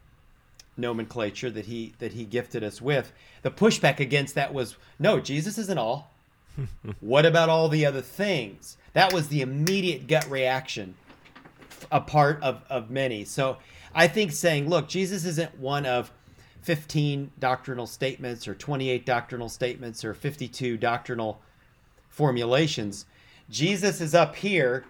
nomenclature 0.77 1.51
that 1.51 1.67
he 1.67 1.95
that 1.99 2.13
he 2.13 2.25
gifted 2.25 2.65
us 2.65 2.81
with, 2.81 3.13
the 3.43 3.51
pushback 3.51 4.01
against 4.01 4.35
that 4.35 4.55
was 4.55 4.77
no, 4.99 5.21
Jesus 5.21 5.59
isn't 5.59 5.79
all. 5.79 6.11
what 7.01 7.25
about 7.25 7.49
all 7.49 7.69
the 7.69 7.87
other 7.87 8.03
things? 8.03 8.77
That 8.93 9.13
was 9.13 9.29
the 9.29 9.41
immediate 9.41 10.07
gut 10.07 10.29
reaction, 10.31 10.95
a 11.91 12.01
part 12.01 12.43
of 12.43 12.63
of 12.69 12.91
many. 12.91 13.25
So 13.25 13.59
I 13.95 14.09
think 14.09 14.33
saying, 14.33 14.69
look, 14.69 14.89
Jesus 14.89 15.25
isn't 15.25 15.59
one 15.59 15.87
of 15.87 16.11
15 16.63 17.33
doctrinal 17.39 17.87
statements 17.87 18.47
or 18.47 18.55
28 18.55 19.05
doctrinal 19.05 19.49
statements 19.49 20.05
or 20.05 20.15
52 20.15 20.77
doctrinal 20.77 21.41
formulations. 22.09 23.05
Jesus 23.51 24.01
is 24.01 24.15
up 24.15 24.37
here 24.37 24.85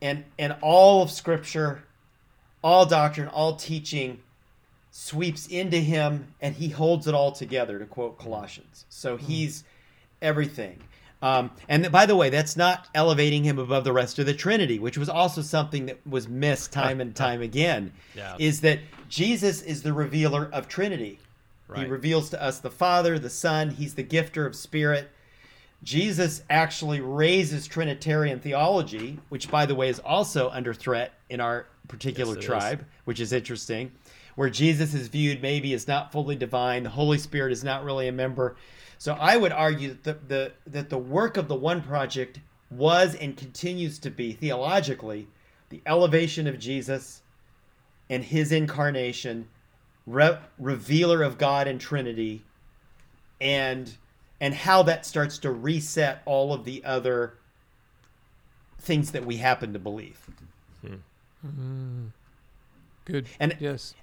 and 0.00 0.24
and 0.38 0.56
all 0.60 1.02
of 1.02 1.10
scripture, 1.10 1.84
all 2.62 2.86
doctrine, 2.86 3.28
all 3.28 3.56
teaching 3.56 4.20
sweeps 4.98 5.46
into 5.48 5.76
him 5.76 6.26
and 6.40 6.54
he 6.54 6.68
holds 6.68 7.06
it 7.06 7.14
all 7.14 7.30
together 7.30 7.78
to 7.78 7.84
quote 7.84 8.18
Colossians. 8.18 8.86
So 8.88 9.18
he's 9.18 9.62
everything. 10.22 10.78
Um, 11.20 11.50
and 11.68 11.92
by 11.92 12.06
the 12.06 12.16
way, 12.16 12.30
that's 12.30 12.56
not 12.56 12.88
elevating 12.94 13.44
him 13.44 13.58
above 13.58 13.84
the 13.84 13.92
rest 13.92 14.18
of 14.18 14.24
the 14.24 14.32
Trinity, 14.32 14.78
which 14.78 14.96
was 14.96 15.10
also 15.10 15.42
something 15.42 15.84
that 15.86 15.98
was 16.06 16.28
missed 16.28 16.72
time 16.72 17.02
and 17.02 17.14
time 17.26 17.42
again. 17.42 17.92
Yeah. 18.14 18.36
Is 18.38 18.62
that 18.62 18.78
Jesus 19.10 19.60
is 19.60 19.82
the 19.82 19.92
revealer 19.92 20.48
of 20.50 20.66
Trinity. 20.66 21.18
He 21.74 21.84
reveals 21.84 22.30
to 22.30 22.40
us 22.40 22.60
the 22.60 22.70
Father, 22.70 23.18
the 23.18 23.28
Son. 23.28 23.70
He's 23.70 23.94
the 23.94 24.04
gifter 24.04 24.46
of 24.46 24.54
Spirit. 24.54 25.10
Jesus 25.82 26.42
actually 26.48 27.00
raises 27.00 27.66
Trinitarian 27.66 28.38
theology, 28.40 29.18
which, 29.28 29.50
by 29.50 29.66
the 29.66 29.74
way, 29.74 29.88
is 29.88 29.98
also 29.98 30.48
under 30.50 30.72
threat 30.72 31.12
in 31.28 31.40
our 31.40 31.66
particular 31.88 32.34
Yes, 32.34 32.36
it 32.36 32.40
is. 32.40 32.46
tribe, 32.46 32.84
which 33.04 33.20
is 33.20 33.32
interesting, 33.32 33.90
where 34.36 34.50
Jesus 34.50 34.94
is 34.94 35.08
viewed 35.08 35.42
maybe 35.42 35.72
as 35.74 35.88
not 35.88 36.12
fully 36.12 36.36
divine. 36.36 36.84
The 36.84 36.90
Holy 36.90 37.18
Spirit 37.18 37.52
is 37.52 37.64
not 37.64 37.84
really 37.84 38.06
a 38.06 38.12
member. 38.12 38.56
So 38.98 39.14
I 39.14 39.36
would 39.36 39.52
argue 39.52 39.96
that 40.04 40.04
the, 40.04 40.18
the 40.28 40.52
that 40.70 40.90
the 40.90 40.98
work 40.98 41.36
of 41.36 41.48
the 41.48 41.54
One 41.54 41.82
Project 41.82 42.40
was 42.70 43.14
and 43.14 43.36
continues 43.36 43.98
to 44.00 44.10
be 44.10 44.32
theologically 44.32 45.28
the 45.68 45.82
elevation 45.86 46.46
of 46.46 46.58
Jesus 46.58 47.22
and 48.08 48.24
His 48.24 48.52
incarnation, 48.52 49.48
re- 50.06 50.38
revealer 50.58 51.22
of 51.22 51.38
God 51.38 51.66
and 51.66 51.80
Trinity, 51.80 52.44
and 53.40 53.92
and 54.40 54.54
how 54.54 54.82
that 54.84 55.06
starts 55.06 55.38
to 55.38 55.50
reset 55.50 56.22
all 56.24 56.52
of 56.52 56.64
the 56.64 56.84
other 56.84 57.34
things 58.78 59.12
that 59.12 59.24
we 59.24 59.38
happen 59.38 59.72
to 59.72 59.78
believe. 59.78 60.18
Hmm. 60.82 60.94
Hmm. 61.42 62.06
Good. 63.06 63.26
And- 63.40 63.56
yes. 63.58 63.94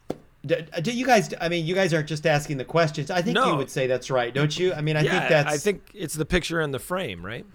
Do, 0.45 0.61
do 0.81 0.91
you 0.91 1.05
guys? 1.05 1.33
I 1.39 1.47
mean, 1.47 1.65
you 1.65 1.73
guys 1.73 1.93
aren't 1.93 2.07
just 2.07 2.25
asking 2.27 2.57
the 2.57 2.65
questions. 2.65 3.09
I 3.09 3.21
think 3.21 3.37
you 3.37 3.55
would 3.55 3.69
say 3.69 3.87
that's 3.87 4.11
right, 4.11 4.33
don't 4.33 4.57
you? 4.59 4.73
I 4.73 4.81
mean, 4.81 4.97
I 4.97 5.01
yeah, 5.01 5.19
think 5.19 5.29
that's. 5.29 5.53
I 5.53 5.57
think 5.57 5.89
it's 5.93 6.15
the 6.15 6.25
picture 6.25 6.59
and 6.59 6.73
the 6.73 6.79
frame, 6.79 7.25
right? 7.25 7.45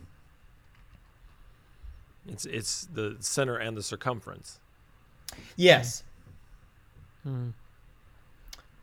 It's 2.27 2.47
it's 2.47 2.87
the 2.93 3.17
center 3.21 3.57
and 3.57 3.77
the 3.77 3.83
circumference. 3.83 4.61
yes. 5.57 6.03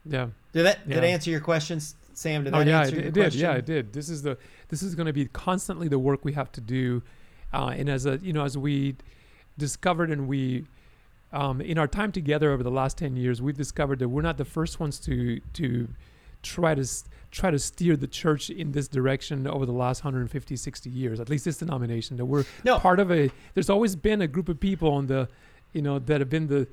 Yeah. 0.07 0.27
Did 0.53 0.65
that 0.65 0.87
did 0.87 0.97
Yeah. 0.97 1.01
I 1.03 1.05
answer 1.11 1.31
your 1.31 1.39
questions, 1.39 1.95
Sam? 2.13 2.43
Did 2.43 2.53
Oh 2.53 2.59
that 2.59 2.67
yeah, 2.67 2.79
answer 2.81 2.95
it, 2.95 2.99
your 2.99 3.07
it 3.07 3.13
did. 3.13 3.33
Yeah, 3.35 3.53
it 3.53 3.65
did. 3.65 3.93
This 3.93 4.09
is 4.09 4.21
the 4.21 4.37
this 4.69 4.83
is 4.83 4.93
going 4.95 5.07
to 5.07 5.13
be 5.13 5.25
constantly 5.25 5.87
the 5.87 5.99
work 5.99 6.23
we 6.23 6.33
have 6.33 6.51
to 6.53 6.61
do, 6.61 7.01
uh, 7.53 7.73
and 7.75 7.89
as 7.89 8.05
a 8.05 8.17
you 8.21 8.33
know 8.33 8.45
as 8.45 8.57
we 8.57 8.95
discovered 9.57 10.11
and 10.11 10.27
we 10.27 10.65
um, 11.33 11.61
in 11.61 11.77
our 11.77 11.87
time 11.87 12.11
together 12.11 12.51
over 12.51 12.63
the 12.63 12.71
last 12.71 12.97
ten 12.97 13.15
years, 13.15 13.41
we've 13.41 13.57
discovered 13.57 13.99
that 13.99 14.09
we're 14.09 14.21
not 14.21 14.37
the 14.37 14.45
first 14.45 14.79
ones 14.79 14.99
to 15.01 15.39
to 15.53 15.87
try 16.43 16.75
to 16.75 16.85
try 17.31 17.51
to 17.51 17.59
steer 17.59 17.97
the 17.97 18.07
church 18.07 18.49
in 18.49 18.71
this 18.71 18.87
direction 18.87 19.45
over 19.47 19.65
the 19.65 19.71
last 19.73 20.03
150 20.03 20.55
60 20.55 20.89
years. 20.89 21.19
At 21.19 21.27
least 21.29 21.43
this 21.45 21.57
denomination 21.57 22.15
that 22.17 22.25
we're 22.25 22.45
No. 22.63 22.77
part 22.79 22.99
of 22.99 23.11
a 23.11 23.29
there's 23.55 23.69
always 23.69 23.95
been 23.95 24.21
a 24.21 24.27
group 24.27 24.47
of 24.47 24.59
people 24.59 24.91
on 24.93 25.07
the 25.07 25.27
you 25.73 25.81
know 25.81 25.99
that 25.99 26.21
have 26.21 26.29
been 26.29 26.47
the 26.47 26.67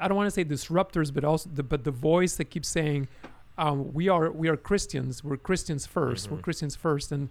i 0.00 0.06
don't 0.06 0.16
want 0.16 0.26
to 0.26 0.30
say 0.30 0.44
disruptors 0.44 1.12
but 1.12 1.24
also 1.24 1.50
the 1.52 1.62
but 1.62 1.84
the 1.84 1.90
voice 1.90 2.36
that 2.36 2.46
keeps 2.46 2.68
saying 2.68 3.08
um, 3.56 3.92
we 3.92 4.08
are 4.08 4.30
we 4.30 4.48
are 4.48 4.56
christians. 4.56 5.24
We're 5.24 5.36
christians 5.38 5.86
1st 5.86 6.28
we're 6.30 6.38
christians 6.38 6.76
first. 6.76 7.10
And 7.10 7.28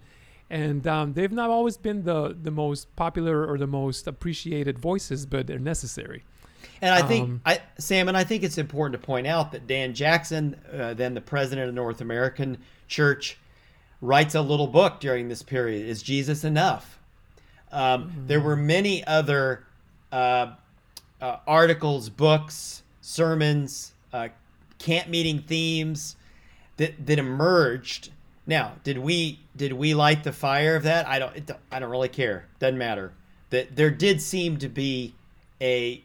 and 0.50 0.86
um, 0.86 1.12
they've 1.14 1.32
not 1.32 1.48
always 1.50 1.76
been 1.78 2.02
the 2.04 2.36
the 2.42 2.50
most 2.50 2.94
popular 2.96 3.46
or 3.46 3.56
the 3.56 3.66
most 3.66 4.06
appreciated 4.06 4.78
voices 4.78 5.24
but 5.26 5.46
they're 5.46 5.58
necessary 5.58 6.24
And 6.80 6.94
I 6.94 7.02
think, 7.02 7.24
Um, 7.24 7.40
I, 7.44 7.60
Sam, 7.78 8.08
and 8.08 8.16
I 8.16 8.24
think 8.24 8.42
it's 8.42 8.58
important 8.58 9.00
to 9.00 9.04
point 9.06 9.26
out 9.26 9.52
that 9.52 9.66
Dan 9.66 9.94
Jackson, 9.94 10.56
uh, 10.72 10.94
then 10.94 11.14
the 11.14 11.20
president 11.20 11.68
of 11.68 11.74
North 11.74 12.00
American 12.00 12.58
Church, 12.86 13.36
writes 14.00 14.34
a 14.34 14.40
little 14.40 14.68
book 14.68 15.00
during 15.00 15.28
this 15.28 15.42
period. 15.42 15.86
Is 15.86 16.02
Jesus 16.02 16.44
enough? 16.44 16.98
Um, 17.72 18.12
There 18.26 18.40
were 18.40 18.56
many 18.56 19.04
other 19.06 19.64
uh, 20.12 20.52
uh, 21.20 21.36
articles, 21.46 22.08
books, 22.08 22.82
sermons, 23.00 23.92
uh, 24.12 24.28
camp 24.78 25.08
meeting 25.08 25.40
themes 25.40 26.16
that 26.76 27.06
that 27.06 27.18
emerged. 27.18 28.10
Now, 28.46 28.74
did 28.84 28.96
we 28.98 29.40
did 29.56 29.72
we 29.72 29.94
light 29.94 30.22
the 30.24 30.32
fire 30.32 30.76
of 30.76 30.84
that? 30.84 31.06
I 31.08 31.18
don't. 31.18 31.36
It, 31.36 31.46
don't- 31.46 31.60
I 31.72 31.78
don't 31.80 31.90
really 31.90 32.08
care. 32.08 32.46
Doesn't 32.60 32.78
matter. 32.78 33.12
That 33.50 33.74
there 33.76 33.90
did 33.90 34.22
seem 34.22 34.58
to 34.58 34.68
be 34.68 35.14
a 35.60 36.02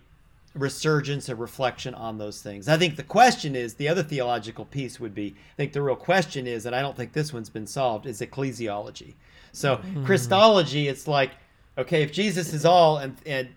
resurgence 0.55 1.29
of 1.29 1.39
reflection 1.39 1.95
on 1.95 2.17
those 2.17 2.41
things. 2.41 2.67
I 2.67 2.77
think 2.77 2.95
the 2.95 3.03
question 3.03 3.55
is 3.55 3.73
the 3.73 3.87
other 3.87 4.03
theological 4.03 4.65
piece 4.65 4.99
would 4.99 5.15
be 5.15 5.35
I 5.53 5.55
think 5.57 5.73
the 5.73 5.81
real 5.81 5.95
question 5.95 6.45
is, 6.47 6.65
and 6.65 6.75
I 6.75 6.81
don't 6.81 6.95
think 6.95 7.13
this 7.13 7.33
one's 7.33 7.49
been 7.49 7.67
solved, 7.67 8.05
is 8.05 8.21
ecclesiology. 8.21 9.15
So 9.51 9.77
mm. 9.77 10.05
Christology, 10.05 10.87
it's 10.87 11.07
like, 11.07 11.31
okay, 11.77 12.03
if 12.03 12.11
Jesus 12.11 12.53
is 12.53 12.65
all 12.65 12.97
and 12.97 13.15
and 13.25 13.49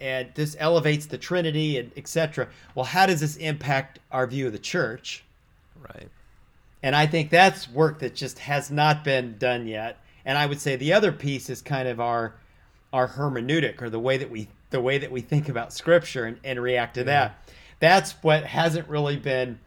and 0.00 0.28
this 0.34 0.56
elevates 0.58 1.06
the 1.06 1.18
Trinity 1.18 1.78
and 1.78 1.92
etc. 1.96 2.48
Well, 2.74 2.86
how 2.86 3.06
does 3.06 3.20
this 3.20 3.36
impact 3.36 3.98
our 4.10 4.26
view 4.26 4.46
of 4.46 4.52
the 4.52 4.58
church? 4.58 5.24
Right. 5.80 6.08
And 6.82 6.96
I 6.96 7.06
think 7.06 7.30
that's 7.30 7.68
work 7.68 7.98
that 7.98 8.14
just 8.14 8.38
has 8.38 8.70
not 8.70 9.04
been 9.04 9.36
done 9.38 9.66
yet. 9.66 9.98
And 10.24 10.38
I 10.38 10.46
would 10.46 10.60
say 10.60 10.76
the 10.76 10.92
other 10.92 11.12
piece 11.12 11.50
is 11.50 11.62
kind 11.62 11.86
of 11.86 12.00
our 12.00 12.34
our 12.92 13.08
hermeneutic 13.08 13.80
or 13.82 13.90
the 13.90 14.00
way 14.00 14.16
that 14.16 14.30
we 14.30 14.48
the 14.70 14.80
way 14.80 14.98
that 14.98 15.10
we 15.10 15.20
think 15.20 15.48
about 15.48 15.72
scripture 15.72 16.24
and, 16.24 16.38
and 16.44 16.62
react 16.62 16.94
to 16.94 17.04
that. 17.04 17.38
That's 17.80 18.12
what 18.22 18.44
hasn't 18.44 18.88
really 18.88 19.16
been 19.16 19.58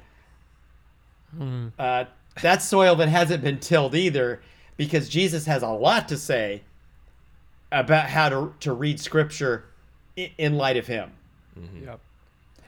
uh, 1.80 2.06
that's 2.42 2.66
soil 2.66 2.96
that 2.96 3.10
hasn't 3.10 3.44
been 3.44 3.60
tilled 3.60 3.96
either 3.96 4.42
because 4.78 5.10
Jesus 5.10 5.46
has 5.46 5.64
a 5.64 5.70
lot 5.70 6.08
to 6.10 6.18
say 6.18 6.62
about 7.72 8.10
how 8.10 8.30
to 8.30 8.54
to 8.62 8.74
read 8.74 9.00
scripture 9.00 9.66
in, 10.16 10.30
in 10.38 10.58
light 10.58 10.78
of 10.78 10.88
him. 10.88 11.12
yep 11.84 12.00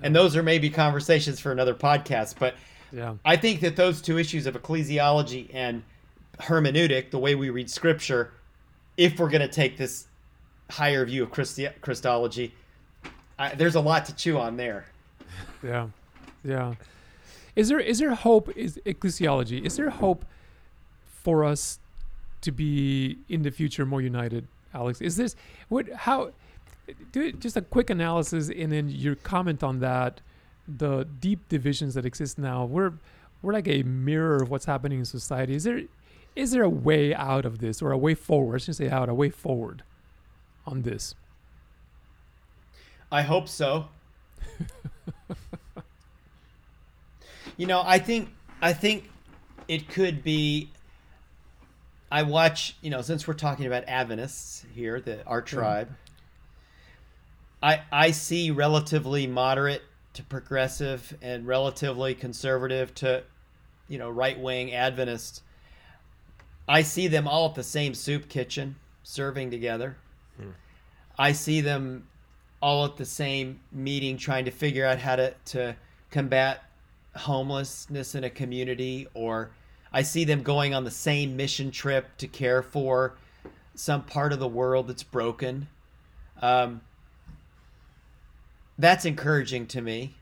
And 0.01 0.15
those 0.15 0.35
are 0.35 0.43
maybe 0.43 0.69
conversations 0.69 1.39
for 1.39 1.51
another 1.51 1.75
podcast, 1.75 2.35
but 2.39 2.55
yeah 2.91 3.15
I 3.23 3.35
think 3.35 3.61
that 3.61 3.75
those 3.75 4.01
two 4.01 4.17
issues 4.17 4.45
of 4.45 4.55
ecclesiology 4.55 5.49
and 5.53 5.83
hermeneutic, 6.39 7.11
the 7.11 7.19
way 7.19 7.35
we 7.35 7.49
read 7.49 7.69
scripture, 7.69 8.33
if 8.97 9.19
we're 9.19 9.29
going 9.29 9.41
to 9.41 9.47
take 9.47 9.77
this 9.77 10.07
higher 10.69 11.05
view 11.05 11.23
of 11.23 11.31
Christi- 11.31 11.69
Christology, 11.81 12.53
I, 13.37 13.55
there's 13.55 13.75
a 13.75 13.81
lot 13.81 14.05
to 14.05 14.15
chew 14.15 14.37
on 14.37 14.57
there. 14.57 14.85
Yeah, 15.63 15.87
yeah. 16.43 16.75
Is 17.55 17.69
there 17.69 17.79
is 17.79 17.99
there 17.99 18.13
hope? 18.13 18.55
Is 18.55 18.79
ecclesiology? 18.85 19.65
Is 19.65 19.77
there 19.77 19.89
hope 19.89 20.25
for 21.05 21.43
us 21.43 21.79
to 22.41 22.51
be 22.51 23.17
in 23.29 23.41
the 23.41 23.51
future 23.51 23.85
more 23.85 24.01
united, 24.01 24.47
Alex? 24.73 25.01
Is 25.01 25.15
this 25.15 25.35
what? 25.69 25.91
How? 25.91 26.31
Do 27.11 27.31
just 27.31 27.57
a 27.57 27.61
quick 27.61 27.89
analysis 27.89 28.49
and 28.55 28.71
then 28.71 28.89
your 28.89 29.15
comment 29.15 29.63
on 29.63 29.79
that. 29.79 30.21
The 30.67 31.07
deep 31.19 31.47
divisions 31.49 31.93
that 31.93 32.05
exist 32.05 32.37
now. 32.37 32.65
We're 32.65 32.93
we're 33.41 33.53
like 33.53 33.67
a 33.67 33.83
mirror 33.83 34.37
of 34.37 34.49
what's 34.49 34.65
happening 34.65 34.99
in 34.99 35.05
society. 35.05 35.55
Is 35.55 35.63
there 35.63 35.81
is 36.35 36.51
there 36.51 36.63
a 36.63 36.69
way 36.69 37.13
out 37.13 37.45
of 37.45 37.59
this 37.59 37.81
or 37.81 37.91
a 37.91 37.97
way 37.97 38.15
forward? 38.15 38.55
I 38.55 38.57
shouldn't 38.59 38.77
say 38.77 38.89
out. 38.89 39.07
A 39.09 39.13
way 39.13 39.29
forward 39.29 39.83
on 40.65 40.81
this. 40.81 41.15
I 43.11 43.21
hope 43.21 43.47
so. 43.47 43.87
you 47.57 47.67
know, 47.67 47.81
I 47.85 47.99
think 47.99 48.29
I 48.61 48.73
think 48.73 49.09
it 49.67 49.89
could 49.89 50.23
be. 50.23 50.69
I 52.11 52.23
watch, 52.23 52.75
you 52.81 52.89
know, 52.89 53.01
since 53.01 53.27
we're 53.27 53.33
talking 53.33 53.65
about 53.65 53.83
Adventists 53.87 54.65
here, 54.73 54.99
the 55.01 55.25
our 55.25 55.41
tribe. 55.41 55.89
I 57.61 57.81
I 57.91 58.11
see 58.11 58.51
relatively 58.51 59.27
moderate 59.27 59.83
to 60.13 60.23
progressive 60.23 61.17
and 61.21 61.45
relatively 61.45 62.15
conservative 62.15 62.93
to, 62.95 63.23
you 63.87 63.97
know, 63.97 64.09
right 64.09 64.39
wing 64.39 64.73
Adventists. 64.73 65.41
I 66.67 66.81
see 66.81 67.07
them 67.07 67.27
all 67.27 67.49
at 67.49 67.55
the 67.55 67.63
same 67.63 67.93
soup 67.93 68.29
kitchen 68.29 68.75
serving 69.03 69.51
together. 69.51 69.97
I 71.17 71.31
see 71.31 71.61
them 71.61 72.07
all 72.61 72.85
at 72.85 72.97
the 72.97 73.05
same 73.05 73.59
meeting 73.71 74.17
trying 74.17 74.45
to 74.45 74.51
figure 74.51 74.85
out 74.85 74.99
how 74.99 75.15
to, 75.15 75.33
to 75.45 75.75
combat 76.11 76.63
homelessness 77.15 78.15
in 78.15 78.23
a 78.23 78.29
community 78.29 79.07
or 79.13 79.51
I 79.93 80.01
see 80.01 80.25
them 80.25 80.43
going 80.43 80.73
on 80.73 80.83
the 80.83 80.91
same 80.91 81.37
mission 81.37 81.71
trip 81.71 82.17
to 82.17 82.27
care 82.27 82.61
for 82.61 83.15
some 83.75 84.03
part 84.03 84.33
of 84.33 84.39
the 84.39 84.47
world 84.47 84.87
that's 84.87 85.03
broken. 85.03 85.67
Um, 86.41 86.81
that's 88.77 89.05
encouraging 89.05 89.67
to 89.67 89.81
me 89.81 90.15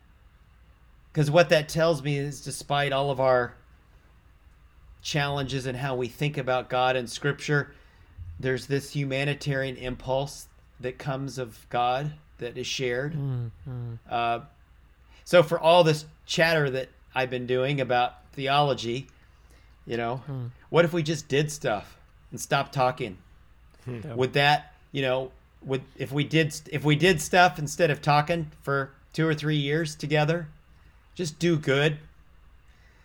because 1.11 1.31
what 1.31 1.49
that 1.49 1.69
tells 1.69 2.03
me 2.03 2.17
is 2.17 2.41
despite 2.41 2.91
all 2.91 3.09
of 3.09 3.19
our 3.19 3.55
challenges 5.01 5.65
and 5.65 5.77
how 5.77 5.95
we 5.95 6.07
think 6.07 6.37
about 6.37 6.69
God 6.69 6.95
and 6.95 7.09
scripture, 7.09 7.73
there's 8.43 8.67
this 8.67 8.91
humanitarian 8.91 9.77
impulse 9.77 10.47
that 10.81 10.99
comes 10.99 11.37
of 11.37 11.65
God 11.69 12.13
that 12.37 12.57
is 12.57 12.67
shared. 12.67 13.13
Mm, 13.13 13.51
mm. 13.67 13.97
Uh, 14.07 14.39
so 15.23 15.41
for 15.41 15.59
all 15.59 15.83
this 15.83 16.05
chatter 16.25 16.69
that 16.69 16.89
I've 17.15 17.29
been 17.29 17.47
doing 17.47 17.79
about 17.79 18.31
theology, 18.33 19.07
you 19.85 19.97
know, 19.97 20.17
hmm. 20.17 20.47
what 20.69 20.85
if 20.85 20.93
we 20.93 21.03
just 21.03 21.27
did 21.27 21.51
stuff 21.51 21.97
and 22.31 22.39
stopped 22.39 22.73
talking? 22.73 23.17
Hmm. 23.85 23.99
Yeah. 24.03 24.13
Would 24.15 24.33
that, 24.33 24.73
you 24.91 25.01
know, 25.01 25.31
would 25.61 25.81
if 25.97 26.11
we 26.11 26.25
did 26.25 26.53
if 26.71 26.83
we 26.83 26.95
did 26.97 27.21
stuff 27.21 27.57
instead 27.57 27.91
of 27.91 28.01
talking 28.01 28.51
for 28.61 28.91
two 29.13 29.25
or 29.25 29.33
three 29.33 29.55
years 29.55 29.95
together, 29.95 30.49
just 31.15 31.39
do 31.39 31.57
good. 31.57 31.97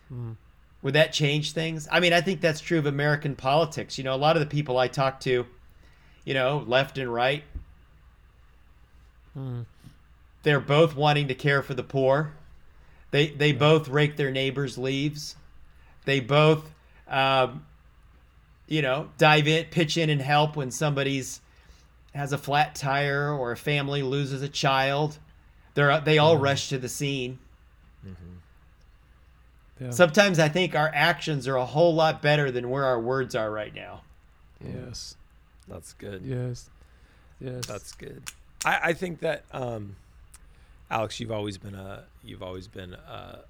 Hmm. 0.09 0.33
Would 0.81 0.93
that 0.93 1.11
change 1.11 1.51
things? 1.51 1.87
I 1.91 1.99
mean, 1.99 2.13
I 2.13 2.21
think 2.21 2.39
that's 2.39 2.61
true 2.61 2.79
of 2.79 2.85
American 2.85 3.35
politics. 3.35 3.97
You 3.97 4.03
know, 4.05 4.15
a 4.15 4.17
lot 4.17 4.37
of 4.37 4.39
the 4.39 4.45
people 4.45 4.77
I 4.77 4.87
talk 4.87 5.19
to, 5.21 5.45
you 6.23 6.33
know, 6.33 6.63
left 6.65 6.97
and 6.97 7.13
right, 7.13 7.43
hmm. 9.33 9.61
they're 10.43 10.61
both 10.61 10.95
wanting 10.95 11.27
to 11.27 11.35
care 11.35 11.61
for 11.61 11.73
the 11.73 11.83
poor. 11.83 12.33
They 13.11 13.27
they 13.27 13.51
both 13.51 13.89
rake 13.89 14.15
their 14.15 14.31
neighbors' 14.31 14.77
leaves. 14.77 15.35
They 16.05 16.21
both, 16.21 16.69
um, 17.07 17.65
you 18.67 18.81
know, 18.81 19.09
dive 19.17 19.47
in, 19.47 19.65
pitch 19.65 19.97
in, 19.97 20.09
and 20.09 20.21
help 20.21 20.55
when 20.55 20.71
somebody's 20.71 21.41
has 22.13 22.31
a 22.33 22.37
flat 22.37 22.75
tire 22.75 23.31
or 23.31 23.51
a 23.51 23.57
family 23.57 24.01
loses 24.01 24.41
a 24.41 24.49
child. 24.49 25.17
They're 25.73 25.99
they 25.99 26.17
all 26.19 26.35
mm-hmm. 26.35 26.43
rush 26.43 26.69
to 26.69 26.77
the 26.77 26.89
scene. 26.89 27.39
Mm-hmm. 28.05 28.38
Yeah. 29.79 29.91
Sometimes 29.91 30.39
I 30.39 30.49
think 30.49 30.75
our 30.75 30.91
actions 30.93 31.47
are 31.47 31.55
a 31.55 31.65
whole 31.65 31.93
lot 31.95 32.21
better 32.21 32.51
than 32.51 32.69
where 32.69 32.85
our 32.85 32.99
words 32.99 33.35
are 33.35 33.51
right 33.51 33.73
now. 33.73 34.01
yes. 34.63 35.15
That's 35.67 35.93
good. 35.93 36.23
Yes. 36.25 36.69
Yes. 37.39 37.65
That's 37.67 37.91
good. 37.93 38.23
I, 38.65 38.79
I 38.85 38.93
think 38.93 39.19
that 39.19 39.43
um, 39.51 39.95
Alex, 40.89 41.19
you've 41.19 41.31
always 41.31 41.57
been 41.57 41.75
a 41.75 42.05
you've 42.23 42.41
always 42.41 42.67
been 42.67 42.93
a 42.93 43.43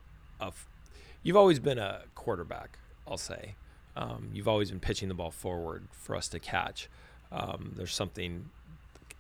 you've 1.24 1.38
always 1.38 1.60
been 1.60 1.80
a 1.80 2.02
quarterback. 2.16 2.78
I'll 3.08 3.18
say 3.18 3.56
um, 3.96 4.30
you've 4.34 4.48
always 4.48 4.70
been 4.70 4.80
pitching 4.80 5.08
the 5.08 5.16
ball 5.16 5.32
forward 5.32 5.88
for 5.92 6.16
us 6.16 6.28
to 6.30 6.40
catch. 6.40 6.90
Um, 7.32 7.74
there's 7.76 7.94
something 7.94 8.50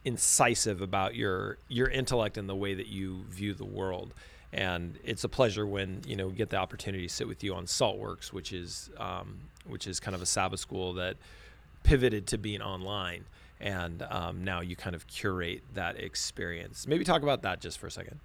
incisive 0.05 0.81
about 0.81 1.15
your 1.15 1.57
your 1.67 1.87
intellect 1.87 2.37
and 2.37 2.47
the 2.47 2.55
way 2.55 2.73
that 2.73 2.87
you 2.87 3.23
view 3.29 3.53
the 3.53 3.65
world. 3.65 4.13
And 4.51 4.97
it's 5.03 5.23
a 5.23 5.29
pleasure 5.29 5.67
when 5.67 6.01
you 6.07 6.15
know 6.15 6.27
we 6.27 6.33
get 6.33 6.49
the 6.49 6.57
opportunity 6.57 7.07
to 7.07 7.13
sit 7.13 7.27
with 7.27 7.43
you 7.43 7.53
on 7.53 7.65
Saltworks, 7.65 8.33
which 8.33 8.51
is 8.51 8.89
um, 8.97 9.39
which 9.67 9.87
is 9.87 9.99
kind 9.99 10.15
of 10.15 10.21
a 10.21 10.25
Sabbath 10.25 10.59
school 10.59 10.93
that 10.93 11.17
pivoted 11.83 12.27
to 12.27 12.37
being 12.37 12.61
online 12.61 13.23
and 13.61 14.03
um, 14.09 14.43
now 14.43 14.59
you 14.59 14.75
kind 14.75 14.95
of 14.95 15.07
curate 15.07 15.61
that 15.73 15.97
experience 15.97 16.85
maybe 16.85 17.05
talk 17.05 17.23
about 17.23 17.41
that 17.41 17.61
just 17.61 17.79
for 17.79 17.87
a 17.87 17.91
second 17.91 18.19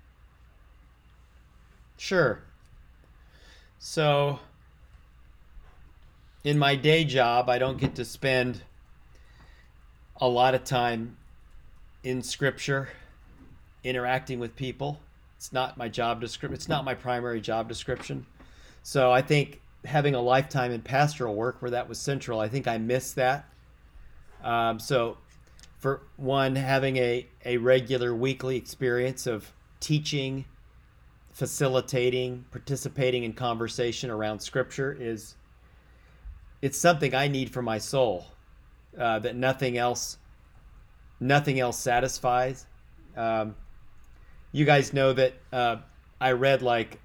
Sure. 1.97 2.41
So, 3.79 4.41
in 6.43 6.59
my 6.59 6.77
day 6.77 7.05
job, 7.05 7.49
I 7.49 7.59
don't 7.59 7.79
get 7.79 7.95
to 7.97 8.05
spend 8.05 8.63
a 10.17 10.29
lot 10.29 10.55
of 10.55 10.65
time 10.65 11.17
in 12.03 12.23
scripture 12.23 12.89
interacting 13.83 14.39
with 14.39 14.57
people. 14.57 15.01
It's 15.45 15.53
not 15.53 15.77
my 15.77 15.91
job 15.91 16.23
description. 16.23 16.55
It's 16.55 16.71
not 16.71 16.87
my 16.87 16.95
primary 16.95 17.39
job 17.39 17.69
description. 17.69 18.25
So, 18.83 19.13
I 19.13 19.21
think 19.21 19.61
having 19.85 20.15
a 20.15 20.21
lifetime 20.23 20.73
in 20.73 20.81
pastoral 20.81 21.35
work 21.35 21.61
where 21.61 21.73
that 21.73 21.87
was 21.87 21.99
central, 21.99 22.41
I 22.41 22.49
think 22.49 22.67
I 22.67 22.79
missed 22.79 23.17
that. 23.17 23.45
Um, 24.43 24.81
so, 24.81 25.19
for 25.77 26.01
one, 26.17 26.57
having 26.57 26.97
a, 26.97 27.27
a 27.45 27.59
regular 27.59 28.15
weekly 28.15 28.57
experience 28.57 29.27
of 29.27 29.53
teaching 29.81 30.47
facilitating, 31.35 32.47
participating 32.51 33.25
in 33.25 33.35
conversation 33.35 34.09
around 34.09 34.41
scripture 34.41 34.97
is 34.99 35.35
it's 36.63 36.79
something 36.79 37.15
I 37.15 37.29
need 37.29 37.51
for 37.51 37.61
my 37.61 37.77
soul 37.77 38.29
uh, 38.99 39.19
that 39.19 39.37
nothing 39.37 39.77
else 39.77 40.17
nothing 41.21 41.61
else 41.61 41.79
satisfies. 41.79 42.65
Um, 43.15 43.57
you 44.55 44.65
guys 44.65 44.93
know 44.93 45.13
that 45.13 45.35
uh, 45.53 45.77
I 46.21 46.31
read 46.31 46.63
like 46.63 47.01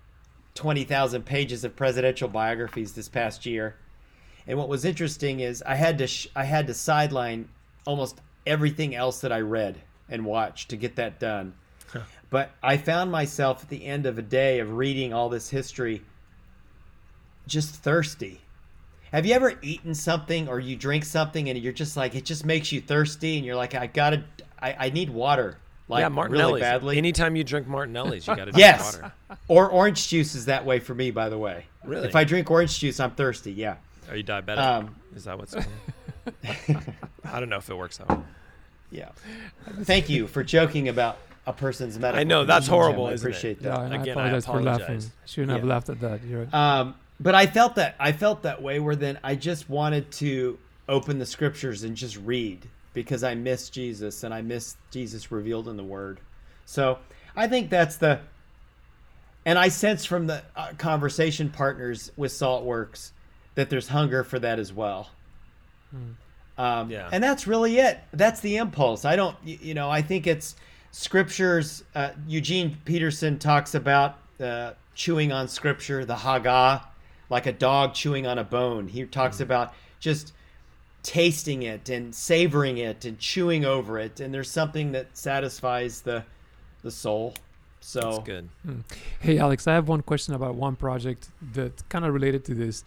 twenty 0.54 0.84
thousand 0.84 1.26
pages 1.26 1.64
of 1.64 1.76
presidential 1.76 2.30
biographies 2.30 2.94
this 2.94 3.10
past 3.10 3.44
year, 3.46 3.76
and 4.46 4.56
what 4.56 4.70
was 4.70 4.86
interesting 4.86 5.40
is 5.40 5.64
I 5.66 5.74
had 5.74 5.98
to 5.98 6.08
sh- 6.08 6.28
I 6.36 6.44
had 6.44 6.68
to 6.68 6.76
sideline 6.76 7.50
almost 7.86 8.22
everything 8.46 8.94
else 8.94 9.22
that 9.22 9.32
I 9.32 9.40
read 9.40 9.82
and 10.08 10.26
watched 10.26 10.70
to 10.70 10.78
get 10.78 10.96
that 10.98 11.20
done. 11.20 11.56
But 12.30 12.52
I 12.62 12.78
found 12.78 13.12
myself 13.12 13.64
at 13.64 13.70
the 13.70 13.84
end 13.84 14.06
of 14.06 14.20
a 14.20 14.22
day 14.22 14.60
of 14.60 14.74
reading 14.74 15.12
all 15.12 15.30
this 15.30 15.50
history 15.50 16.04
just 17.48 17.74
thirsty. 17.74 18.42
Have 19.12 19.26
you 19.26 19.34
ever 19.34 19.56
eaten 19.64 19.96
something 19.96 20.48
or 20.48 20.60
you 20.60 20.76
drink 20.76 21.04
something 21.04 21.50
and 21.50 21.58
you're 21.58 21.74
just 21.74 21.98
like 21.98 22.14
it 22.14 22.26
just 22.26 22.46
makes 22.46 22.72
you 22.72 22.80
thirsty 22.80 23.38
and 23.38 23.46
you're 23.46 23.56
like 23.56 23.74
I 23.74 23.88
gotta 23.88 24.24
I, 24.62 24.76
I 24.78 24.90
need 24.92 25.10
water 25.10 25.58
like 25.90 26.00
yeah 26.02 26.06
really 26.06 26.16
martinelli's 26.16 26.62
badly. 26.62 26.98
anytime 26.98 27.36
you 27.36 27.44
drink 27.44 27.68
martinelli's 27.68 28.26
you 28.28 28.36
got 28.36 28.46
to 28.46 28.52
drink 28.52 28.58
yes, 28.60 28.96
water 28.96 29.12
or 29.50 29.70
orange 29.70 30.08
juice 30.08 30.36
is 30.36 30.46
that 30.46 30.66
way 30.66 30.80
for 30.80 30.94
me. 30.96 31.12
By 31.12 31.28
the 31.30 31.38
way, 31.38 31.66
Really? 31.84 32.08
if 32.08 32.16
I 32.16 32.24
drink 32.24 32.50
orange 32.50 32.80
juice, 32.80 33.00
I'm 33.02 33.12
thirsty. 33.12 33.52
Yeah, 33.52 33.76
are 34.10 34.16
you 34.16 34.24
diabetic 34.24 34.58
Um, 34.60 34.96
is 35.16 35.26
that 35.26 35.38
what's 35.38 35.54
going 35.54 35.66
i 37.26 37.40
don't 37.40 37.50
know 37.50 37.58
if 37.58 37.70
it 37.70 37.76
works 37.78 37.98
that 37.98 38.08
way 38.10 38.18
yeah. 38.92 39.10
Thank 39.84 40.10
you 40.10 40.26
for 40.26 40.44
joking 40.44 40.90
about 40.90 41.20
a 41.46 41.54
person's 41.54 42.00
medical. 42.00 42.20
I 42.20 42.24
know, 42.24 42.44
that's 42.44 42.66
horrible, 42.66 43.06
I 43.06 43.12
isn't 43.12 43.28
it? 43.28 43.30
appreciate 43.30 43.62
that. 43.62 43.80
and 43.82 43.94
Again, 43.94 44.18
I 44.18 44.22
I 44.22 44.28
apologize 44.30 44.46
for 44.48 44.62
laughing. 44.64 44.84
apologize. 44.84 45.12
Shouldn't 45.28 45.52
have 45.52 45.64
laughed 45.64 45.90
at 45.90 46.00
that. 46.02 46.24
You're 46.24 46.46
right. 46.46 46.54
Um, 46.56 46.96
but 47.20 47.36
I 47.36 47.46
felt 47.46 47.76
that 47.76 47.96
I 48.00 48.14
felt 48.14 48.42
that 48.44 48.64
way 48.64 48.80
where 48.80 48.96
then 48.96 49.20
I 49.24 49.36
just 49.36 49.70
wanted 49.70 50.10
to 50.14 50.58
open 50.88 51.20
the 51.20 51.26
scriptures 51.28 51.84
and 51.84 51.96
just 51.96 52.18
read 52.18 52.68
because 52.94 53.24
I 53.24 53.36
miss 53.36 53.70
Jesus 53.70 54.24
and 54.24 54.34
I 54.34 54.42
miss 54.42 54.76
Jesus 54.92 55.32
revealed 55.32 55.68
in 55.68 55.78
the 55.78 55.84
Word. 55.84 56.20
So 56.66 57.00
I 57.36 57.48
think 57.48 57.70
that's 57.70 57.98
the, 57.98 58.20
and 59.46 59.58
I 59.58 59.70
sense 59.70 60.06
from 60.06 60.28
the 60.28 60.44
uh, 60.56 60.74
conversation 60.78 61.50
partners 61.50 62.12
with 62.18 62.32
Saltworks 62.32 63.12
that 63.56 63.70
there's 63.70 63.88
hunger 63.88 64.24
for 64.24 64.40
that 64.40 64.60
as 64.60 64.72
well. 64.72 65.10
Um, 66.58 66.92
Yeah. 66.92 67.10
And 67.12 67.24
that's 67.24 67.48
really 67.48 67.80
it. 67.80 68.00
That's 68.14 68.42
the 68.42 68.58
impulse. 68.58 69.06
I 69.06 69.16
don't, 69.16 69.36
you 69.44 69.74
know, 69.74 69.90
I 69.90 70.02
think 70.02 70.28
it's 70.28 70.56
scriptures. 70.92 71.84
Uh, 71.96 72.12
Eugene 72.28 72.78
Peterson 72.86 73.40
talks 73.40 73.76
about 73.76 74.18
uh, 74.40 74.74
chewing 74.94 75.32
on 75.32 75.48
scripture, 75.48 76.06
the 76.06 76.16
Hagah, 76.16 76.84
like 77.30 77.46
a 77.46 77.54
dog 77.54 77.94
chewing 77.94 78.28
on 78.28 78.38
a 78.38 78.44
bone. 78.44 78.88
He 78.88 79.06
talks 79.06 79.40
about 79.40 79.74
just 80.00 80.34
tasting 81.04 81.64
it 81.64 81.90
and 81.90 82.14
savoring 82.14 82.78
it 82.78 83.06
and 83.06 83.20
chewing 83.20 83.66
over 83.66 84.00
it. 84.00 84.20
And 84.20 84.34
there's 84.34 84.50
something 84.50 84.92
that 84.94 85.18
satisfies 85.18 86.02
the 86.02 86.24
the 86.82 86.92
soul. 86.92 87.34
So 87.82 88.02
that's 88.02 88.20
good 88.20 88.50
Hey, 89.20 89.38
Alex, 89.38 89.68
I 89.68 89.74
have 89.74 89.88
one 89.88 90.02
question 90.02 90.34
about 90.34 90.56
one 90.56 90.76
project 90.76 91.30
that 91.54 91.88
kind 91.90 92.04
of 92.06 92.14
related 92.14 92.44
to 92.46 92.54
this. 92.54 92.84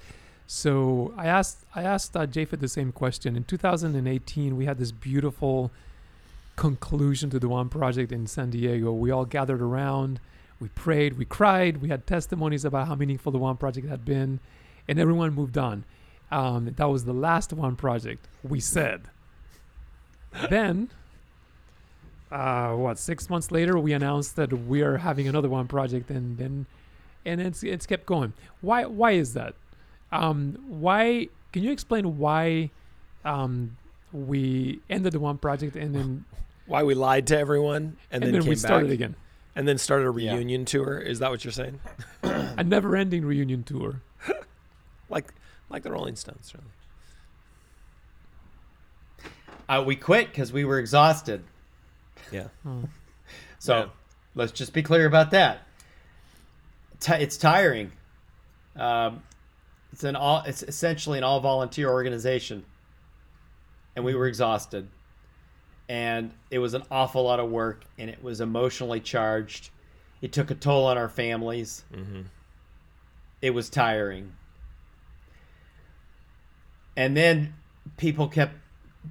So 0.46 1.14
I 1.16 1.26
asked 1.26 1.64
I 1.74 1.82
asked 1.82 2.16
uh, 2.16 2.26
Japhet 2.26 2.60
the 2.60 2.68
same 2.68 2.92
question. 2.92 3.36
In 3.36 3.44
2018, 3.44 4.56
we 4.56 4.66
had 4.66 4.78
this 4.78 4.92
beautiful 4.92 5.70
conclusion 6.56 7.30
to 7.30 7.38
the 7.38 7.48
one 7.48 7.68
project 7.68 8.12
in 8.12 8.26
San 8.26 8.50
Diego. 8.50 8.92
We 8.92 9.10
all 9.10 9.24
gathered 9.24 9.62
around, 9.62 10.20
we 10.60 10.68
prayed, 10.68 11.16
we 11.16 11.24
cried, 11.24 11.78
we 11.78 11.88
had 11.88 12.06
testimonies 12.06 12.64
about 12.64 12.88
how 12.88 12.94
meaningful 12.94 13.32
the 13.32 13.38
one 13.38 13.56
project 13.56 13.88
had 13.88 14.04
been, 14.04 14.40
and 14.86 14.98
everyone 14.98 15.32
moved 15.32 15.56
on. 15.56 15.84
Um, 16.32 16.72
that 16.76 16.88
was 16.88 17.04
the 17.04 17.12
last 17.12 17.52
one 17.52 17.76
project. 17.76 18.26
We 18.42 18.58
said. 18.58 19.02
then 20.48 20.88
uh, 22.30 22.72
what 22.72 22.98
six 22.98 23.28
months 23.28 23.50
later 23.52 23.78
we 23.78 23.92
announced 23.92 24.36
that 24.36 24.50
we 24.50 24.80
are 24.80 24.96
having 24.96 25.28
another 25.28 25.50
one 25.50 25.68
project 25.68 26.10
and 26.10 26.38
then 26.38 26.64
and 27.26 27.38
it's 27.42 27.62
it's 27.62 27.84
kept 27.86 28.06
going 28.06 28.32
why 28.62 28.86
why 28.86 29.10
is 29.10 29.34
that 29.34 29.54
um 30.10 30.56
why 30.66 31.28
can 31.52 31.62
you 31.62 31.70
explain 31.70 32.16
why 32.16 32.70
um 33.26 33.76
we 34.12 34.80
ended 34.88 35.12
the 35.12 35.20
one 35.20 35.36
project 35.36 35.76
and 35.76 35.94
then 35.94 36.24
why 36.66 36.82
we 36.82 36.94
lied 36.94 37.26
to 37.26 37.38
everyone 37.38 37.76
and, 37.76 37.96
and, 38.10 38.22
then, 38.22 38.32
then 38.32 38.42
came 38.42 38.48
we 38.48 38.56
started 38.56 38.86
back 38.86 38.94
again 38.94 39.14
and 39.54 39.68
then 39.68 39.76
started 39.76 40.08
a 40.08 40.18
Yeah. 40.22 40.32
reunion 40.32 40.64
tour 40.64 40.98
is 40.98 41.18
that 41.18 41.30
what 41.30 41.44
you're 41.44 41.52
saying 41.52 41.78
a 42.22 42.64
never 42.64 42.96
ending 42.96 43.26
reunion 43.26 43.62
tour 43.62 44.00
like 45.10 45.34
like 45.72 45.82
the 45.82 45.90
rolling 45.90 46.16
stones 46.16 46.52
really 46.54 46.68
uh, 49.68 49.82
we 49.86 49.96
quit 49.96 50.28
because 50.28 50.52
we 50.52 50.64
were 50.64 50.78
exhausted. 50.78 51.42
yeah 52.30 52.48
So 53.58 53.76
Yeah. 53.78 53.86
let's 54.34 54.52
just 54.52 54.72
be 54.72 54.82
clear 54.82 55.06
about 55.06 55.30
that. 55.30 55.66
Ti 57.00 57.14
it's 57.14 57.36
tiring. 57.36 57.92
Um, 58.76 59.22
it's 59.92 60.04
an 60.04 60.16
all. 60.16 60.42
It's 60.46 60.62
essentially 60.62 61.18
an 61.18 61.24
all 61.24 61.40
volunteer 61.40 61.88
organization, 61.90 62.64
and 63.96 64.04
we 64.04 64.14
were 64.14 64.26
exhausted, 64.26 64.88
and 65.88 66.32
it 66.50 66.58
was 66.58 66.74
an 66.74 66.82
awful 66.90 67.22
lot 67.24 67.38
of 67.40 67.50
work, 67.50 67.84
and 67.98 68.08
it 68.10 68.22
was 68.22 68.40
emotionally 68.40 69.00
charged. 69.00 69.70
It 70.22 70.32
took 70.32 70.50
a 70.50 70.54
toll 70.54 70.86
on 70.86 70.96
our 70.98 71.08
families. 71.08 71.84
mm-hmm. 71.92 72.22
It 73.42 73.50
was 73.50 73.68
tiring. 73.68 74.32
And 76.96 77.16
then 77.16 77.54
people 77.96 78.28
kept 78.28 78.54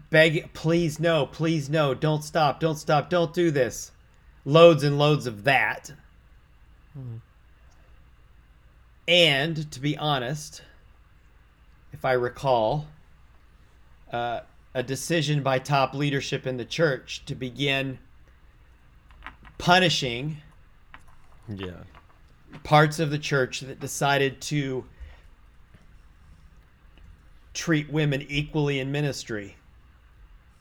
begging, 0.10 0.50
please 0.54 1.00
no, 1.00 1.26
please 1.26 1.70
no, 1.70 1.94
don't 1.94 2.24
stop, 2.24 2.60
don't 2.60 2.78
stop, 2.78 3.10
don't 3.10 3.34
do 3.34 3.52
this. 3.52 3.92
Loads 4.46 4.84
and 4.84 4.98
loads 4.98 5.28
of 5.28 5.44
that. 5.44 5.92
And 9.08 9.72
to 9.72 9.80
be 9.80 9.98
honest, 9.98 10.62
if 11.92 12.06
I 12.06 12.14
recall, 12.14 12.88
uh, 14.12 14.42
a 14.74 14.84
decision 14.84 15.44
by 15.44 15.60
top 15.60 15.94
leadership 15.94 16.48
in 16.48 16.58
the 16.58 16.66
church 16.66 17.24
to 17.26 17.36
begin 17.36 18.00
punishing 19.58 20.38
Yeah. 21.48 21.84
parts 22.64 23.00
of 23.00 23.10
the 23.10 23.20
church 23.20 23.60
that 23.62 23.80
decided 23.80 24.42
to 24.44 24.86
treat 27.54 27.92
women 27.92 28.26
equally 28.30 28.80
in 28.80 28.92
ministry. 28.92 29.56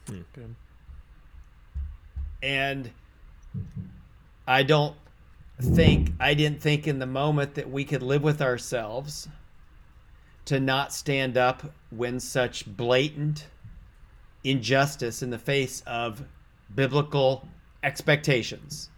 Okay. 0.09 0.47
And 2.43 2.91
I 4.47 4.63
don't 4.63 4.95
think, 5.61 6.11
I 6.19 6.33
didn't 6.33 6.61
think 6.61 6.87
in 6.87 6.99
the 6.99 7.05
moment 7.05 7.55
that 7.55 7.69
we 7.69 7.85
could 7.85 8.01
live 8.01 8.23
with 8.23 8.41
ourselves 8.41 9.27
to 10.45 10.59
not 10.59 10.91
stand 10.91 11.37
up 11.37 11.71
when 11.91 12.19
such 12.19 12.65
blatant 12.65 13.47
injustice 14.43 15.21
in 15.21 15.29
the 15.29 15.37
face 15.37 15.81
of 15.85 16.23
biblical 16.73 17.47
expectations. 17.83 18.89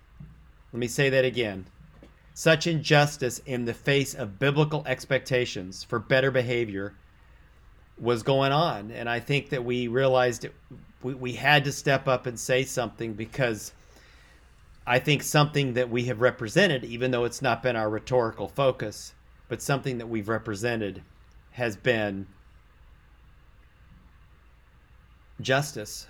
Let 0.71 0.79
me 0.79 0.87
say 0.87 1.09
that 1.09 1.25
again. 1.25 1.65
Such 2.33 2.65
injustice 2.65 3.39
in 3.45 3.65
the 3.65 3.73
face 3.73 4.15
of 4.15 4.39
biblical 4.39 4.83
expectations 4.87 5.83
for 5.83 5.99
better 5.99 6.31
behavior 6.31 6.95
was 8.03 8.21
going 8.23 8.51
on. 8.51 8.91
And 8.91 9.09
I 9.09 9.19
think 9.19 9.49
that 9.49 9.63
we 9.63 9.87
realized 9.87 10.45
it, 10.45 10.53
we, 11.01 11.13
we 11.13 11.33
had 11.33 11.63
to 11.65 11.71
step 11.71 12.07
up 12.07 12.25
and 12.25 12.39
say 12.39 12.63
something 12.63 13.13
because 13.13 13.71
I 14.85 14.99
think 14.99 15.23
something 15.23 15.73
that 15.73 15.89
we 15.89 16.03
have 16.05 16.19
represented, 16.21 16.83
even 16.83 17.11
though 17.11 17.23
it's 17.23 17.41
not 17.41 17.63
been 17.63 17.75
our 17.75 17.89
rhetorical 17.89 18.49
focus, 18.49 19.13
but 19.47 19.61
something 19.61 19.97
that 19.99 20.07
we've 20.07 20.27
represented 20.27 21.01
has 21.51 21.75
been 21.77 22.27
justice 25.41 26.07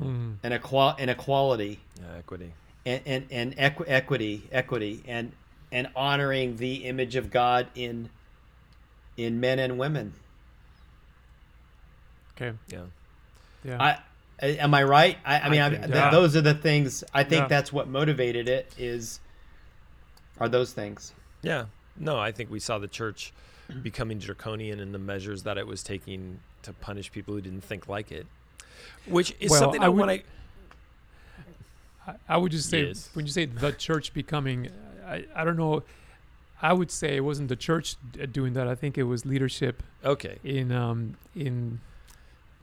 Mhm. 0.00 0.36
and, 0.42 0.54
equal, 0.54 0.94
and 0.98 1.10
equality 1.10 1.80
Yeah, 2.00 2.16
equity. 2.18 2.52
and 2.86 3.02
and, 3.06 3.26
and 3.30 3.54
equi- 3.58 3.86
equity 3.88 4.48
equity 4.52 5.02
and 5.06 5.32
and 5.72 5.88
honoring 5.96 6.56
the 6.56 6.84
image 6.84 7.16
of 7.16 7.30
God 7.30 7.66
in 7.74 8.08
in 9.16 9.40
men 9.40 9.58
and 9.58 9.78
women. 9.78 10.14
Okay. 12.36 12.56
Yeah. 12.68 12.80
Yeah. 13.64 13.82
I 13.82 13.98
am 14.46 14.74
I 14.74 14.82
right? 14.82 15.18
I, 15.24 15.40
I 15.40 15.48
mean, 15.48 15.60
I 15.60 15.66
I 15.66 15.70
th- 15.70 15.88
yeah. 15.90 16.10
those 16.10 16.34
are 16.36 16.40
the 16.40 16.54
things. 16.54 17.04
I 17.14 17.22
think 17.24 17.42
Yeah. 17.42 17.48
that's 17.48 17.72
what 17.72 17.88
motivated 17.88 18.48
it. 18.48 18.72
Is 18.78 19.20
are 20.40 20.48
those 20.48 20.72
things? 20.72 21.12
Yeah. 21.42 21.66
No, 21.96 22.18
I 22.18 22.32
think 22.32 22.50
we 22.50 22.58
saw 22.58 22.78
the 22.78 22.88
church 22.88 23.32
becoming 23.82 24.18
draconian 24.18 24.80
in 24.80 24.92
the 24.92 24.98
measures 24.98 25.42
that 25.44 25.58
it 25.58 25.66
was 25.66 25.82
taking 25.82 26.40
to 26.62 26.72
punish 26.72 27.12
people 27.12 27.34
who 27.34 27.40
didn't 27.40 27.62
think 27.64 27.86
like 27.88 28.10
it. 28.10 28.26
Which 29.06 29.34
is 29.40 29.50
Well, 29.50 29.60
something 29.60 29.82
I 29.82 29.86
I, 29.86 29.88
would- 29.88 30.06
want 30.06 30.20
to. 30.20 30.26
I, 32.06 32.14
I 32.28 32.36
would 32.36 32.50
just 32.52 32.68
say 32.68 32.86
Yes. 32.86 33.10
when 33.14 33.26
you 33.26 33.32
say 33.32 33.44
the 33.44 33.72
church 33.72 34.12
becoming, 34.12 34.70
I, 35.06 35.24
I 35.34 35.44
don't 35.44 35.56
know. 35.56 35.82
I 36.60 36.72
would 36.72 36.90
say 36.90 37.16
it 37.16 37.20
wasn't 37.20 37.48
the 37.48 37.56
church 37.56 37.96
doing 38.32 38.52
that. 38.54 38.66
I 38.68 38.74
think 38.74 38.96
it 38.96 39.02
was 39.04 39.26
leadership 39.26 39.82
Okay. 40.04 40.38
in 40.44 40.70
um 40.72 41.16
in 41.34 41.80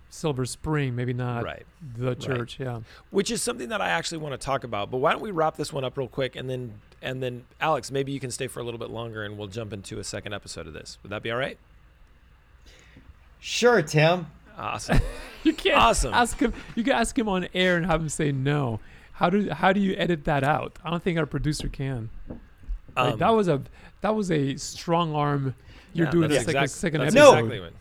Silver 0.10 0.46
Spring, 0.46 0.96
maybe 0.96 1.14
not 1.14 1.44
Right. 1.44 1.66
the 1.98 2.16
church. 2.16 2.60
Yeah. 2.60 2.80
Which 3.12 3.30
is 3.32 3.42
something 3.44 3.70
that 3.70 3.80
I 3.82 3.90
actually 3.90 4.18
want 4.20 4.40
to 4.40 4.44
talk 4.44 4.64
about. 4.64 4.90
But 4.92 4.98
why 4.98 5.12
don't 5.12 5.22
we 5.22 5.32
wrap 5.32 5.56
this 5.56 5.72
one 5.72 5.84
up 5.84 5.98
real 5.98 6.08
quick 6.08 6.36
and 6.36 6.50
then 6.50 6.74
and 7.02 7.24
then 7.24 7.46
Alex, 7.62 7.92
maybe 7.92 8.12
you 8.12 8.20
can 8.20 8.30
stay 8.32 8.48
for 8.48 8.60
a 8.60 8.64
little 8.64 8.80
bit 8.80 8.90
longer 8.90 9.24
and 9.24 9.38
we'll 9.38 9.48
jump 9.48 9.72
into 9.72 10.00
a 10.00 10.04
second 10.04 10.34
episode 10.34 10.68
of 10.68 10.74
this. 10.74 10.98
Would 11.04 11.12
that 11.12 11.24
be 11.24 11.32
all 11.32 11.38
right? 11.38 11.58
Sure, 13.40 13.82
Tim. 13.82 14.28
Awesome. 14.58 15.00
You 15.42 15.54
can't 15.54 15.78
Awesome. 15.78 16.14
ask 16.14 16.38
him. 16.38 16.54
You 16.76 16.84
can 16.84 16.92
ask 16.92 17.18
him 17.18 17.30
on 17.30 17.48
air 17.54 17.78
and 17.78 17.86
have 17.86 18.02
him 18.02 18.10
say 18.10 18.30
no. 18.34 18.82
How 19.14 19.30
do 19.30 19.50
how 19.50 19.72
do 19.72 19.80
you 19.80 19.96
edit 19.96 20.26
that 20.26 20.44
out? 20.44 20.78
I 20.84 20.90
don't 20.90 21.02
think 21.02 21.18
our 21.18 21.26
producer 21.26 21.70
can. 21.70 22.10
Like, 22.28 23.14
Um, 23.14 23.20
that 23.20 23.30
was 23.30 23.48
a 23.48 23.62
that 24.02 24.14
was 24.14 24.30
a 24.32 24.58
strong 24.58 25.16
arm. 25.16 25.56
You're 25.94 26.08
yeah, 26.08 26.12
doing 26.12 26.30
that's 26.30 26.40
this 26.44 26.48
like 26.48 26.56
a 26.58 26.64
exact- 26.64 26.80
second 26.82 27.02
episode. 27.04 27.18
No. 27.20 27.32
exactly 27.36 27.60
what- 27.62 27.74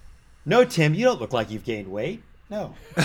No, 0.48 0.64
Tim, 0.64 0.94
you 0.94 1.04
don't 1.04 1.20
look 1.20 1.34
like 1.34 1.50
you've 1.50 1.64
gained 1.64 1.88
weight. 1.88 2.22
No. 2.50 2.74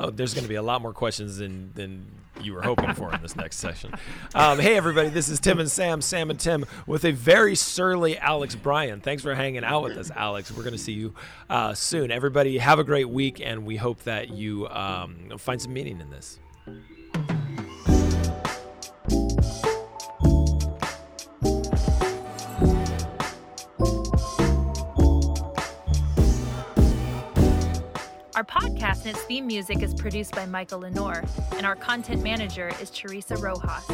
Oh, 0.00 0.10
there's 0.10 0.32
going 0.32 0.44
to 0.44 0.48
be 0.48 0.54
a 0.54 0.62
lot 0.62 0.80
more 0.80 0.92
questions 0.92 1.38
than 1.38 1.72
than 1.74 2.06
you 2.40 2.52
were 2.54 2.62
hoping 2.62 2.94
for 2.94 3.12
in 3.12 3.20
this 3.20 3.34
next 3.34 3.56
session. 3.56 3.92
Um, 4.32 4.60
hey, 4.60 4.76
everybody, 4.76 5.08
this 5.08 5.28
is 5.28 5.40
Tim 5.40 5.58
and 5.58 5.68
Sam, 5.68 6.00
Sam 6.02 6.30
and 6.30 6.38
Tim, 6.38 6.66
with 6.86 7.04
a 7.04 7.10
very 7.10 7.56
surly 7.56 8.16
Alex 8.16 8.54
Bryan. 8.54 9.00
Thanks 9.00 9.24
for 9.24 9.34
hanging 9.34 9.64
out 9.64 9.82
with 9.82 9.98
us, 9.98 10.12
Alex. 10.14 10.52
We're 10.52 10.62
going 10.62 10.76
to 10.76 10.78
see 10.78 10.92
you 10.92 11.14
uh, 11.50 11.74
soon. 11.74 12.12
Everybody, 12.12 12.58
have 12.58 12.78
a 12.78 12.84
great 12.84 13.08
week, 13.08 13.40
and 13.44 13.66
we 13.66 13.74
hope 13.74 14.04
that 14.04 14.30
you 14.30 14.68
um, 14.68 15.32
find 15.36 15.60
some 15.60 15.72
meaning 15.72 16.00
in 16.00 16.10
this. 16.10 16.38
Our 28.38 28.44
podcast 28.44 29.04
and 29.04 29.16
its 29.16 29.22
theme 29.22 29.48
music 29.48 29.82
is 29.82 29.92
produced 29.92 30.32
by 30.32 30.46
Michael 30.46 30.78
Leonor, 30.78 31.24
and 31.56 31.66
our 31.66 31.74
content 31.74 32.22
manager 32.22 32.70
is 32.80 32.88
Teresa 32.88 33.36
Rojas. 33.36 33.84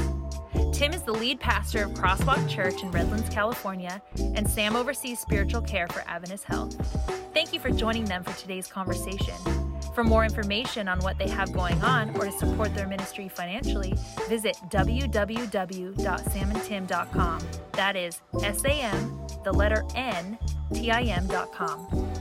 Tim 0.70 0.92
is 0.92 1.02
the 1.02 1.14
lead 1.14 1.40
pastor 1.40 1.84
of 1.84 1.92
Crosswalk 1.92 2.46
Church 2.46 2.82
in 2.82 2.90
Redlands, 2.90 3.30
California, 3.30 4.02
and 4.34 4.46
Sam 4.46 4.76
oversees 4.76 5.18
spiritual 5.18 5.62
care 5.62 5.88
for 5.88 6.02
Adventist 6.06 6.44
Health. 6.44 6.74
Thank 7.32 7.54
you 7.54 7.58
for 7.58 7.70
joining 7.70 8.04
them 8.04 8.22
for 8.22 8.38
today's 8.38 8.66
conversation. 8.66 9.34
For 9.94 10.04
more 10.04 10.26
information 10.26 10.88
on 10.88 10.98
what 10.98 11.16
they 11.16 11.30
have 11.30 11.50
going 11.50 11.80
on 11.80 12.14
or 12.16 12.26
to 12.26 12.32
support 12.32 12.74
their 12.74 12.86
ministry 12.86 13.30
financially, 13.30 13.94
visit 14.28 14.58
www.samandtim.com. 14.68 17.40
That 17.72 17.96
is 17.96 18.20
S 18.42 18.62
A 18.62 18.72
M, 18.72 19.26
the 19.42 19.52
letter 19.52 19.84
N, 19.94 20.36
T 20.74 20.90
I 20.90 21.04
M.com. 21.04 22.12